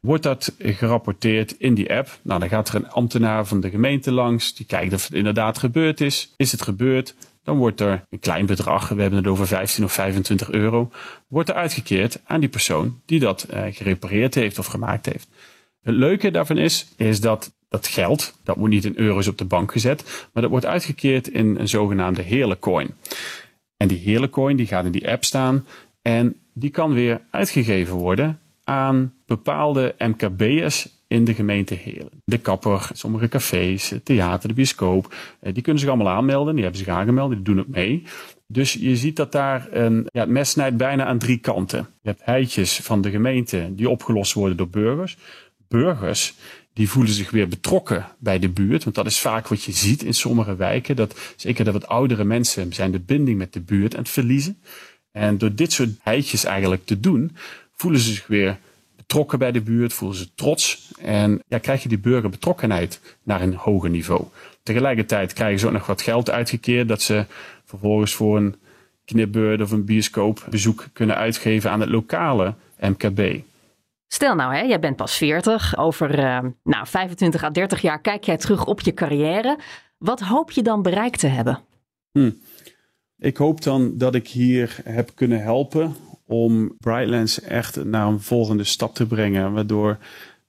wordt 0.01 0.23
dat 0.23 0.55
gerapporteerd 0.59 1.53
in 1.53 1.75
die 1.75 1.95
app. 1.95 2.19
Nou, 2.23 2.41
dan 2.41 2.49
gaat 2.49 2.69
er 2.69 2.75
een 2.75 2.89
ambtenaar 2.89 3.47
van 3.47 3.61
de 3.61 3.71
gemeente 3.71 4.13
langs, 4.13 4.55
die 4.55 4.67
kijkt 4.67 4.95
of 4.95 5.05
het 5.05 5.13
inderdaad 5.13 5.59
gebeurd 5.59 6.01
is. 6.01 6.35
Is 6.37 6.53
het 6.53 6.63
gebeurd? 6.63 7.15
Dan 7.43 7.57
wordt 7.57 7.81
er 7.81 8.05
een 8.11 8.19
klein 8.19 8.47
bedrag, 8.47 8.89
we 8.89 9.01
hebben 9.01 9.19
het 9.19 9.29
over 9.29 9.47
15 9.47 9.85
of 9.85 9.93
25 9.93 10.51
euro, 10.51 10.91
wordt 11.29 11.49
er 11.49 11.55
uitgekeerd 11.55 12.21
aan 12.25 12.41
die 12.41 12.49
persoon 12.49 13.01
die 13.07 13.21
dat 13.21 13.43
eh, 13.43 13.63
gerepareerd 13.71 14.35
heeft 14.35 14.59
of 14.59 14.67
gemaakt 14.67 15.07
heeft. 15.07 15.29
Het 15.83 15.95
leuke 15.95 16.31
daarvan 16.31 16.59
is, 16.59 16.87
is 16.97 17.21
dat 17.21 17.53
dat 17.69 17.87
geld, 17.87 18.35
dat 18.45 18.57
wordt 18.57 18.75
niet 18.75 18.85
in 18.85 18.97
euro's 18.97 19.27
op 19.27 19.39
de 19.39 19.45
bank 19.45 19.73
gezet, 19.73 20.29
maar 20.33 20.43
dat 20.43 20.51
wordt 20.51 20.67
uitgekeerd 20.67 21.29
in 21.29 21.57
een 21.59 21.69
zogenaamde 21.69 22.23
hele 22.23 22.59
coin. 22.59 22.95
En 23.77 23.89
die 23.89 23.99
hele 23.99 24.31
coin 24.31 24.57
die 24.57 24.67
gaat 24.67 24.85
in 24.85 24.93
die 24.93 25.11
app 25.11 25.25
staan 25.25 25.67
en 26.03 26.37
die 26.55 26.71
kan 26.71 26.93
weer 26.93 27.21
uitgegeven 27.31 27.95
worden 27.95 28.41
aan 28.71 29.15
bepaalde 29.27 29.95
MKB'ers 29.99 30.89
in 31.07 31.25
de 31.25 31.35
gemeente 31.35 31.75
Heerlen. 31.75 32.23
De 32.25 32.39
kapper, 32.39 32.89
sommige 32.93 33.29
cafés, 33.29 33.95
theater, 34.05 34.49
de 34.49 34.55
bioscoop. 34.55 35.15
Eh, 35.41 35.55
die 35.55 35.63
kunnen 35.63 35.81
zich 35.83 35.91
allemaal 35.91 36.13
aanmelden. 36.13 36.55
Die 36.55 36.63
hebben 36.63 36.81
zich 36.81 36.95
aangemeld, 36.95 37.31
die 37.31 37.43
doen 37.43 37.57
het 37.57 37.69
mee. 37.69 38.03
Dus 38.47 38.73
je 38.73 38.97
ziet 38.97 39.17
dat 39.17 39.33
daar 39.33 39.69
een, 39.71 40.07
ja, 40.13 40.21
het 40.21 40.29
mes 40.29 40.51
snijdt 40.51 40.77
bijna 40.77 41.05
aan 41.05 41.19
drie 41.19 41.39
kanten. 41.39 41.79
Je 41.79 42.09
hebt 42.09 42.25
heitjes 42.25 42.77
van 42.77 43.01
de 43.01 43.11
gemeente 43.11 43.69
die 43.75 43.89
opgelost 43.89 44.33
worden 44.33 44.57
door 44.57 44.69
burgers. 44.69 45.17
Burgers 45.69 46.35
die 46.73 46.89
voelen 46.89 47.13
zich 47.13 47.31
weer 47.31 47.49
betrokken 47.49 48.07
bij 48.19 48.39
de 48.39 48.49
buurt. 48.49 48.85
Want 48.85 48.97
dat 48.97 49.07
is 49.07 49.21
vaak 49.21 49.49
wat 49.49 49.63
je 49.63 49.73
ziet 49.73 50.03
in 50.03 50.15
sommige 50.15 50.57
wijken. 50.57 50.97
Dat, 50.97 51.35
zeker 51.37 51.65
dat 51.65 51.73
wat 51.73 51.87
oudere 51.87 52.25
mensen 52.25 52.73
zijn 52.73 52.91
de 52.91 53.01
binding 53.01 53.39
met 53.39 53.53
de 53.53 53.61
buurt 53.61 53.95
aan 53.95 54.03
het 54.03 54.11
verliezen. 54.11 54.59
En 55.13 55.39
door 55.39 55.55
dit 55.55 55.73
soort 55.73 55.91
heitjes 56.03 56.45
eigenlijk 56.45 56.85
te 56.85 57.01
doen, 57.01 57.37
voelen 57.81 58.01
ze 58.01 58.13
zich 58.13 58.27
weer 58.27 58.59
betrokken 58.97 59.39
bij 59.39 59.53
de 59.53 59.61
buurt, 59.61 59.93
voelen 59.93 60.19
ze 60.19 60.35
trots. 60.35 60.93
En 60.99 61.43
ja, 61.49 61.59
krijg 61.59 61.83
je 61.83 61.89
die 61.89 61.99
burgerbetrokkenheid 61.99 63.01
naar 63.23 63.41
een 63.41 63.55
hoger 63.55 63.91
niveau. 63.91 64.25
Tegelijkertijd 64.63 65.33
krijgen 65.33 65.59
ze 65.61 65.67
ook 65.67 65.73
nog 65.73 65.87
wat 65.87 66.03
geld 66.03 66.31
uitgekeerd 66.31 66.89
dat 66.89 67.03
ze 67.03 67.25
vervolgens 67.65 68.15
voor 68.15 68.37
een 68.37 68.55
knipbeurt 69.05 69.61
of 69.61 69.71
een 69.71 69.85
bioscoopbezoek 69.85 70.87
kunnen 70.93 71.17
uitgeven 71.17 71.71
aan 71.71 71.81
het 71.81 71.89
lokale 71.89 72.55
MKB. 72.81 73.41
Stel 74.07 74.35
nou, 74.35 74.55
hè, 74.55 74.61
jij 74.61 74.81
bent 74.81 74.97
pas 74.97 75.17
40. 75.17 75.77
Over 75.77 76.19
uh, 76.19 76.39
nou, 76.63 76.87
25 76.87 77.45
à 77.45 77.51
30 77.51 77.81
jaar 77.81 78.01
kijk 78.01 78.25
jij 78.25 78.37
terug 78.37 78.67
op 78.67 78.81
je 78.81 78.95
carrière. 78.95 79.59
Wat 79.99 80.21
hoop 80.21 80.51
je 80.51 80.63
dan 80.63 80.83
bereikt 80.83 81.19
te 81.19 81.27
hebben? 81.27 81.61
Hm. 82.13 82.31
Ik 83.19 83.37
hoop 83.37 83.63
dan 83.63 83.99
dat 83.99 84.15
ik 84.15 84.29
hier 84.29 84.77
heb 84.85 85.11
kunnen 85.15 85.43
helpen 85.43 85.97
om 86.31 86.75
Brightlands 86.79 87.41
echt 87.41 87.85
naar 87.85 88.07
een 88.07 88.21
volgende 88.21 88.65
stap 88.65 88.95
te 88.95 89.07
brengen. 89.07 89.53
Waardoor 89.53 89.99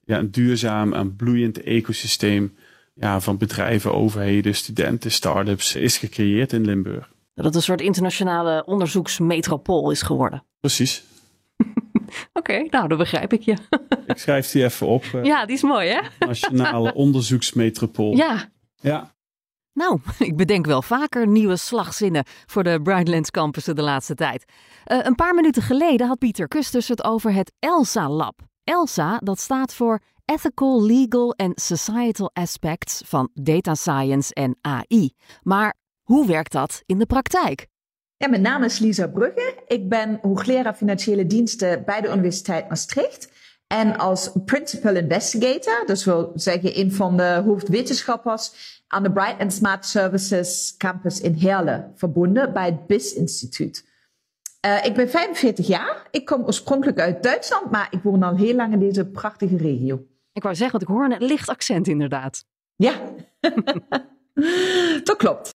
ja, 0.04 0.18
een 0.18 0.30
duurzaam 0.30 0.92
en 0.92 1.16
bloeiend 1.16 1.62
ecosysteem 1.62 2.56
ja, 2.94 3.20
van 3.20 3.36
bedrijven, 3.38 3.94
overheden, 3.94 4.54
studenten, 4.54 5.10
start-ups 5.10 5.74
is 5.74 5.98
gecreëerd 5.98 6.52
in 6.52 6.64
Limburg. 6.64 7.10
Dat 7.34 7.44
het 7.44 7.54
een 7.54 7.62
soort 7.62 7.80
internationale 7.80 8.64
onderzoeksmetropool 8.64 9.90
is 9.90 10.02
geworden. 10.02 10.44
Precies. 10.60 11.04
Oké, 12.32 12.66
nou, 12.70 12.88
dat 12.88 12.98
begrijp 12.98 13.32
ik 13.32 13.42
je. 13.42 13.56
Ik 14.06 14.18
schrijf 14.18 14.50
die 14.50 14.64
even 14.64 14.86
op. 14.86 15.04
eh, 15.12 15.24
Ja, 15.24 15.46
die 15.46 15.54
is 15.54 15.62
mooi, 15.62 15.88
hè? 15.88 16.26
Nationale 16.26 16.94
onderzoeksmetropool. 16.94 18.16
Ja. 18.16 18.50
Ja. 18.80 19.14
Nou, 19.74 20.00
ik 20.18 20.36
bedenk 20.36 20.66
wel 20.66 20.82
vaker 20.82 21.26
nieuwe 21.26 21.56
slagzinnen 21.56 22.24
voor 22.46 22.62
de 22.62 22.80
Brightlands 22.82 23.30
campussen 23.30 23.76
de 23.76 23.82
laatste 23.82 24.14
tijd. 24.14 24.44
Eh, 24.84 24.98
een 25.02 25.14
paar 25.14 25.34
minuten 25.34 25.62
geleden 25.62 26.06
had 26.06 26.18
Pieter 26.18 26.48
Kusters 26.48 26.88
het 26.88 27.04
over 27.04 27.32
het 27.32 27.52
ELSA 27.58 28.08
Lab. 28.08 28.40
ELSA, 28.64 29.18
dat 29.18 29.40
staat 29.40 29.74
voor 29.74 30.00
Ethical, 30.24 30.82
Legal 30.82 31.34
and 31.36 31.60
Societal 31.60 32.30
Aspects 32.32 33.02
van 33.06 33.30
Data 33.34 33.74
Science 33.74 34.34
en 34.34 34.58
AI. 34.60 35.12
Maar 35.42 35.74
hoe 36.02 36.26
werkt 36.26 36.52
dat 36.52 36.82
in 36.86 36.98
de 36.98 37.06
praktijk? 37.06 37.66
Ja, 38.16 38.28
mijn 38.28 38.42
naam 38.42 38.62
is 38.62 38.78
Lisa 38.78 39.06
Brugge. 39.06 39.62
Ik 39.66 39.88
ben 39.88 40.18
hoogleraar 40.22 40.74
financiële 40.74 41.26
diensten 41.26 41.84
bij 41.84 42.00
de 42.00 42.08
Universiteit 42.08 42.68
Maastricht. 42.68 43.30
En 43.72 43.96
als 43.98 44.30
principal 44.44 44.96
investigator, 44.96 45.86
dus 45.86 46.04
wil 46.04 46.32
zeggen 46.34 46.78
een 46.78 46.92
van 46.92 47.16
de 47.16 47.42
hoofdwetenschappers 47.44 48.52
aan 48.86 49.02
de 49.02 49.12
Bright 49.12 49.40
and 49.40 49.52
Smart 49.52 49.86
Services 49.86 50.74
campus 50.76 51.20
in 51.20 51.34
Heerlen 51.34 51.92
verbonden 51.94 52.52
bij 52.52 52.64
het 52.64 52.86
BIS 52.86 53.14
Instituut. 53.14 53.88
Uh, 54.66 54.84
ik 54.84 54.94
ben 54.94 55.10
45 55.10 55.66
jaar. 55.66 56.06
Ik 56.10 56.24
kom 56.24 56.44
oorspronkelijk 56.44 57.00
uit 57.00 57.22
Duitsland, 57.22 57.70
maar 57.70 57.88
ik 57.90 58.02
woon 58.02 58.22
al 58.22 58.36
heel 58.36 58.54
lang 58.54 58.72
in 58.72 58.78
deze 58.78 59.06
prachtige 59.06 59.56
regio. 59.56 60.06
Ik 60.32 60.42
wou 60.42 60.54
zeggen, 60.54 60.78
want 60.78 60.90
ik 60.90 60.96
hoor 60.96 61.04
een 61.04 61.26
licht 61.26 61.48
accent 61.48 61.88
inderdaad. 61.88 62.44
Ja, 62.76 62.94
dat 65.04 65.16
klopt. 65.16 65.50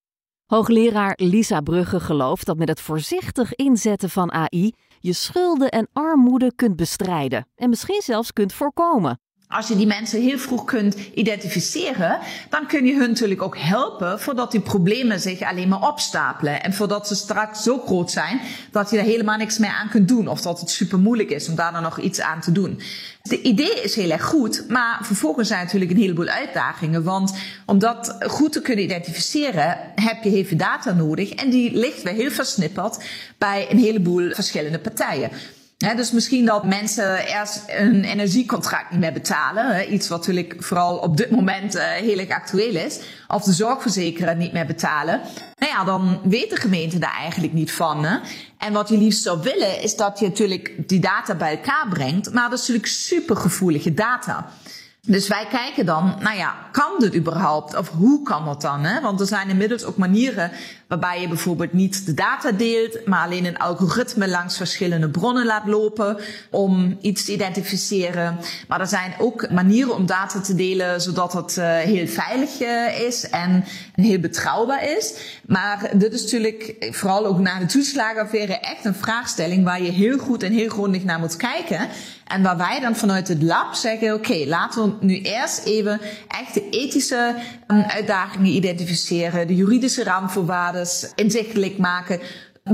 Hoogleraar 0.46 1.14
Lisa 1.16 1.60
Brugge 1.60 2.00
gelooft 2.00 2.46
dat 2.46 2.56
met 2.56 2.68
het 2.68 2.80
voorzichtig 2.80 3.54
inzetten 3.54 4.10
van 4.10 4.32
AI 4.32 4.72
je 5.00 5.12
schulden 5.12 5.70
en 5.70 5.88
armoede 5.92 6.54
kunt 6.54 6.76
bestrijden 6.76 7.46
en 7.54 7.68
misschien 7.68 8.02
zelfs 8.02 8.32
kunt 8.32 8.52
voorkomen. 8.52 9.20
Als 9.50 9.68
je 9.68 9.76
die 9.76 9.86
mensen 9.86 10.22
heel 10.22 10.38
vroeg 10.38 10.64
kunt 10.64 10.96
identificeren, 11.14 12.18
dan 12.50 12.66
kun 12.66 12.84
je 12.84 12.96
hun 12.96 13.08
natuurlijk 13.08 13.42
ook 13.42 13.58
helpen 13.58 14.20
voordat 14.20 14.50
die 14.50 14.60
problemen 14.60 15.20
zich 15.20 15.42
alleen 15.42 15.68
maar 15.68 15.88
opstapelen. 15.88 16.62
En 16.62 16.74
voordat 16.74 17.08
ze 17.08 17.14
straks 17.14 17.62
zo 17.62 17.82
groot 17.86 18.10
zijn 18.10 18.40
dat 18.70 18.90
je 18.90 18.98
er 18.98 19.04
helemaal 19.04 19.36
niks 19.36 19.58
meer 19.58 19.70
aan 19.70 19.88
kunt 19.88 20.08
doen. 20.08 20.28
Of 20.28 20.40
dat 20.40 20.60
het 20.60 20.70
super 20.70 20.98
moeilijk 20.98 21.30
is 21.30 21.48
om 21.48 21.54
daar 21.54 21.72
dan 21.72 21.82
nog 21.82 21.98
iets 21.98 22.20
aan 22.20 22.40
te 22.40 22.52
doen. 22.52 22.80
De 23.22 23.42
idee 23.42 23.82
is 23.82 23.94
heel 23.94 24.10
erg 24.10 24.24
goed, 24.24 24.64
maar 24.68 24.98
vervolgens 25.02 25.48
zijn 25.48 25.64
natuurlijk 25.64 25.90
een 25.90 25.96
heleboel 25.96 26.28
uitdagingen. 26.28 27.02
Want 27.02 27.34
om 27.66 27.78
dat 27.78 28.16
goed 28.20 28.52
te 28.52 28.62
kunnen 28.62 28.84
identificeren, 28.84 29.78
heb 29.94 30.22
je 30.22 30.44
veel 30.44 30.56
data 30.56 30.92
nodig. 30.92 31.30
En 31.30 31.50
die 31.50 31.72
ligt 31.72 32.02
weer 32.02 32.14
heel 32.14 32.30
versnipperd 32.30 33.04
bij 33.38 33.66
een 33.70 33.78
heleboel 33.78 34.30
verschillende 34.30 34.78
partijen. 34.78 35.30
Dus 35.78 36.10
misschien 36.10 36.44
dat 36.44 36.64
mensen 36.64 37.18
eerst 37.18 37.62
een 37.66 38.04
energiecontract 38.04 38.90
niet 38.90 39.00
meer 39.00 39.12
betalen. 39.12 39.92
Iets 39.92 40.08
wat 40.08 40.18
natuurlijk 40.18 40.56
vooral 40.58 40.96
op 40.96 41.16
dit 41.16 41.30
moment 41.30 41.76
uh, 41.76 41.82
heel 41.82 42.18
erg 42.18 42.30
actueel 42.30 42.74
is. 42.74 43.00
Of 43.28 43.42
de 43.42 43.52
zorgverzekeraar 43.52 44.36
niet 44.36 44.52
meer 44.52 44.66
betalen. 44.66 45.20
Nou 45.58 45.72
ja, 45.72 45.84
dan 45.84 46.20
weet 46.24 46.50
de 46.50 46.56
gemeente 46.56 46.98
daar 46.98 47.16
eigenlijk 47.18 47.52
niet 47.52 47.72
van. 47.72 48.06
En 48.58 48.72
wat 48.72 48.88
je 48.88 48.98
liefst 48.98 49.22
zou 49.22 49.42
willen 49.42 49.82
is 49.82 49.96
dat 49.96 50.18
je 50.18 50.28
natuurlijk 50.28 50.88
die 50.88 51.00
data 51.00 51.34
bij 51.34 51.50
elkaar 51.56 51.86
brengt. 51.88 52.32
Maar 52.32 52.50
dat 52.50 52.58
is 52.58 52.66
natuurlijk 52.68 52.86
supergevoelige 52.92 53.94
data. 53.94 54.50
Dus 55.02 55.28
wij 55.28 55.46
kijken 55.50 55.86
dan, 55.86 56.16
nou 56.20 56.36
ja, 56.36 56.54
kan 56.72 56.92
dit 56.98 57.14
überhaupt? 57.14 57.76
Of 57.76 57.88
hoe 57.88 58.22
kan 58.22 58.44
dat 58.44 58.60
dan? 58.60 58.84
Hè? 58.84 59.00
Want 59.00 59.20
er 59.20 59.26
zijn 59.26 59.48
inmiddels 59.48 59.84
ook 59.84 59.96
manieren 59.96 60.50
waarbij 60.88 61.20
je 61.20 61.28
bijvoorbeeld 61.28 61.72
niet 61.72 62.06
de 62.06 62.14
data 62.14 62.52
deelt, 62.52 63.06
maar 63.06 63.24
alleen 63.24 63.44
een 63.44 63.58
algoritme 63.58 64.28
langs 64.28 64.56
verschillende 64.56 65.08
bronnen 65.08 65.46
laat 65.46 65.66
lopen 65.66 66.18
om 66.50 66.98
iets 67.00 67.24
te 67.24 67.32
identificeren. 67.32 68.38
Maar 68.68 68.80
er 68.80 68.86
zijn 68.86 69.14
ook 69.18 69.50
manieren 69.50 69.94
om 69.94 70.06
data 70.06 70.40
te 70.40 70.54
delen 70.54 71.00
zodat 71.00 71.32
het 71.32 71.56
uh, 71.56 71.78
heel 71.78 72.06
veilig 72.06 72.60
uh, 72.60 73.00
is 73.00 73.28
en 73.28 73.64
heel 73.94 74.18
betrouwbaar 74.18 74.90
is. 74.96 75.14
Maar 75.46 75.90
dit 75.94 76.12
is 76.12 76.22
natuurlijk 76.22 76.88
vooral 76.90 77.26
ook 77.26 77.38
na 77.38 77.58
de 77.58 77.66
toeslagenaffaire 77.66 78.58
echt 78.58 78.84
een 78.84 78.94
vraagstelling 78.94 79.64
waar 79.64 79.82
je 79.82 79.90
heel 79.90 80.18
goed 80.18 80.42
en 80.42 80.52
heel 80.52 80.68
grondig 80.68 81.04
naar 81.04 81.18
moet 81.18 81.36
kijken. 81.36 81.88
En 82.28 82.42
waar 82.42 82.56
wij 82.56 82.80
dan 82.80 82.96
vanuit 82.96 83.28
het 83.28 83.42
lab 83.42 83.74
zeggen, 83.74 84.14
oké, 84.14 84.44
laten 84.46 84.84
we 84.84 85.06
nu 85.06 85.20
eerst 85.20 85.64
even 85.64 86.00
echt 86.28 86.54
de 86.54 86.68
ethische 86.68 87.34
um, 87.66 87.80
uitdagingen 87.80 88.52
identificeren, 88.52 89.46
de 89.46 89.54
juridische 89.54 90.02
raamvoorwaarden 90.02 90.77
inzichtelijk 91.14 91.78
maken. 91.78 92.20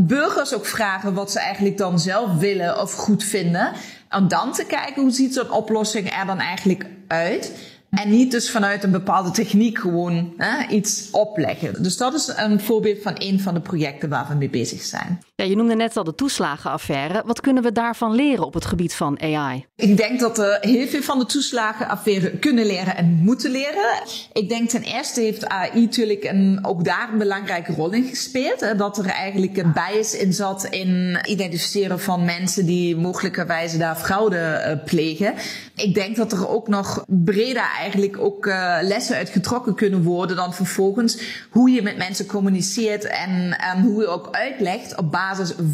Burgers 0.00 0.54
ook 0.54 0.66
vragen 0.66 1.14
wat 1.14 1.30
ze 1.30 1.38
eigenlijk 1.38 1.78
dan 1.78 1.98
zelf 1.98 2.36
willen 2.38 2.80
of 2.80 2.92
goed 2.92 3.24
vinden. 3.24 3.72
Om 4.10 4.28
dan 4.28 4.52
te 4.52 4.64
kijken 4.64 5.02
hoe 5.02 5.10
ziet 5.10 5.34
zo'n 5.34 5.50
oplossing 5.50 6.16
er 6.18 6.26
dan 6.26 6.38
eigenlijk 6.38 6.86
uit. 7.08 7.52
En 7.90 8.10
niet 8.10 8.30
dus 8.30 8.50
vanuit 8.50 8.84
een 8.84 8.90
bepaalde 8.90 9.30
techniek 9.30 9.78
gewoon 9.78 10.34
hè, 10.36 10.66
iets 10.66 11.10
opleggen. 11.10 11.82
Dus 11.82 11.96
dat 11.96 12.14
is 12.14 12.32
een 12.36 12.60
voorbeeld 12.60 13.02
van 13.02 13.14
een 13.18 13.40
van 13.40 13.54
de 13.54 13.60
projecten 13.60 14.08
waar 14.08 14.28
we 14.28 14.34
mee 14.34 14.50
bezig 14.50 14.82
zijn. 14.82 15.20
Ja, 15.36 15.44
je 15.44 15.56
noemde 15.56 15.74
net 15.74 15.96
al 15.96 16.04
de 16.04 16.14
toeslagenaffaire. 16.14 17.22
Wat 17.26 17.40
kunnen 17.40 17.62
we 17.62 17.72
daarvan 17.72 18.14
leren 18.14 18.44
op 18.44 18.54
het 18.54 18.64
gebied 18.64 18.94
van 18.94 19.20
AI? 19.20 19.66
Ik 19.76 19.96
denk 19.96 20.20
dat 20.20 20.36
we 20.36 20.58
heel 20.60 20.86
veel 20.86 21.02
van 21.02 21.18
de 21.18 21.26
toeslagenaffaire 21.26 22.30
kunnen 22.30 22.66
leren 22.66 22.96
en 22.96 23.06
moeten 23.22 23.50
leren. 23.50 24.02
Ik 24.32 24.48
denk 24.48 24.68
ten 24.68 24.82
eerste 24.82 25.20
heeft 25.20 25.48
AI 25.48 25.80
natuurlijk 25.80 26.24
een, 26.24 26.58
ook 26.62 26.84
daar 26.84 27.08
een 27.12 27.18
belangrijke 27.18 27.72
rol 27.72 27.92
in 27.92 28.04
gespeeld. 28.04 28.60
Hè, 28.60 28.76
dat 28.76 28.98
er 28.98 29.06
eigenlijk 29.06 29.56
een 29.56 29.72
bias 29.72 30.16
in 30.16 30.32
zat 30.32 30.64
in 30.64 31.18
identificeren 31.24 32.00
van 32.00 32.24
mensen 32.24 32.66
die 32.66 32.96
mogelijkerwijze 32.96 33.78
daar 33.78 33.96
fraude 33.96 34.64
uh, 34.66 34.84
plegen. 34.84 35.34
Ik 35.74 35.94
denk 35.94 36.16
dat 36.16 36.32
er 36.32 36.48
ook 36.48 36.68
nog 36.68 37.04
breder 37.06 37.70
eigenlijk 37.78 38.18
ook 38.18 38.46
uh, 38.46 38.78
lessen 38.80 39.16
uit 39.16 39.28
getrokken 39.28 39.74
kunnen 39.74 40.02
worden 40.02 40.36
dan 40.36 40.54
vervolgens 40.54 41.18
hoe 41.50 41.70
je 41.70 41.82
met 41.82 41.96
mensen 41.96 42.26
communiceert 42.26 43.04
en 43.04 43.56
hoe 43.82 44.00
je 44.00 44.06
ook 44.06 44.28
uitlegt 44.30 44.96
op 44.96 45.10
basis 45.10 45.22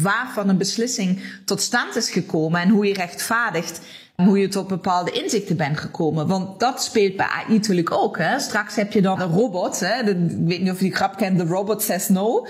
waarvan 0.01 0.49
een 0.49 0.57
beslissing 0.57 1.23
tot 1.45 1.61
stand 1.61 1.95
is 1.95 2.09
gekomen 2.09 2.61
en 2.61 2.69
hoe 2.69 2.85
je 2.85 2.93
rechtvaardigt 2.93 3.81
hoe 4.25 4.39
je 4.39 4.47
tot 4.47 4.67
bepaalde 4.67 5.11
inzichten 5.11 5.57
bent 5.57 5.79
gekomen. 5.79 6.27
Want 6.27 6.59
dat 6.59 6.83
speelt 6.83 7.15
bij 7.15 7.25
AI 7.25 7.53
natuurlijk 7.53 7.91
ook. 7.91 8.17
Hè? 8.17 8.39
Straks 8.39 8.75
heb 8.75 8.91
je 8.91 9.01
dan 9.01 9.21
een 9.21 9.31
robot. 9.31 9.79
Hè? 9.79 10.03
De, 10.03 10.11
ik 10.11 10.47
weet 10.47 10.61
niet 10.61 10.71
of 10.71 10.77
je 10.77 10.83
die 10.83 10.95
grap 10.95 11.17
kent. 11.17 11.37
The 11.37 11.45
robot 11.45 11.81
says 11.81 12.09
no. 12.09 12.37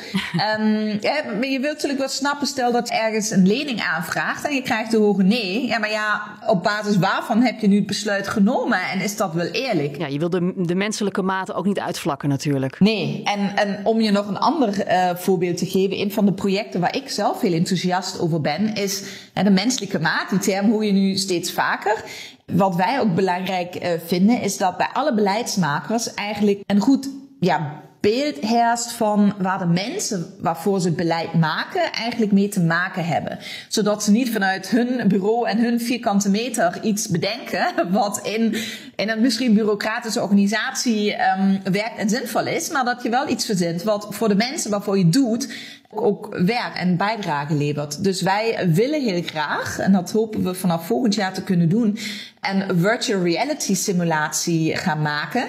um, 0.60 0.98
ja, 1.02 1.24
maar 1.26 1.48
je 1.48 1.60
wilt 1.60 1.74
natuurlijk 1.74 2.00
wel 2.00 2.10
snappen. 2.10 2.48
Stel 2.48 2.72
dat 2.72 2.88
je 2.88 2.96
ergens 2.96 3.32
een 3.32 3.48
lening 3.48 3.82
aanvraagt. 3.82 4.48
En 4.48 4.56
je 4.56 4.62
krijgt 4.62 4.92
de 4.92 4.98
hoge 4.98 5.24
nee. 5.24 5.68
Ja, 5.68 5.80
maar 5.80 5.92
ja, 5.92 6.22
op 6.48 6.64
basis 6.64 6.98
waarvan 6.98 7.42
heb 7.42 7.60
je 7.60 7.68
nu 7.68 7.76
het 7.76 7.86
besluit 7.86 8.28
genomen? 8.28 8.80
En 8.94 9.02
is 9.02 9.18
dat 9.18 9.34
wel 9.34 9.46
eerlijk? 9.46 9.98
Ja, 9.98 10.08
je 10.08 10.20
wil 10.20 10.30
de, 10.30 10.54
de 10.56 10.76
menselijke 10.76 11.22
mate 11.22 11.54
ook 11.54 11.66
niet 11.66 11.80
uitvlakken 11.80 12.30
natuurlijk. 12.30 12.80
Nee. 12.80 13.22
En, 13.24 13.56
en 13.56 13.80
om 13.84 14.02
je 14.02 14.12
nog 14.12 14.28
een 14.28 14.40
ander 14.40 14.88
uh, 14.88 15.16
voorbeeld 15.16 15.58
te 15.58 15.66
geven. 15.66 16.00
Een 16.00 16.12
van 16.12 16.26
de 16.26 16.34
projecten 16.34 16.80
waar 16.80 16.96
ik 16.96 17.10
zelf 17.10 17.42
heel 17.42 17.54
enthousiast 17.54 18.20
over 18.20 18.42
ben. 18.42 18.76
Is 18.76 19.04
de 19.34 19.50
menselijke 19.50 20.00
maat. 20.00 20.30
Die 20.30 20.40
term 20.40 20.70
hoe 20.72 20.86
je 20.86 20.92
nu 20.92 21.18
steeds 21.18 21.52
vaker. 21.52 22.04
Wat 22.46 22.76
wij 22.76 23.00
ook 23.00 23.16
belangrijk 23.16 23.76
uh, 23.76 23.90
vinden, 24.06 24.42
is 24.42 24.58
dat 24.58 24.78
bij 24.78 24.90
alle 24.94 25.14
beleidsmakers 25.14 26.14
eigenlijk 26.14 26.64
een 26.66 26.80
goed 26.80 27.10
ja, 27.40 27.82
beeld 28.02 28.38
heerst 28.40 28.92
van 28.92 29.34
waar 29.38 29.60
de 29.60 29.66
mensen 29.66 30.34
waarvoor 30.40 30.82
ze 30.82 30.92
beleid 30.92 31.34
maken 31.34 31.92
eigenlijk 31.92 32.32
mee 32.32 32.48
te 32.48 32.62
maken 32.62 33.06
hebben. 33.06 33.40
Zodat 33.68 34.04
ze 34.04 34.12
niet 34.12 34.32
vanuit 34.32 34.70
hun 34.70 35.08
bureau 35.08 35.48
en 35.48 35.58
hun 35.58 35.80
vierkante 35.80 36.30
meter 36.30 36.80
iets 36.82 37.08
bedenken 37.08 37.74
wat 37.92 38.20
in, 38.24 38.56
in 38.96 39.10
een 39.10 39.22
misschien 39.22 39.54
bureaucratische 39.54 40.22
organisatie 40.22 41.14
um, 41.14 41.62
werkt 41.72 41.98
en 41.98 42.10
zinvol 42.10 42.48
is, 42.48 42.70
maar 42.70 42.86
dat 42.86 43.04
je 43.04 43.10
wel 43.10 43.28
iets 43.28 43.46
verzint 43.46 43.84
wat 43.84 44.08
voor 44.10 44.28
de 44.28 44.36
mensen 44.36 44.72
waarvoor 44.72 44.98
je 44.98 45.10
doet 45.10 45.54
ook 45.94 46.30
werk 46.46 46.76
en 46.76 46.98
bijdrage 46.98 47.54
levert. 47.54 48.04
Dus 48.04 48.22
wij 48.22 48.70
willen 48.74 49.02
heel 49.02 49.24
graag, 49.24 49.80
en 49.80 49.92
dat 49.92 50.12
hopen 50.12 50.44
we 50.44 50.54
vanaf 50.54 50.86
volgend 50.86 51.16
jaar 51.16 51.34
te 51.34 51.44
kunnen 51.44 51.70
doen, 51.70 51.98
een 52.42 52.80
virtual 52.80 53.24
reality 53.24 53.76
simulatie 53.76 54.76
gaan 54.78 55.02
maken 55.02 55.48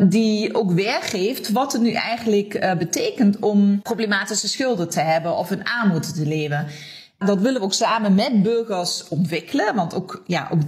die 0.00 0.54
ook 0.54 0.70
weergeeft 0.70 1.52
wat 1.52 1.72
het 1.72 1.82
nu 1.82 1.92
eigenlijk 1.92 2.54
uh, 2.54 2.74
betekent 2.74 3.38
om 3.38 3.82
problematische 3.82 4.48
schulden 4.48 4.88
te 4.88 5.00
hebben 5.00 5.36
of 5.36 5.50
in 5.50 5.64
armoede 5.64 6.12
te 6.12 6.26
leven. 6.26 6.66
Dat 7.18 7.40
willen 7.40 7.60
we 7.60 7.66
ook 7.66 7.72
samen 7.72 8.14
met 8.14 8.42
burgers 8.42 9.08
ontwikkelen, 9.08 9.74
want 9.74 9.94
ook, 9.94 10.22
ja, 10.26 10.48
ook 10.52 10.60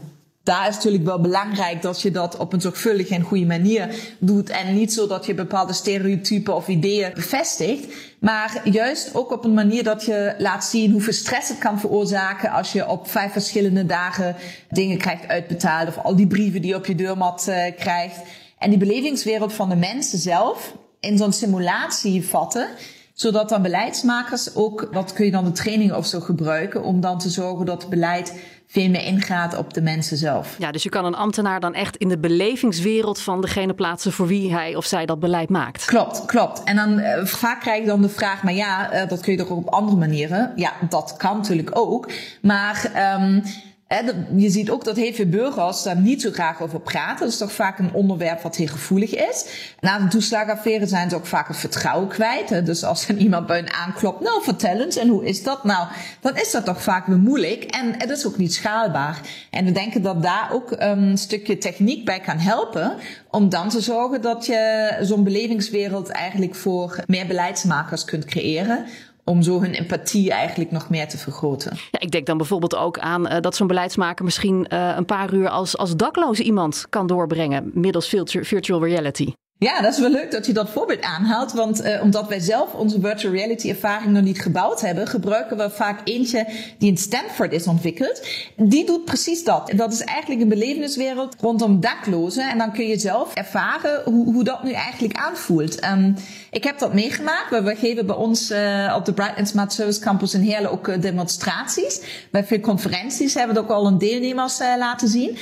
daar 0.44 0.68
is 0.68 0.74
natuurlijk 0.74 1.04
wel 1.04 1.20
belangrijk 1.20 1.82
dat 1.82 2.02
je 2.02 2.10
dat 2.10 2.36
op 2.36 2.52
een 2.52 2.60
zorgvuldige 2.60 3.14
en 3.14 3.22
goede 3.22 3.46
manier 3.46 3.94
doet. 4.18 4.50
En 4.50 4.74
niet 4.74 4.92
zo 4.92 5.06
dat 5.06 5.26
je 5.26 5.34
bepaalde 5.34 5.72
stereotypen 5.72 6.54
of 6.54 6.68
ideeën 6.68 7.10
bevestigt. 7.14 7.94
Maar 8.18 8.60
juist 8.64 9.14
ook 9.14 9.32
op 9.32 9.44
een 9.44 9.54
manier 9.54 9.84
dat 9.84 10.04
je 10.04 10.34
laat 10.38 10.64
zien 10.64 10.92
hoeveel 10.92 11.12
stress 11.12 11.48
het 11.48 11.58
kan 11.58 11.80
veroorzaken 11.80 12.50
als 12.50 12.72
je 12.72 12.88
op 12.88 13.10
vijf 13.10 13.32
verschillende 13.32 13.86
dagen 13.86 14.36
dingen 14.70 14.98
krijgt 14.98 15.28
uitbetaald. 15.28 15.88
Of 15.88 15.98
al 15.98 16.16
die 16.16 16.26
brieven 16.26 16.60
die 16.60 16.70
je 16.70 16.76
op 16.76 16.86
je 16.86 16.94
deurmat 16.94 17.46
uh, 17.48 17.56
krijgt. 17.76 18.16
En 18.64 18.70
die 18.70 18.78
belevingswereld 18.78 19.52
van 19.52 19.68
de 19.68 19.76
mensen 19.76 20.18
zelf 20.18 20.74
in 21.00 21.18
zo'n 21.18 21.32
simulatie 21.32 22.24
vatten. 22.24 22.68
Zodat 23.14 23.48
dan 23.48 23.62
beleidsmakers 23.62 24.54
ook, 24.54 24.88
wat 24.92 25.12
kun 25.12 25.24
je 25.24 25.30
dan 25.30 25.44
de 25.44 25.52
training 25.52 25.92
of 25.92 26.06
zo 26.06 26.20
gebruiken, 26.20 26.82
om 26.82 27.00
dan 27.00 27.18
te 27.18 27.28
zorgen 27.28 27.66
dat 27.66 27.80
het 27.80 27.90
beleid 27.90 28.40
veel 28.66 28.88
meer 28.88 29.04
ingaat 29.04 29.56
op 29.56 29.74
de 29.74 29.82
mensen 29.82 30.16
zelf. 30.16 30.56
Ja, 30.58 30.70
dus 30.70 30.82
je 30.82 30.88
kan 30.88 31.04
een 31.04 31.14
ambtenaar 31.14 31.60
dan 31.60 31.74
echt 31.74 31.96
in 31.96 32.08
de 32.08 32.18
belevingswereld 32.18 33.20
van 33.20 33.40
degene 33.40 33.74
plaatsen 33.74 34.12
voor 34.12 34.26
wie 34.26 34.54
hij 34.54 34.74
of 34.74 34.84
zij 34.84 35.06
dat 35.06 35.20
beleid 35.20 35.48
maakt. 35.48 35.84
Klopt, 35.84 36.24
klopt. 36.24 36.62
En 36.62 36.76
dan 36.76 36.98
uh, 36.98 37.24
vaak 37.24 37.60
krijg 37.60 37.80
je 37.80 37.86
dan 37.86 38.02
de 38.02 38.08
vraag, 38.08 38.42
maar 38.42 38.54
ja, 38.54 38.94
uh, 38.94 39.08
dat 39.08 39.20
kun 39.20 39.32
je 39.32 39.38
toch 39.38 39.50
ook 39.50 39.66
op 39.66 39.72
andere 39.72 39.96
manieren. 39.96 40.52
Ja, 40.56 40.72
dat 40.88 41.14
kan 41.16 41.36
natuurlijk 41.36 41.70
ook. 41.72 42.10
Maar 42.42 42.90
um, 43.20 43.42
je 44.36 44.50
ziet 44.50 44.70
ook 44.70 44.84
dat 44.84 44.96
heel 44.96 45.12
veel 45.12 45.26
burgers 45.26 45.82
daar 45.82 45.96
niet 45.96 46.22
zo 46.22 46.30
graag 46.32 46.62
over 46.62 46.80
praten. 46.80 47.18
Dat 47.18 47.28
is 47.28 47.36
toch 47.36 47.52
vaak 47.52 47.78
een 47.78 47.92
onderwerp 47.92 48.40
wat 48.40 48.56
heel 48.56 48.66
gevoelig 48.66 49.14
is. 49.14 49.46
Na 49.80 50.00
een 50.00 50.08
toeslagaffaire 50.08 50.86
zijn 50.86 51.10
ze 51.10 51.16
ook 51.16 51.26
vaak 51.26 51.48
het 51.48 51.56
vertrouwen 51.56 52.08
kwijt. 52.08 52.66
Dus 52.66 52.84
als 52.84 53.08
er 53.08 53.16
iemand 53.16 53.46
bij 53.46 53.56
hen 53.56 53.72
aanklopt, 53.72 54.20
nou 54.20 54.42
vertel 54.42 54.80
eens, 54.80 54.96
en 54.96 55.08
hoe 55.08 55.24
is 55.24 55.42
dat 55.42 55.64
nou? 55.64 55.86
Dan 56.20 56.36
is 56.36 56.50
dat 56.50 56.64
toch 56.64 56.82
vaak 56.82 57.06
weer 57.06 57.18
moeilijk 57.18 57.64
en 57.64 57.94
het 57.98 58.10
is 58.10 58.26
ook 58.26 58.36
niet 58.36 58.54
schaalbaar. 58.54 59.20
En 59.50 59.64
we 59.64 59.72
denken 59.72 60.02
dat 60.02 60.22
daar 60.22 60.48
ook 60.52 60.74
een 60.76 61.18
stukje 61.18 61.58
techniek 61.58 62.04
bij 62.04 62.20
kan 62.20 62.38
helpen. 62.38 62.94
Om 63.30 63.48
dan 63.48 63.68
te 63.68 63.80
zorgen 63.80 64.20
dat 64.20 64.46
je 64.46 64.96
zo'n 65.00 65.24
belevingswereld 65.24 66.08
eigenlijk 66.08 66.54
voor 66.54 66.98
meer 67.06 67.26
beleidsmakers 67.26 68.04
kunt 68.04 68.24
creëren 68.24 68.86
om 69.24 69.42
zo 69.42 69.60
hun 69.60 69.72
empathie 69.72 70.30
eigenlijk 70.30 70.70
nog 70.70 70.88
meer 70.88 71.08
te 71.08 71.18
vergroten. 71.18 71.76
Ja, 71.90 72.00
ik 72.00 72.10
denk 72.10 72.26
dan 72.26 72.36
bijvoorbeeld 72.36 72.76
ook 72.76 72.98
aan 72.98 73.32
uh, 73.32 73.40
dat 73.40 73.56
zo'n 73.56 73.66
beleidsmaker 73.66 74.24
misschien 74.24 74.66
uh, 74.68 74.92
een 74.96 75.04
paar 75.04 75.34
uur 75.34 75.48
als, 75.48 75.76
als 75.76 75.96
dakloos 75.96 76.40
iemand 76.40 76.86
kan 76.88 77.06
doorbrengen 77.06 77.70
middels 77.74 78.14
virtual 78.28 78.84
reality. 78.84 79.32
Ja, 79.64 79.80
dat 79.80 79.92
is 79.92 79.98
wel 79.98 80.10
leuk 80.10 80.30
dat 80.30 80.46
je 80.46 80.52
dat 80.52 80.70
voorbeeld 80.70 81.02
aanhaalt. 81.02 81.52
Want 81.52 81.84
uh, 81.84 82.02
omdat 82.02 82.28
wij 82.28 82.40
zelf 82.40 82.72
onze 82.72 83.00
virtual 83.00 83.32
reality 83.32 83.68
ervaring 83.68 84.12
nog 84.12 84.22
niet 84.22 84.40
gebouwd 84.40 84.80
hebben, 84.80 85.06
gebruiken 85.06 85.56
we 85.56 85.70
vaak 85.70 86.00
eentje 86.04 86.46
die 86.78 86.90
in 86.90 86.96
Stanford 86.96 87.52
is 87.52 87.66
ontwikkeld. 87.66 88.26
Die 88.56 88.86
doet 88.86 89.04
precies 89.04 89.44
dat. 89.44 89.72
Dat 89.76 89.92
is 89.92 90.00
eigenlijk 90.00 90.40
een 90.40 90.48
beleveniswereld 90.48 91.36
rondom 91.40 91.80
daklozen. 91.80 92.50
En 92.50 92.58
dan 92.58 92.72
kun 92.72 92.86
je 92.86 92.98
zelf 92.98 93.34
ervaren 93.34 94.02
hoe, 94.04 94.32
hoe 94.32 94.44
dat 94.44 94.62
nu 94.62 94.72
eigenlijk 94.72 95.16
aanvoelt. 95.16 95.84
Um, 95.84 96.14
ik 96.50 96.64
heb 96.64 96.78
dat 96.78 96.94
meegemaakt. 96.94 97.50
We 97.50 97.76
geven 97.76 98.06
bij 98.06 98.16
ons 98.16 98.50
uh, 98.50 98.94
op 98.96 99.04
de 99.04 99.12
Bright 99.12 99.48
Smart 99.48 99.72
Service 99.72 100.00
Campus 100.00 100.34
in 100.34 100.40
Heerlen 100.40 100.70
ook 100.70 100.88
uh, 100.88 101.00
demonstraties. 101.00 102.00
Bij 102.30 102.44
veel 102.44 102.60
conferenties 102.60 103.34
hebben 103.34 103.54
we 103.54 103.62
ook 103.62 103.70
al 103.70 103.86
een 103.86 103.98
deelnemers 103.98 104.58
laten 104.58 105.08
zien. 105.08 105.38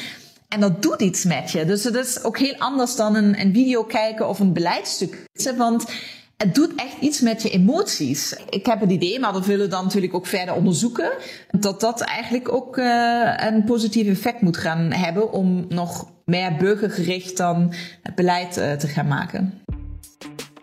En 0.52 0.60
dat 0.60 0.82
doet 0.82 1.00
iets 1.00 1.24
met 1.24 1.50
je. 1.50 1.64
Dus 1.64 1.84
het 1.84 1.94
is 1.94 2.24
ook 2.24 2.38
heel 2.38 2.56
anders 2.58 2.96
dan 2.96 3.16
een, 3.16 3.40
een 3.40 3.54
video 3.54 3.84
kijken 3.84 4.28
of 4.28 4.38
een 4.38 4.52
beleidstuk. 4.52 5.24
Want 5.56 5.84
het 6.36 6.54
doet 6.54 6.74
echt 6.76 7.00
iets 7.00 7.20
met 7.20 7.42
je 7.42 7.50
emoties. 7.50 8.36
Ik 8.48 8.66
heb 8.66 8.80
het 8.80 8.90
idee, 8.90 9.20
maar 9.20 9.32
dat 9.32 9.46
willen 9.46 9.64
we 9.64 9.70
dan 9.70 9.84
natuurlijk 9.84 10.14
ook 10.14 10.26
verder 10.26 10.54
onderzoeken, 10.54 11.12
dat 11.50 11.80
dat 11.80 12.00
eigenlijk 12.00 12.52
ook 12.52 12.76
uh, 12.76 13.34
een 13.36 13.64
positief 13.64 14.06
effect 14.06 14.40
moet 14.40 14.56
gaan 14.56 14.92
hebben 14.92 15.32
om 15.32 15.64
nog 15.68 16.06
meer 16.24 16.56
burgergericht 16.56 17.36
dan 17.36 17.72
beleid 18.14 18.56
uh, 18.58 18.72
te 18.72 18.88
gaan 18.88 19.08
maken. 19.08 19.61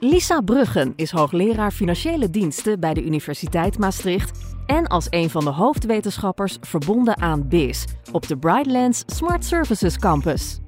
Lisa 0.01 0.41
Bruggen 0.41 0.93
is 0.95 1.11
hoogleraar 1.11 1.71
financiële 1.71 2.29
diensten 2.29 2.79
bij 2.79 2.93
de 2.93 3.05
Universiteit 3.05 3.77
Maastricht 3.77 4.39
en 4.65 4.87
als 4.87 5.07
een 5.09 5.29
van 5.29 5.43
de 5.43 5.49
hoofdwetenschappers 5.49 6.57
verbonden 6.61 7.17
aan 7.17 7.47
BIS 7.47 7.85
op 8.11 8.27
de 8.27 8.37
Brightlands 8.37 9.03
Smart 9.07 9.45
Services 9.45 9.97
Campus. 9.97 10.59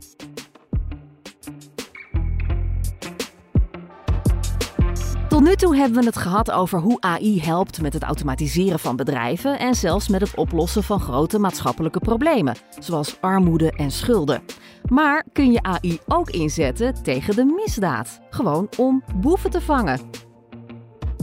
Tot 5.42 5.50
nu 5.50 5.56
toe 5.56 5.76
hebben 5.76 6.00
we 6.00 6.06
het 6.06 6.18
gehad 6.18 6.52
over 6.52 6.80
hoe 6.80 7.02
AI 7.02 7.42
helpt 7.42 7.82
met 7.82 7.94
het 7.94 8.04
automatiseren 8.04 8.80
van 8.80 8.96
bedrijven 8.96 9.60
en 9.60 9.76
zelfs 9.76 10.08
met 10.08 10.22
het 10.22 10.36
oplossen 10.36 10.84
van 10.84 11.00
grote 11.00 11.40
maatschappelijke 11.40 12.00
problemen, 12.00 12.56
zoals 12.80 13.22
armoede 13.22 13.72
en 13.72 13.92
schulden. 13.92 14.42
Maar 14.88 15.26
kun 15.34 15.52
je 15.52 15.64
AI 15.64 16.00
ook 16.08 16.30
inzetten 16.30 17.04
tegen 17.04 17.36
de 17.36 17.46
misdaad? 17.46 18.20
Gewoon 18.30 18.70
om 18.78 19.04
boeven 19.16 19.50
te 19.50 19.62
vangen. 19.62 20.00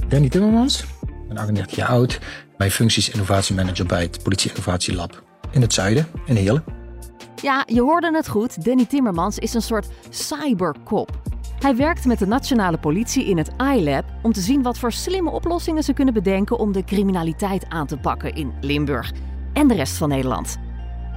Danny 0.08 0.28
Timmermans, 0.28 0.82
ik 0.82 1.28
ben 1.28 1.38
38 1.38 1.76
jaar 1.76 1.88
oud, 1.88 2.20
bij 2.56 2.70
functies 2.70 3.10
innovatiemanager 3.10 3.86
bij 3.86 4.02
het 4.02 4.22
Politie 4.22 4.50
Innovatie 4.50 4.94
Lab 4.94 5.22
in 5.50 5.60
het 5.60 5.72
zuiden, 5.72 6.06
in 6.26 6.36
Heerlen. 6.36 6.64
Ja, 7.42 7.62
je 7.66 7.80
hoorde 7.80 8.10
het 8.14 8.28
goed. 8.28 8.64
Danny 8.64 8.86
Timmermans 8.86 9.38
is 9.38 9.54
een 9.54 9.62
soort 9.62 9.88
cyberkop. 10.10 11.36
Hij 11.58 11.76
werkt 11.76 12.04
met 12.04 12.18
de 12.18 12.26
nationale 12.26 12.78
politie 12.78 13.24
in 13.24 13.38
het 13.38 13.50
iLab 13.74 14.04
om 14.22 14.32
te 14.32 14.40
zien 14.40 14.62
wat 14.62 14.78
voor 14.78 14.92
slimme 14.92 15.30
oplossingen 15.30 15.82
ze 15.82 15.92
kunnen 15.92 16.14
bedenken 16.14 16.58
om 16.58 16.72
de 16.72 16.84
criminaliteit 16.84 17.66
aan 17.68 17.86
te 17.86 17.96
pakken 17.96 18.34
in 18.34 18.52
Limburg 18.60 19.12
en 19.52 19.68
de 19.68 19.74
rest 19.74 19.96
van 19.96 20.08
Nederland. 20.08 20.58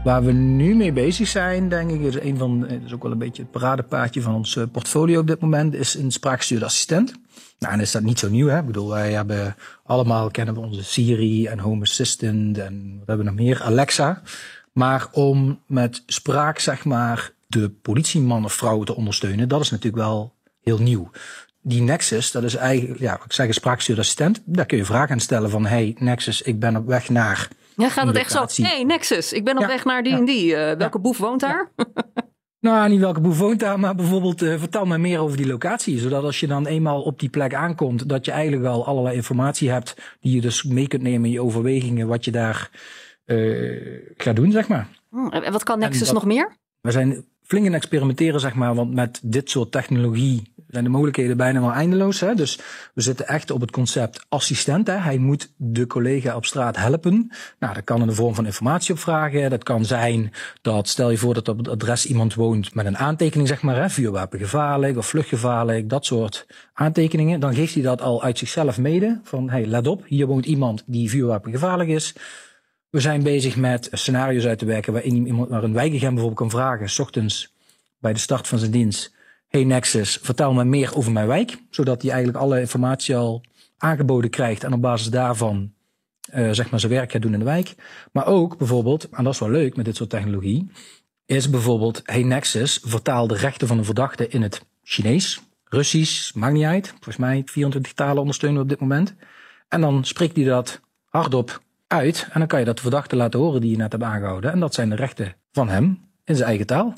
Waar 0.03 0.23
we 0.23 0.31
nu 0.31 0.75
mee 0.75 0.91
bezig 0.91 1.27
zijn, 1.27 1.69
denk 1.69 1.91
ik, 1.91 2.01
is 2.01 2.19
een 2.19 2.37
van, 2.37 2.67
is 2.67 2.93
ook 2.93 3.03
wel 3.03 3.11
een 3.11 3.17
beetje 3.17 3.41
het 3.41 3.51
paradepaardje 3.51 4.21
van 4.21 4.35
ons 4.35 4.55
eh, 4.55 4.63
portfolio 4.71 5.19
op 5.19 5.27
dit 5.27 5.39
moment, 5.39 5.73
is 5.73 5.95
een 5.95 6.11
spraakgestuurde 6.11 6.65
assistent. 6.65 7.13
Nou, 7.59 7.73
en 7.73 7.79
is 7.79 7.91
dat 7.91 8.01
niet 8.01 8.19
zo 8.19 8.29
nieuw, 8.29 8.47
hè? 8.47 8.59
Ik 8.59 8.65
bedoel, 8.65 8.89
wij 8.89 9.11
hebben 9.11 9.55
allemaal 9.85 10.31
kennen 10.31 10.53
we 10.53 10.59
onze 10.59 10.83
Siri 10.83 11.45
en 11.45 11.59
Home 11.59 11.81
Assistant 11.81 12.57
en 12.57 12.95
wat 12.99 13.07
hebben 13.07 13.25
we 13.25 13.31
nog 13.31 13.39
meer, 13.41 13.61
Alexa. 13.63 14.21
Maar 14.71 15.07
om 15.11 15.59
met 15.65 16.03
spraak, 16.05 16.59
zeg 16.59 16.85
maar, 16.85 17.31
de 17.51 17.69
politieman 17.69 18.45
of 18.45 18.53
vrouw 18.53 18.83
te 18.83 18.95
ondersteunen, 18.95 19.49
dat 19.49 19.61
is 19.61 19.69
natuurlijk 19.69 20.03
wel 20.03 20.33
heel 20.61 20.77
nieuw. 20.77 21.09
Die 21.61 21.81
Nexus, 21.81 22.31
dat 22.31 22.43
is 22.43 22.55
eigenlijk, 22.55 22.99
ja, 22.99 23.13
ik 23.25 23.33
zeg 23.33 23.47
een 23.47 23.53
spraakgestuurde 23.53 24.01
assistent. 24.01 24.41
Daar 24.45 24.65
kun 24.65 24.77
je 24.77 24.85
vragen 24.85 25.11
aan 25.11 25.19
stellen 25.19 25.49
van, 25.49 25.65
hey 25.65 25.95
Nexus, 25.99 26.41
ik 26.41 26.59
ben 26.59 26.75
op 26.75 26.87
weg 26.87 27.09
naar 27.09 27.49
ja, 27.75 27.89
gaat 27.89 28.07
het 28.07 28.15
echt 28.15 28.31
zo? 28.31 28.63
Hey, 28.63 28.83
Nexus, 28.83 29.33
ik 29.33 29.43
ben 29.43 29.57
op 29.57 29.65
weg 29.65 29.85
naar 29.85 30.03
die 30.03 30.13
en 30.13 30.25
die. 30.25 30.51
Uh, 30.51 30.71
welke 30.71 30.99
boef 30.99 31.17
woont 31.17 31.39
daar? 31.39 31.71
nou, 32.59 32.89
niet 32.89 32.99
welke 32.99 33.21
boef 33.21 33.37
woont 33.37 33.59
daar, 33.59 33.79
maar 33.79 33.95
bijvoorbeeld 33.95 34.41
uh, 34.41 34.59
vertel 34.59 34.85
mij 34.85 34.97
meer 34.97 35.19
over 35.19 35.37
die 35.37 35.47
locatie. 35.47 35.99
Zodat 35.99 36.23
als 36.23 36.39
je 36.39 36.47
dan 36.47 36.65
eenmaal 36.65 37.01
op 37.01 37.19
die 37.19 37.29
plek 37.29 37.53
aankomt, 37.53 38.09
dat 38.09 38.25
je 38.25 38.31
eigenlijk 38.31 38.65
al 38.65 38.85
allerlei 38.85 39.15
informatie 39.15 39.69
hebt 39.69 40.17
die 40.19 40.35
je 40.35 40.41
dus 40.41 40.63
mee 40.63 40.87
kunt 40.87 41.01
nemen 41.01 41.25
in 41.25 41.31
je 41.31 41.41
overwegingen 41.41 42.07
wat 42.07 42.25
je 42.25 42.31
daar 42.31 42.69
uh, 43.25 43.99
gaat 44.17 44.35
doen, 44.35 44.51
zeg 44.51 44.67
maar. 44.67 44.87
Oh, 45.11 45.35
en 45.35 45.51
wat 45.51 45.63
kan 45.63 45.79
Nexus 45.79 46.11
nog 46.11 46.25
meer? 46.25 46.57
We 46.81 46.91
zijn 46.91 47.25
flink 47.51 47.73
experimenteren, 47.73 48.39
zeg 48.39 48.53
maar, 48.53 48.75
want 48.75 48.93
met 48.93 49.19
dit 49.23 49.49
soort 49.49 49.71
technologie 49.71 50.53
zijn 50.67 50.83
de 50.83 50.89
mogelijkheden 50.89 51.37
bijna 51.37 51.61
wel 51.61 51.71
eindeloos. 51.71 52.19
Hè? 52.19 52.35
Dus 52.35 52.59
we 52.93 53.01
zitten 53.01 53.27
echt 53.27 53.51
op 53.51 53.61
het 53.61 53.71
concept 53.71 54.25
assistent. 54.29 54.87
Hè? 54.87 54.93
Hij 54.93 55.17
moet 55.17 55.51
de 55.57 55.87
collega 55.87 56.35
op 56.35 56.45
straat 56.45 56.77
helpen. 56.77 57.31
Nou, 57.59 57.73
dat 57.73 57.83
kan 57.83 58.01
in 58.01 58.07
de 58.07 58.13
vorm 58.13 58.35
van 58.35 58.45
informatie 58.45 58.93
opvragen. 58.93 59.49
Dat 59.49 59.63
kan 59.63 59.85
zijn 59.85 60.31
dat, 60.61 60.87
stel 60.87 61.09
je 61.09 61.17
voor 61.17 61.33
dat 61.33 61.47
op 61.47 61.57
het 61.57 61.67
adres 61.67 62.05
iemand 62.05 62.33
woont 62.33 62.75
met 62.75 62.85
een 62.85 62.97
aantekening, 62.97 63.47
zeg 63.47 63.61
maar, 63.61 63.75
hè? 63.75 63.89
vuurwapen 63.89 64.39
gevaarlijk 64.39 64.97
of 64.97 65.07
vluchtgevaarlijk, 65.07 65.89
dat 65.89 66.05
soort 66.05 66.47
aantekeningen. 66.73 67.39
Dan 67.39 67.55
geeft 67.55 67.73
hij 67.73 67.83
dat 67.83 68.01
al 68.01 68.23
uit 68.23 68.37
zichzelf 68.37 68.77
mede. 68.77 69.19
Van, 69.23 69.49
hey, 69.49 69.65
let 69.65 69.87
op, 69.87 70.03
hier 70.05 70.27
woont 70.27 70.45
iemand 70.45 70.83
die 70.85 71.09
vuurwapen 71.09 71.51
gevaarlijk 71.51 71.89
is. 71.89 72.15
We 72.91 72.99
zijn 72.99 73.23
bezig 73.23 73.55
met 73.55 73.87
scenario's 73.91 74.45
uit 74.45 74.59
te 74.59 74.65
werken 74.65 74.93
waarin 74.93 75.27
iemand 75.27 75.49
naar 75.49 75.63
een 75.63 75.73
wijkagent 75.73 76.13
bijvoorbeeld 76.13 76.39
kan 76.39 76.49
vragen, 76.49 76.89
s 76.89 76.99
ochtends 76.99 77.53
bij 77.99 78.13
de 78.13 78.19
start 78.19 78.47
van 78.47 78.59
zijn 78.59 78.71
dienst 78.71 79.13
Hey 79.47 79.63
Nexus, 79.63 80.19
vertel 80.21 80.53
me 80.53 80.63
meer 80.63 80.95
over 80.95 81.11
mijn 81.11 81.27
wijk. 81.27 81.57
Zodat 81.69 82.01
hij 82.01 82.11
eigenlijk 82.11 82.43
alle 82.43 82.59
informatie 82.59 83.15
al 83.15 83.43
aangeboden 83.77 84.29
krijgt 84.29 84.63
en 84.63 84.73
op 84.73 84.81
basis 84.81 85.07
daarvan 85.07 85.73
uh, 86.33 86.51
zeg 86.51 86.69
maar 86.69 86.79
zijn 86.79 86.91
werk 86.91 87.11
gaat 87.11 87.21
doen 87.21 87.33
in 87.33 87.39
de 87.39 87.45
wijk. 87.45 87.75
Maar 88.11 88.25
ook 88.25 88.57
bijvoorbeeld, 88.57 89.09
en 89.09 89.23
dat 89.23 89.33
is 89.33 89.39
wel 89.39 89.49
leuk 89.49 89.75
met 89.75 89.85
dit 89.85 89.95
soort 89.95 90.09
technologie, 90.09 90.71
is 91.25 91.49
bijvoorbeeld 91.49 92.01
Hey 92.05 92.23
Nexus, 92.23 92.79
vertaal 92.83 93.27
de 93.27 93.35
rechten 93.35 93.67
van 93.67 93.77
een 93.77 93.85
verdachte 93.85 94.27
in 94.27 94.41
het 94.41 94.65
Chinees, 94.83 95.41
Russisch, 95.63 96.33
maakt 96.33 96.53
niet 96.53 96.63
uit. 96.63 96.87
Volgens 96.87 97.17
mij 97.17 97.41
24 97.45 97.93
talen 97.93 98.19
ondersteunen 98.21 98.57
we 98.57 98.63
op 98.63 98.69
dit 98.69 98.79
moment. 98.79 99.15
En 99.67 99.81
dan 99.81 100.05
spreekt 100.05 100.35
hij 100.35 100.45
dat 100.45 100.81
hardop 101.05 101.61
uit 101.91 102.27
en 102.31 102.39
dan 102.39 102.47
kan 102.47 102.59
je 102.59 102.65
dat 102.65 102.79
verdachte 102.79 103.15
laten 103.15 103.39
horen 103.39 103.61
die 103.61 103.71
je 103.71 103.77
net 103.77 103.91
hebt 103.91 104.03
aangehouden. 104.03 104.51
En 104.51 104.59
dat 104.59 104.73
zijn 104.73 104.89
de 104.89 104.95
rechten 104.95 105.35
van 105.51 105.69
hem 105.69 106.09
in 106.23 106.35
zijn 106.35 106.47
eigen 106.47 106.65
taal. 106.65 106.93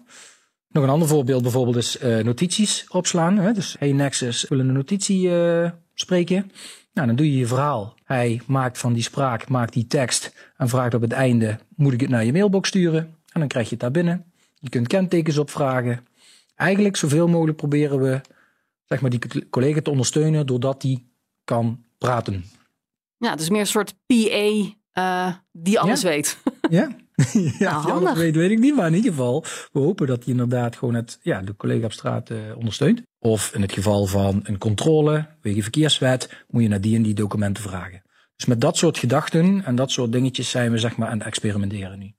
Nog 0.70 0.84
een 0.84 0.90
ander 0.90 1.08
voorbeeld 1.08 1.42
bijvoorbeeld 1.42 1.76
is 1.76 2.02
uh, 2.02 2.24
notities 2.24 2.86
opslaan. 2.90 3.38
Hè? 3.38 3.54
Dus 3.54 3.76
hey 3.80 3.92
Nexus, 3.92 4.46
willen 4.50 4.68
een 4.68 4.74
notitie 4.74 5.30
uh, 5.30 5.70
spreken. 5.94 6.52
Nou, 6.94 7.08
dan 7.08 7.16
doe 7.16 7.32
je 7.32 7.38
je 7.38 7.48
verhaal. 7.48 7.96
Hij 8.04 8.42
maakt 8.48 8.78
van 8.78 8.94
die 8.94 9.04
spraak, 9.04 9.50
maakt 9.50 9.74
die 9.74 9.88
tekst 9.88 10.52
en 10.58 10.70
vraagt 10.70 10.94
op 10.94 11.02
het 11.02 11.12
einde, 11.12 11.60
moet 11.76 11.94
ik 11.94 12.02
het 12.02 12.10
naar 12.10 12.26
je 12.26 12.32
mailbox 12.32 12.68
sturen? 12.68 13.04
En 13.32 13.40
dan 13.40 13.48
krijg 13.48 13.66
je 13.66 13.72
het 13.72 13.80
daar 13.80 13.92
binnen. 13.92 14.32
Je 14.60 14.70
kunt 14.70 14.88
kentekens 14.88 15.38
opvragen. 15.38 16.08
Eigenlijk 16.56 16.96
zoveel 16.96 17.28
mogelijk 17.28 17.58
proberen 17.58 18.00
we, 18.00 18.22
zeg 18.86 19.02
maar, 19.02 19.10
die 19.10 19.50
collega 19.50 19.82
te 19.82 19.90
ondersteunen 19.90 20.46
doordat 20.46 20.82
die 20.82 21.12
kan 21.44 21.84
praten. 21.98 22.44
Ja, 23.18 23.30
het 23.30 23.40
is 23.40 23.50
meer 23.50 23.60
een 23.60 23.68
soort 23.68 23.96
PA 24.06 24.74
uh, 24.94 25.34
die 25.52 25.80
alles 25.80 26.04
weet. 26.04 26.38
Ja, 26.70 26.90
ja 27.60 27.82
Nou, 27.82 27.92
alles 27.92 28.18
weet, 28.18 28.36
weet 28.36 28.52
ik 28.52 28.60
niet. 28.60 28.76
Maar 28.76 28.88
in 28.88 28.94
ieder 28.94 29.12
geval, 29.12 29.46
we 29.72 29.80
hopen 29.80 30.08
dat 30.08 30.24
hij 30.24 30.32
inderdaad 30.32 30.76
gewoon 30.76 30.94
het, 30.94 31.20
ja, 31.22 31.42
de 31.42 31.56
collega 31.56 31.86
op 31.86 31.92
straat 31.92 32.30
eh, 32.30 32.38
ondersteunt. 32.56 33.02
Of 33.20 33.54
in 33.54 33.62
het 33.62 33.72
geval 33.72 34.06
van 34.06 34.40
een 34.44 34.58
controle, 34.58 35.28
wegen 35.42 35.62
verkeerswet, 35.62 36.46
moet 36.48 36.62
je 36.62 36.68
naar 36.68 36.82
die 36.82 36.96
en 36.96 37.02
die 37.02 37.14
documenten 37.14 37.64
vragen. 37.64 38.02
Dus 38.36 38.46
met 38.46 38.62
dat 38.62 38.78
soort 38.78 38.98
gedachten 38.98 39.66
en 39.66 39.76
dat 39.76 39.92
soort 39.92 40.12
dingetjes 40.12 40.50
zijn 40.50 40.72
we 40.72 40.78
zeg 40.78 40.98
maar 40.98 41.10
aan 41.10 41.18
het 41.18 41.28
experimenteren 41.28 42.00
nu. 42.00 42.14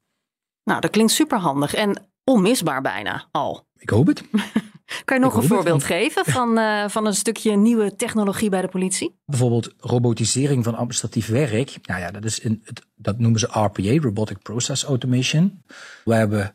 Nou, 0.64 0.80
dat 0.80 0.90
klinkt 0.90 1.12
superhandig 1.12 1.74
en 1.74 2.06
onmisbaar 2.24 2.82
bijna 2.82 3.28
al. 3.30 3.66
Ik 3.76 3.90
hoop 3.90 4.06
het. 4.06 4.24
Kan 5.04 5.16
je 5.16 5.22
nog 5.22 5.32
Ik 5.32 5.36
een 5.36 5.44
het. 5.44 5.52
voorbeeld 5.52 5.84
geven 5.84 6.24
van, 6.24 6.58
eh, 6.58 6.88
van 6.88 7.06
een 7.06 7.14
stukje 7.14 7.56
nieuwe 7.56 7.96
technologie 7.96 8.48
bij 8.48 8.60
de 8.60 8.68
politie? 8.68 9.18
Bijvoorbeeld 9.26 9.74
robotisering 9.78 10.64
van 10.64 10.74
administratief 10.74 11.26
werk. 11.26 11.78
Nou 11.82 12.00
ja, 12.00 12.10
dat, 12.10 12.24
is 12.24 12.38
in 12.38 12.60
het, 12.64 12.82
dat 12.94 13.18
noemen 13.18 13.40
ze 13.40 13.46
RPA, 13.46 14.00
Robotic 14.00 14.42
Process 14.42 14.84
Automation. 14.84 15.62
We 16.04 16.14
hebben 16.14 16.52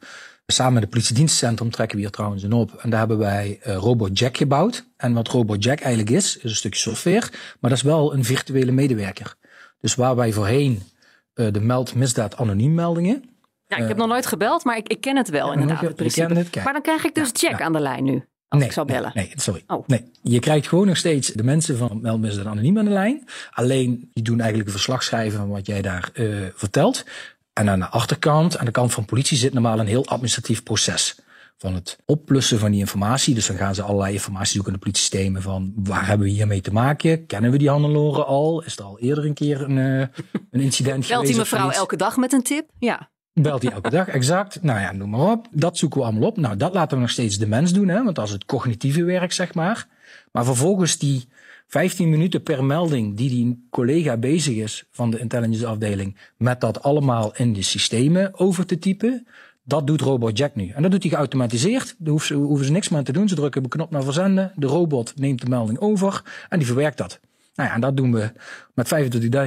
samen 0.48 0.74
met 0.74 0.82
het 0.82 0.92
politiedienstcentrum, 0.92 1.72
trekken 1.72 1.98
we 1.98 2.04
hier 2.04 2.12
trouwens 2.12 2.44
in 2.44 2.54
op. 2.54 2.74
En 2.74 2.90
daar 2.90 3.00
hebben 3.00 3.18
wij 3.18 3.60
eh, 3.62 3.76
RoboJack 3.76 4.38
gebouwd. 4.38 4.86
En 4.98 5.14
wat 5.14 5.28
RoboJack 5.28 5.80
eigenlijk 5.80 6.16
is, 6.16 6.38
is 6.38 6.44
een 6.44 6.56
stukje 6.56 6.80
software. 6.80 7.28
Maar 7.60 7.70
dat 7.70 7.80
is 7.80 7.82
wel 7.82 8.14
een 8.14 8.24
virtuele 8.24 8.72
medewerker. 8.72 9.36
Dus 9.82 9.96
waar 9.96 10.16
wij 10.16 10.32
voorheen 10.32 10.82
eh, 11.34 11.48
de 11.52 11.62
meld 11.62 11.96
misdaad 11.96 12.38
anoniem 12.38 12.74
meldingen. 12.74 13.29
Ja, 13.70 13.78
ik 13.78 13.88
heb 13.88 13.98
nog 13.98 14.08
nooit 14.08 14.26
gebeld, 14.26 14.64
maar 14.64 14.78
ik, 14.78 14.88
ik 14.88 15.02
ken 15.02 15.18
het 15.18 15.30
wel 15.30 15.46
Ja, 15.48 15.52
inderdaad, 15.54 15.80
je- 15.80 15.86
het 15.88 15.96
principe. 15.96 16.46
maar 16.64 16.74
dan 16.74 16.82
krijg 16.82 17.04
ik 17.06 17.16
dus 17.16 17.30
Jack 17.34 17.60
ja. 17.60 17.66
aan 17.66 17.74
de 17.74 17.80
lijn 17.80 18.04
nu, 18.04 18.24
als 18.48 18.64
ik 18.64 18.72
zou 18.72 18.88
bellen. 18.88 19.12
Nee, 19.14 19.26
nee, 19.26 19.34
sorry. 19.36 19.64
Oh. 19.68 19.88
Nee, 19.88 20.12
je 20.22 20.40
krijgt 20.40 20.68
gewoon 20.68 20.88
nog 20.88 20.98
steeds 20.98 21.28
de 21.28 21.44
mensen 21.44 21.78
van 21.78 22.00
Meldmisdaad 22.02 22.46
Anoniem 22.46 22.78
aan 22.78 22.86
de 22.86 22.92
lijn. 22.92 23.24
Alleen, 23.52 24.10
die 24.14 24.24
doen 24.24 24.38
eigenlijk 24.40 24.66
een 24.70 24.76
verslag 24.76 25.04
schrijven 25.04 25.40
van 25.40 25.50
wat 25.50 25.66
jij 25.66 25.82
daar 25.82 26.10
eh, 26.14 26.26
vertelt. 26.54 27.04
En 27.54 27.70
aan 27.70 27.80
de 27.80 27.88
achterkant, 27.90 28.58
aan 28.58 28.66
de 28.66 28.72
kant 28.72 28.94
van 28.94 29.06
politie, 29.06 29.38
zit 29.38 29.54
normaal 29.54 29.80
een 29.80 29.88
heel 29.88 30.06
administratief 30.08 30.64
proces. 30.64 31.20
Van 31.58 31.74
het 31.74 31.98
oplussen 32.06 32.60
van 32.60 32.72
die 32.72 32.80
informatie. 32.80 33.34
Dus 33.34 33.48
dan 33.48 33.56
gaan 33.58 33.76
ze 33.76 33.82
allerlei 33.82 34.14
informatie 34.14 34.54
zoeken 34.54 34.72
in 34.72 34.78
de 34.78 34.84
politiesystemen. 34.84 35.42
Van 35.42 35.74
waar 35.76 36.08
hebben 36.08 36.28
we 36.28 36.34
hiermee 36.34 36.62
te 36.62 36.72
maken? 36.72 37.26
Kennen 37.26 37.52
we 37.52 37.58
die 37.58 37.70
handeloren 37.70 38.26
al? 38.26 38.64
Is 38.64 38.78
er 38.78 38.84
al 38.84 39.00
eerder 39.00 39.26
een 39.26 39.34
keer 39.34 39.62
een, 39.62 39.78
eh, 39.78 40.24
een 40.52 40.62
incident 40.62 40.98
Belt 41.00 41.12
geweest? 41.12 41.32
die 41.34 41.42
of 41.42 41.52
mevrouw 41.52 41.70
elke 41.70 41.96
dag 41.96 42.18
met 42.18 42.34
een 42.34 42.44
tip? 42.44 42.70
Ja. 42.78 43.10
Belt 43.42 43.64
hij 43.64 43.72
elke 43.72 43.90
dag, 43.90 44.08
exact. 44.08 44.62
Nou 44.62 44.80
ja, 44.80 44.92
noem 44.92 45.10
maar 45.10 45.32
op. 45.32 45.48
Dat 45.52 45.78
zoeken 45.78 46.00
we 46.00 46.06
allemaal 46.06 46.28
op. 46.28 46.38
Nou, 46.38 46.58
dat 46.58 46.74
laten 46.74 46.98
we 46.98 47.04
nog 47.04 47.12
steeds 47.12 47.38
de 47.38 47.48
mens 47.48 47.74
doen, 47.74 47.88
hè, 47.88 48.04
want 48.04 48.16
dat 48.16 48.26
is 48.26 48.32
het 48.32 48.46
cognitieve 48.46 49.04
werk, 49.04 49.32
zeg 49.32 49.54
maar. 49.54 49.88
Maar 50.32 50.46
vervolgens 50.46 50.98
die 50.98 51.28
15 51.68 52.10
minuten 52.10 52.44
per 52.44 52.64
melding 52.64 53.18
die 53.18 53.30
die 53.30 53.68
collega 53.70 54.18
bezig 54.18 54.56
is 54.56 54.86
van 54.92 55.10
de 55.10 55.20
intelligence 55.20 55.66
afdeling 55.66 56.18
met 56.38 56.62
dat 56.62 56.84
allemaal 56.84 57.36
in 57.36 57.54
de 57.54 57.62
systemen 57.62 58.40
over 58.40 58.66
te 58.66 58.80
typen, 58.80 59.28
dat 59.64 59.88
doet 59.88 60.02
Robot 60.02 60.38
Jack 60.38 60.56
nu. 60.56 60.70
En 60.70 60.82
dat 60.82 60.92
doet 60.92 61.04
hij 61.04 61.12
geautomatiseerd. 61.12 61.96
Daar 61.98 62.10
hoeven 62.10 62.28
ze, 62.28 62.34
hoeven 62.34 62.66
ze 62.66 62.72
niks 62.72 62.90
meer 62.90 63.00
aan 63.00 63.06
te 63.06 63.12
doen. 63.12 63.28
Ze 63.28 63.36
drukken 63.36 63.60
op 63.60 63.66
een 63.66 63.78
knop 63.78 63.92
naar 63.92 64.04
verzenden. 64.04 64.52
De 64.56 64.68
robot 64.68 65.14
neemt 65.16 65.42
de 65.42 65.50
melding 65.50 65.80
over 65.80 66.24
en 66.50 66.58
die 66.58 66.68
verwerkt 66.68 66.98
dat. 66.98 67.20
Nou 67.56 67.70
ja, 67.70 67.76
en 67.76 67.82
dat 67.82 67.98
doen 67.98 68.14
we 68.14 68.32
met 68.74 68.94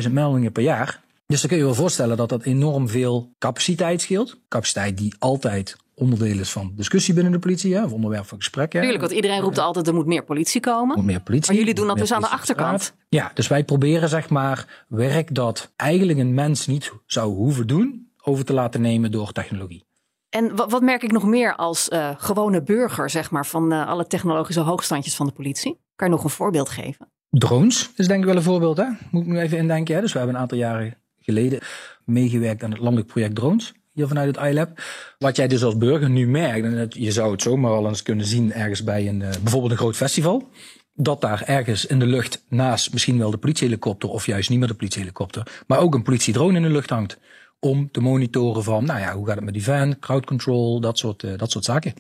25.000 0.07 0.13
meldingen 0.13 0.53
per 0.53 0.63
jaar. 0.63 1.01
Dus 1.33 1.41
dan 1.41 1.51
kun 1.51 1.59
je 1.59 1.65
je 1.67 1.71
wel 1.71 1.83
voorstellen 1.83 2.17
dat 2.17 2.29
dat 2.29 2.43
enorm 2.43 2.89
veel 2.89 3.35
capaciteit 3.39 4.01
scheelt. 4.01 4.37
Capaciteit 4.49 4.99
die 4.99 5.15
altijd 5.19 5.77
onderdeel 5.95 6.39
is 6.39 6.51
van 6.51 6.73
discussie 6.77 7.15
binnen 7.15 7.33
de 7.33 7.39
politie, 7.39 7.75
hè, 7.75 7.85
of 7.85 7.93
onderwerp 7.93 8.27
van 8.27 8.39
gesprekken. 8.39 8.81
Tuurlijk, 8.81 9.01
want 9.01 9.13
iedereen 9.13 9.41
roept 9.41 9.59
altijd 9.59 9.87
er 9.87 9.95
moet 9.95 10.07
meer 10.07 10.25
politie 10.25 10.61
komen. 10.61 10.97
Moet 10.97 11.05
meer 11.05 11.21
politie. 11.21 11.51
Maar 11.51 11.59
jullie 11.59 11.75
doen 11.75 11.87
dat 11.87 11.99
dus 11.99 12.13
aan 12.13 12.21
de 12.21 12.29
achterkant. 12.29 12.95
Ja, 13.09 13.31
dus 13.35 13.49
wij 13.49 13.65
proberen 13.65 14.09
zeg 14.09 14.29
maar 14.29 14.85
werk 14.89 15.35
dat 15.35 15.73
eigenlijk 15.77 16.19
een 16.19 16.35
mens 16.35 16.67
niet 16.67 16.93
zou 17.07 17.35
hoeven 17.35 17.67
doen, 17.67 18.11
over 18.23 18.45
te 18.45 18.53
laten 18.53 18.81
nemen 18.81 19.11
door 19.11 19.33
technologie. 19.33 19.85
En 20.29 20.57
wat, 20.57 20.71
wat 20.71 20.83
merk 20.83 21.03
ik 21.03 21.13
nog 21.13 21.25
meer 21.25 21.57
als 21.57 21.89
eh, 21.89 22.11
gewone 22.17 22.63
burger, 22.63 23.11
zeg 23.11 23.31
maar, 23.31 23.47
van 23.47 23.73
eh, 23.73 23.89
alle 23.89 24.07
technologische 24.07 24.61
hoogstandjes 24.61 25.17
van 25.17 25.27
de 25.27 25.33
politie? 25.33 25.81
Kan 25.97 26.09
je 26.09 26.15
nog 26.15 26.25
een 26.25 26.31
voorbeeld 26.31 26.69
geven? 26.69 27.09
Drones 27.31 27.91
is 27.97 28.07
denk 28.07 28.21
ik 28.21 28.27
wel 28.27 28.37
een 28.37 28.43
voorbeeld, 28.43 28.77
hè? 28.77 28.87
Moet 29.11 29.23
ik 29.23 29.29
nu 29.29 29.39
even 29.39 29.59
indenken. 29.59 29.95
Hè? 29.95 30.01
Dus 30.01 30.13
we 30.13 30.19
hebben 30.19 30.37
een 30.37 30.43
aantal 30.43 30.59
jaren 30.59 31.02
geleden 31.23 31.61
meegewerkt 32.05 32.63
aan 32.63 32.71
het 32.71 32.81
landelijk 32.81 33.09
project 33.09 33.35
Drones. 33.35 33.73
Hier 33.93 34.07
vanuit 34.07 34.37
het 34.37 34.47
iLab. 34.47 34.83
Wat 35.19 35.37
jij 35.37 35.49
dus 35.49 35.65
als 35.65 35.77
burger 35.77 36.11
nu 36.11 36.27
merkt, 36.29 36.65
en 36.65 36.73
het- 36.73 36.95
je 36.95 37.13
zou 37.13 37.33
het 37.33 37.43
zomaar 37.43 37.71
al 37.73 37.89
eens 37.89 38.03
kunnen 38.03 38.27
zien 38.27 38.53
ergens 38.53 38.85
bij 38.85 39.09
een, 39.09 39.23
eh, 39.23 39.29
bijvoorbeeld 39.43 39.73
een 39.73 39.79
groot 39.79 39.97
festival. 39.97 40.49
Dat 40.95 41.21
daar 41.21 41.43
ergens 41.43 41.87
in 41.87 41.99
de 41.99 42.07
lucht 42.07 42.45
naast 42.49 42.93
misschien 42.93 43.19
wel 43.19 43.31
de 43.31 43.37
politiehelikopter 43.37 44.09
of 44.09 44.27
juist 44.27 44.51
niet 44.51 44.59
meer 44.59 44.69
de 44.69 44.75
politiehelikopter, 44.75 45.63
maar 45.67 45.79
ook 45.79 45.95
een 45.95 46.03
politiedrone 46.03 46.57
in 46.57 46.63
de 46.63 46.69
lucht 46.71 46.91
hangt. 46.91 47.19
Om 47.61 47.91
te 47.91 48.01
monitoren 48.01 48.63
van, 48.65 48.85
nou 48.85 49.01
ja, 49.01 49.15
hoe 49.15 49.27
gaat 49.27 49.35
het 49.37 49.45
met 49.45 49.55
die 49.55 49.65
van, 49.65 49.99
crowd 49.99 50.27
control, 50.27 50.81
dat 50.81 50.99
soort, 50.99 51.23
eh, 51.23 51.31
dat 51.37 51.51
soort 51.51 51.65
zaken. 51.65 51.95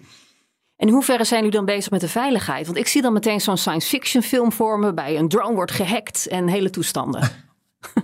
En 0.77 0.89
in 0.89 0.95
hoeverre 0.95 1.25
zijn 1.25 1.41
jullie 1.45 1.57
dan 1.57 1.65
bezig 1.65 1.91
met 1.91 2.01
de 2.01 2.09
veiligheid? 2.09 2.67
Want 2.67 2.79
ik 2.79 2.87
zie 2.87 3.03
dan 3.03 3.13
meteen 3.13 3.41
zo'n 3.41 3.57
science 3.57 3.89
fiction 3.89 4.23
film 4.23 4.53
voor 4.53 4.79
me, 4.79 4.95
bij 4.95 5.19
een 5.19 5.29
drone 5.29 5.55
wordt 5.55 5.73
gehackt 5.73 6.27
en 6.27 6.49
hele 6.49 6.71
toestanden. 6.71 7.31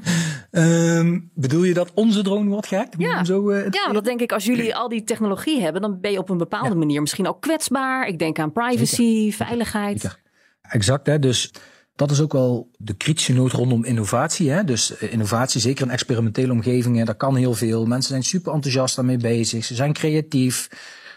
Ehm, 0.51 1.19
bedoel 1.35 1.63
je 1.63 1.75
dat 1.75 1.91
onze 1.95 2.23
drone 2.23 2.51
wordt 2.51 2.67
gehackt? 2.67 2.95
Ja. 2.99 3.25
Zo, 3.25 3.51
eh, 3.51 3.71
Ja, 3.71 3.93
dat 3.93 4.05
denk 4.05 4.21
ik, 4.21 4.33
als 4.33 4.45
jullie 4.45 4.77
al 4.77 4.89
die 4.89 5.05
technologie 5.05 5.61
hebben, 5.61 5.83
dan 5.83 6.01
ben 6.01 6.13
je 6.13 6.19
op 6.19 6.29
een 6.29 6.39
bepaalde 6.39 6.75
manier 6.75 7.01
misschien 7.01 7.29
ook 7.29 7.41
kwetsbaar. 7.41 8.07
Ik 8.07 8.19
denk 8.19 8.39
aan 8.39 8.53
privacy, 8.53 9.33
veiligheid. 9.33 10.01
Zeker. 10.01 10.21
Exact, 10.63 11.07
hè? 11.07 11.19
dus 11.19 11.53
dat 11.95 12.11
is 12.11 12.21
ook 12.21 12.33
wel 12.33 12.71
de 12.77 12.95
kritische 12.95 13.33
noot 13.33 13.53
rondom 13.53 13.85
innovatie. 13.85 14.51
Hè? 14.51 14.65
Dus 14.65 14.97
eh, 14.97 15.13
innovatie, 15.13 15.61
zeker 15.61 15.85
in 15.85 15.91
experimentele 15.91 16.53
omgevingen, 16.53 17.07
daar 17.07 17.15
kan 17.15 17.37
heel 17.37 17.55
veel. 17.55 17.87
Mensen 17.87 18.11
zijn 18.11 18.23
super 18.23 18.53
enthousiast 18.53 18.97
daarmee 18.97 19.17
bezig, 19.17 19.65
ze 19.65 19.75
zijn 19.75 19.93
creatief. 19.93 20.69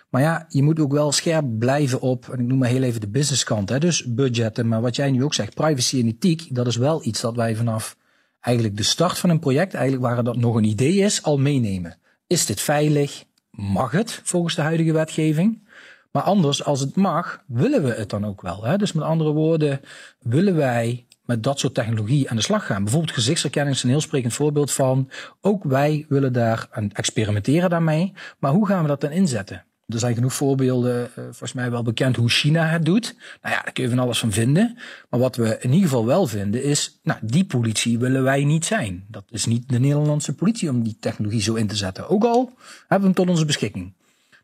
Maar 0.10 0.22
ja, 0.22 0.46
je 0.50 0.64
moet 0.64 0.80
ook 0.80 0.92
wel 0.92 1.12
scherp 1.12 1.46
blijven 1.60 2.02
op, 2.02 2.30
en 2.30 2.40
ik 2.40 2.46
noem 2.46 2.58
maar 2.58 2.70
heel 2.70 2.84
even 2.84 3.02
de 3.02 3.10
businesskant, 3.10 3.70
hè? 3.70 3.80
dus 3.80 4.04
budgetten. 4.04 4.68
Maar 4.68 4.82
wat 4.82 4.96
jij 4.96 5.12
nu 5.12 5.24
ook 5.24 5.34
zegt, 5.34 5.54
privacy 5.54 6.00
en 6.00 6.08
ethiek, 6.08 6.56
dat 6.56 6.68
is 6.68 6.76
wel 6.76 7.06
iets 7.06 7.22
dat 7.22 7.36
wij 7.36 7.56
vanaf 7.56 7.96
eigenlijk 8.42 8.78
de 8.78 8.84
start 8.84 9.18
van 9.18 9.30
een 9.30 9.40
project, 9.40 9.74
eigenlijk 9.74 10.04
waar 10.04 10.24
dat 10.24 10.38
nog 10.38 10.56
een 10.56 10.64
idee 10.64 10.96
is, 10.96 11.24
al 11.24 11.38
meenemen. 11.38 11.98
Is 12.28 12.46
dit 12.46 12.62
veilig? 12.62 13.24
Mag 13.52 13.92
het 13.92 14.22
volgens 14.24 14.56
de 14.56 14.62
huidige 14.62 14.94
wetgeving? 14.94 15.70
Maar 16.12 16.24
anders, 16.24 16.64
als 16.64 16.80
het 16.80 16.96
mag, 16.96 17.44
willen 17.48 17.84
we 17.84 17.94
het 17.94 18.10
dan 18.10 18.26
ook 18.26 18.42
wel. 18.42 18.64
Hè? 18.64 18.78
Dus 18.78 18.92
met 18.92 19.04
andere 19.04 19.32
woorden, 19.32 19.82
willen 20.20 20.56
wij 20.56 21.06
met 21.26 21.44
dat 21.44 21.60
soort 21.60 21.74
technologie 21.74 22.30
aan 22.30 22.36
de 22.36 22.42
slag 22.42 22.66
gaan? 22.66 22.84
Bijvoorbeeld 22.84 23.14
gezichtsherkenning 23.14 23.76
is 23.76 23.84
een 23.84 23.90
heel 23.90 24.02
sprekend 24.02 24.34
voorbeeld 24.34 24.72
van. 24.72 25.10
Ook 25.42 25.64
wij 25.64 26.06
willen 26.10 26.34
daar 26.34 26.68
aan 26.72 26.92
experimenteren 26.92 27.70
daarmee. 27.70 28.14
Maar 28.40 28.52
hoe 28.52 28.68
gaan 28.68 28.82
we 28.82 28.88
dat 28.88 29.02
dan 29.02 29.12
inzetten? 29.12 29.66
Er 29.88 30.00
zijn 30.00 30.16
genoeg 30.16 30.34
voorbeelden, 30.34 31.06
eh, 31.06 31.24
volgens 31.24 31.54
mij 31.54 31.72
wel 31.72 31.84
bekend 31.84 32.16
hoe 32.16 32.30
China 32.30 32.66
het 32.66 32.86
doet. 32.86 33.16
Nou 33.42 33.56
ja, 33.56 33.62
daar 33.62 33.74
kun 33.74 33.84
je 33.84 33.90
van 33.90 34.00
alles 34.00 34.20
van 34.20 34.32
vinden. 34.32 34.78
Maar 35.10 35.20
wat 35.20 35.36
we 35.36 35.58
in 35.60 35.70
ieder 35.70 35.90
geval 35.90 36.06
wel 36.06 36.28
vinden 36.28 36.64
is, 36.64 37.00
nou, 37.04 37.20
die 37.22 37.46
politie 37.46 38.00
willen 38.00 38.24
wij 38.24 38.44
niet 38.44 38.66
zijn. 38.66 39.06
Dat 39.08 39.24
is 39.30 39.46
niet 39.46 39.70
de 39.70 39.80
Nederlandse 39.80 40.36
politie 40.36 40.70
om 40.70 40.84
die 40.84 40.98
technologie 41.00 41.42
zo 41.42 41.54
in 41.54 41.68
te 41.68 41.76
zetten. 41.76 42.10
Ook 42.10 42.24
al 42.24 42.54
hebben 42.80 42.98
we 42.98 43.06
hem 43.06 43.14
tot 43.14 43.30
onze 43.30 43.46
beschikking. 43.46 43.94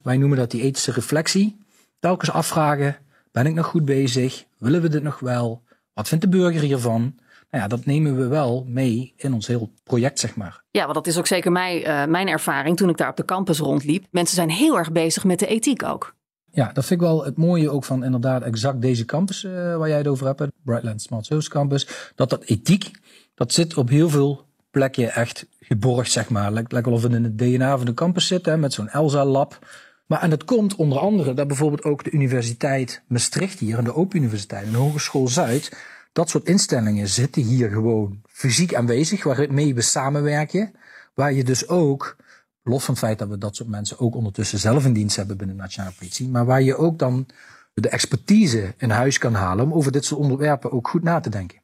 Wij 0.02 0.17
noemen 0.17 0.38
dat 0.38 0.52
die 0.52 0.62
ethische 0.62 0.91
reflectie. 0.91 1.58
Telkens 2.00 2.32
afvragen, 2.32 2.97
ben 3.32 3.45
ik 3.45 3.54
nog 3.54 3.65
goed 3.65 3.86
bezig? 3.86 4.45
Willen 4.58 4.82
we 4.82 4.89
dit 4.89 5.04
nog 5.04 5.19
wel? 5.19 5.63
Wat 5.93 6.08
vindt 6.08 6.23
de 6.23 6.30
burger 6.30 6.62
hiervan? 6.62 7.15
Nou 7.49 7.63
ja, 7.63 7.69
dat 7.69 7.86
nemen 7.86 8.17
we 8.17 8.27
wel 8.27 8.65
mee 8.67 9.13
in 9.15 9.33
ons 9.33 9.47
heel 9.47 9.71
project, 9.83 10.19
zeg 10.19 10.36
maar. 10.36 10.63
Ja, 10.71 10.81
want 10.81 10.93
dat 10.93 11.07
is 11.07 11.17
ook 11.17 11.27
zeker 11.27 11.51
mij, 11.51 11.86
eh, 11.86 12.05
mijn 12.05 12.27
ervaring 12.27 12.77
toen 12.77 12.89
ik 12.89 12.97
daar 12.97 13.10
op 13.10 13.17
de 13.17 13.25
campus 13.25 13.60
rondliep. 13.60 14.05
Mensen 14.12 14.36
zijn 14.36 14.49
heel 14.49 14.77
erg 14.77 14.91
bezig 14.91 15.23
met 15.23 15.39
de 15.39 15.47
ethiek 15.47 15.83
ook. 15.83 16.15
Ja, 16.51 16.71
dat 16.73 16.86
vind 16.86 17.01
ik 17.01 17.07
wel 17.07 17.25
het 17.25 17.38
mooie 17.38 17.69
ook 17.69 17.83
van 17.83 18.03
inderdaad 18.03 18.41
exact 18.41 18.81
deze 18.81 19.05
campus 19.05 19.43
eh, 19.43 19.51
waar 19.77 19.88
jij 19.88 19.97
het 19.97 20.07
over 20.07 20.25
hebt, 20.25 20.45
Brightland 20.63 21.01
Smart 21.01 21.25
Service 21.25 21.49
Campus. 21.49 22.12
Dat 22.15 22.29
dat 22.29 22.43
ethiek, 22.43 22.91
dat 23.36 23.53
zit 23.53 23.77
op 23.77 23.89
heel 23.89 24.10
veel 24.10 24.45
plekken 24.71 25.12
echt 25.12 25.47
geborgd, 25.60 26.12
zeg 26.12 26.29
maar. 26.29 26.51
Lijkt 26.51 26.71
lijkt 26.71 26.88
wel 26.88 26.95
of 26.95 27.03
het 27.03 27.13
in 27.13 27.23
het 27.23 27.38
DNA 27.38 27.77
van 27.77 27.86
de 27.86 27.93
campus 27.93 28.27
zit, 28.27 28.45
hè, 28.45 28.57
met 28.57 28.73
zo'n 28.73 28.89
ELSA-lab. 28.89 29.60
Maar 30.05 30.21
en 30.21 30.29
dat 30.29 30.45
komt 30.45 30.75
onder 30.75 30.99
andere 30.99 31.33
dat 31.33 31.47
bijvoorbeeld 31.47 31.83
ook 31.83 32.03
de 32.03 32.12
Universiteit 32.12 33.03
Maastricht 33.07 33.60
hier 33.60 33.77
en 33.77 33.83
de 33.83 33.95
Open 33.95 34.17
Universiteit 34.17 34.65
en 34.65 34.71
de 34.71 34.77
Hogeschool 34.77 35.27
Zuid, 35.27 35.77
dat 36.17 36.30
soort 36.30 36.47
instellingen 36.47 37.08
zitten 37.08 37.41
hier 37.41 37.69
gewoon 37.69 38.21
fysiek 38.27 38.75
aanwezig, 38.75 39.23
waarmee 39.23 39.75
we 39.75 39.82
samenwerken. 39.82 40.73
Waar 41.13 41.34
je 41.34 41.43
dus 41.43 41.67
ook, 41.67 42.15
los 42.63 42.84
van 42.84 42.93
het 42.93 43.03
feit 43.03 43.19
dat 43.19 43.27
we 43.27 43.37
dat 43.37 43.56
soort 43.56 43.69
mensen 43.69 44.00
ook 44.00 44.15
ondertussen 44.15 44.60
zelf 44.60 44.85
in 44.85 44.94
dienst 44.94 45.15
hebben 45.15 45.37
binnen 45.37 45.56
de 45.56 45.62
Nationale 45.62 45.94
Politie, 45.98 46.29
maar 46.29 46.46
waar 46.46 46.62
je 46.62 46.75
ook 46.75 47.00
dan 47.00 47.27
de 47.73 47.89
expertise 47.89 48.73
in 48.77 48.89
huis 48.89 49.17
kan 49.17 49.33
halen 49.33 49.65
om 49.65 49.73
over 49.73 49.92
dit 49.92 50.06
soort 50.06 50.21
onderwerpen 50.21 50.71
ook 50.71 50.87
goed 50.87 51.04
na 51.04 51.19
te 51.19 51.29
denken. 51.29 51.62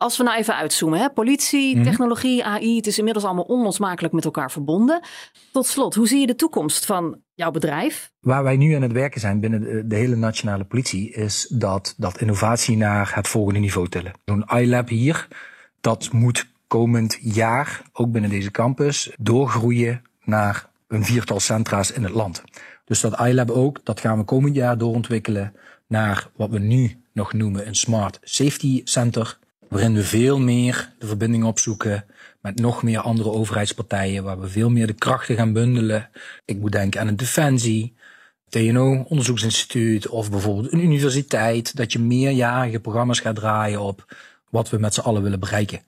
Als 0.00 0.16
we 0.16 0.22
nou 0.22 0.38
even 0.38 0.54
uitzoomen, 0.56 0.98
hè? 0.98 1.10
politie, 1.10 1.74
Mhm. 1.76 1.84
technologie, 1.84 2.44
AI, 2.44 2.76
het 2.76 2.86
is 2.86 2.98
inmiddels 2.98 3.24
allemaal 3.24 3.44
onlosmakelijk 3.44 4.14
met 4.14 4.24
elkaar 4.24 4.50
verbonden. 4.50 5.00
Tot 5.52 5.66
slot, 5.66 5.94
hoe 5.94 6.08
zie 6.08 6.20
je 6.20 6.26
de 6.26 6.34
toekomst 6.34 6.86
van 6.86 7.18
jouw 7.34 7.50
bedrijf? 7.50 8.10
Waar 8.20 8.42
wij 8.42 8.56
nu 8.56 8.74
aan 8.74 8.82
het 8.82 8.92
werken 8.92 9.20
zijn 9.20 9.40
binnen 9.40 9.60
de, 9.60 9.86
de 9.86 9.96
hele 9.96 10.16
nationale 10.16 10.64
politie, 10.64 11.10
is 11.12 11.46
dat, 11.50 11.94
dat 11.96 12.20
innovatie 12.20 12.76
naar 12.76 13.14
het 13.14 13.28
volgende 13.28 13.60
niveau 13.60 13.88
tillen. 13.88 14.12
Zo'n 14.24 14.44
iLab 14.54 14.88
hier, 14.88 15.28
dat 15.80 16.12
moet 16.12 16.46
komend 16.66 17.18
jaar, 17.20 17.82
ook 17.92 18.12
binnen 18.12 18.30
deze 18.30 18.50
campus, 18.50 19.14
doorgroeien 19.18 20.02
naar 20.24 20.66
een 20.88 21.04
viertal 21.04 21.40
centra's 21.40 21.90
in 21.92 22.02
het 22.02 22.12
land. 22.12 22.42
Dus 22.84 23.00
dat 23.00 23.20
iLab 23.20 23.50
ook, 23.50 23.80
dat 23.84 24.00
gaan 24.00 24.18
we 24.18 24.24
komend 24.24 24.54
jaar 24.54 24.78
doorontwikkelen 24.78 25.54
naar 25.86 26.28
wat 26.36 26.50
we 26.50 26.58
nu 26.58 27.00
nog 27.12 27.32
noemen 27.32 27.66
een 27.66 27.74
Smart 27.74 28.18
Safety 28.22 28.80
Center. 28.84 29.38
Waarin 29.70 29.94
we 29.94 30.04
veel 30.04 30.38
meer 30.38 30.92
de 30.98 31.06
verbinding 31.06 31.44
opzoeken 31.44 32.04
met 32.40 32.60
nog 32.60 32.82
meer 32.82 33.00
andere 33.00 33.30
overheidspartijen. 33.30 34.24
Waar 34.24 34.40
we 34.40 34.48
veel 34.48 34.70
meer 34.70 34.86
de 34.86 34.92
krachten 34.92 35.36
gaan 35.36 35.52
bundelen. 35.52 36.10
Ik 36.44 36.58
moet 36.58 36.72
denken 36.72 37.00
aan 37.00 37.06
een 37.06 37.16
defensie, 37.16 37.94
TNO 38.48 39.04
onderzoeksinstituut 39.08 40.08
of 40.08 40.30
bijvoorbeeld 40.30 40.72
een 40.72 40.84
universiteit. 40.84 41.76
Dat 41.76 41.92
je 41.92 41.98
meerjarige 41.98 42.80
programma's 42.80 43.20
gaat 43.20 43.34
draaien 43.34 43.80
op 43.80 44.14
wat 44.48 44.70
we 44.70 44.78
met 44.78 44.94
z'n 44.94 45.00
allen 45.00 45.22
willen 45.22 45.40
bereiken. 45.40 45.80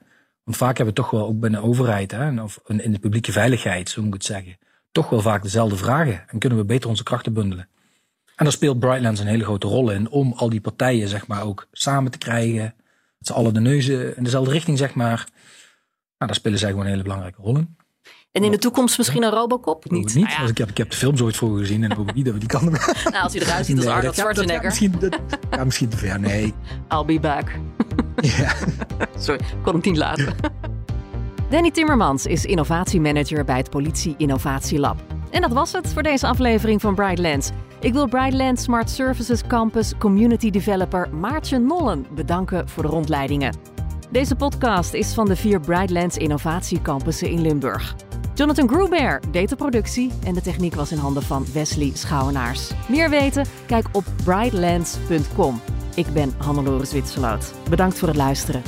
Want 0.44 0.56
vaak 0.56 0.76
hebben 0.76 0.94
we 0.94 1.00
toch 1.00 1.10
wel 1.10 1.26
ook 1.26 1.40
binnen 1.40 1.60
de 1.60 1.66
overheid, 1.66 2.10
hè, 2.10 2.42
of 2.42 2.60
in 2.66 2.92
de 2.92 2.98
publieke 2.98 3.32
veiligheid, 3.32 3.90
zo 3.90 4.00
moet 4.00 4.14
ik 4.14 4.20
het 4.20 4.24
zeggen, 4.24 4.58
toch 4.92 5.08
wel 5.08 5.20
vaak 5.20 5.42
dezelfde 5.42 5.76
vragen. 5.76 6.24
En 6.28 6.38
kunnen 6.38 6.58
we 6.58 6.64
beter 6.64 6.88
onze 6.88 7.02
krachten 7.02 7.32
bundelen. 7.32 7.68
En 8.36 8.44
daar 8.44 8.52
speelt 8.52 8.78
Brightlands 8.78 9.20
een 9.20 9.26
hele 9.26 9.44
grote 9.44 9.66
rol 9.66 9.90
in 9.90 10.08
om 10.08 10.32
al 10.32 10.48
die 10.48 10.60
partijen, 10.60 11.08
zeg 11.08 11.26
maar, 11.26 11.42
ook 11.42 11.66
samen 11.72 12.10
te 12.10 12.18
krijgen. 12.18 12.74
Dat 13.22 13.36
ze 13.36 13.42
alle 13.42 13.52
de 13.52 13.60
neuzen 13.60 14.16
in 14.16 14.24
dezelfde 14.24 14.50
richting, 14.50 14.78
zeg 14.78 14.94
maar. 14.94 15.16
Nou, 16.18 16.30
daar 16.30 16.34
spelen 16.34 16.58
zij 16.58 16.68
gewoon 16.68 16.84
een 16.84 16.90
hele 16.90 17.02
belangrijke 17.02 17.42
rol 17.42 17.56
in. 17.56 17.76
En 18.32 18.44
in 18.44 18.50
de 18.50 18.58
toekomst 18.58 18.98
misschien 18.98 19.22
een 19.22 19.30
Robocop? 19.30 19.90
Niet. 19.90 20.14
niet. 20.14 20.28
Nou 20.28 20.48
ik, 20.48 20.58
heb, 20.58 20.68
ik 20.68 20.76
heb 20.76 20.90
de 20.90 20.96
films 20.96 21.20
ooit 21.20 21.36
voor 21.36 21.58
gezien 21.58 21.84
en 21.84 21.92
hoop 21.92 22.14
niet 22.14 22.24
dat 22.24 22.34
we 22.34 22.40
die 22.40 22.48
kan. 22.48 22.64
nou, 23.04 23.22
als 23.22 23.32
hij 23.32 23.42
eruit 23.42 23.66
ziet 23.66 23.76
als 23.76 23.86
Arnold 23.86 24.14
Schwarzenegger. 24.14 24.64
misschien, 24.64 24.94
dat, 24.98 25.18
ja, 25.50 25.64
misschien 25.64 25.88
te 25.88 25.96
ver. 25.96 26.20
Nee. 26.20 26.54
I'll 26.92 27.04
be 27.04 27.20
back. 27.20 27.50
Ja. 28.20 28.54
Sorry, 29.18 29.40
kon 29.62 29.72
hem 29.72 29.80
niet 29.84 29.96
laten. 29.96 30.34
Danny 31.50 31.70
Timmermans 31.70 32.26
is 32.26 32.44
innovatiemanager 32.44 33.44
bij 33.44 33.56
het 33.56 33.70
Politie 33.70 34.14
Innovatielab. 34.18 35.02
En 35.30 35.40
dat 35.40 35.52
was 35.52 35.72
het 35.72 35.92
voor 35.92 36.02
deze 36.02 36.26
aflevering 36.26 36.80
van 36.80 36.94
Brightlands. 36.94 37.50
Ik 37.82 37.92
wil 37.92 38.08
Brightlands 38.08 38.62
Smart 38.62 38.90
Services 38.90 39.46
Campus 39.46 39.92
Community 39.98 40.50
Developer 40.50 41.14
Maartje 41.14 41.58
Nollen 41.58 42.06
bedanken 42.14 42.68
voor 42.68 42.82
de 42.82 42.88
rondleidingen. 42.88 43.56
Deze 44.10 44.36
podcast 44.36 44.92
is 44.92 45.14
van 45.14 45.26
de 45.26 45.36
vier 45.36 45.60
Brightlands 45.60 46.16
innovatiecampussen 46.16 47.30
in 47.30 47.40
Limburg. 47.40 47.96
Jonathan 48.34 48.68
Gruber 48.68 49.20
deed 49.30 49.48
de 49.48 49.56
productie 49.56 50.10
en 50.24 50.34
de 50.34 50.40
techniek 50.40 50.74
was 50.74 50.92
in 50.92 50.98
handen 50.98 51.22
van 51.22 51.46
Wesley 51.52 51.90
Schouwenaars. 51.94 52.70
Meer 52.88 53.10
weten? 53.10 53.46
Kijk 53.66 53.86
op 53.92 54.04
brightlands.com. 54.24 55.60
Ik 55.94 56.06
ben 56.12 56.34
Hannelore 56.38 56.84
Zwitserloot. 56.84 57.54
Bedankt 57.68 57.98
voor 57.98 58.08
het 58.08 58.16
luisteren. 58.16 58.62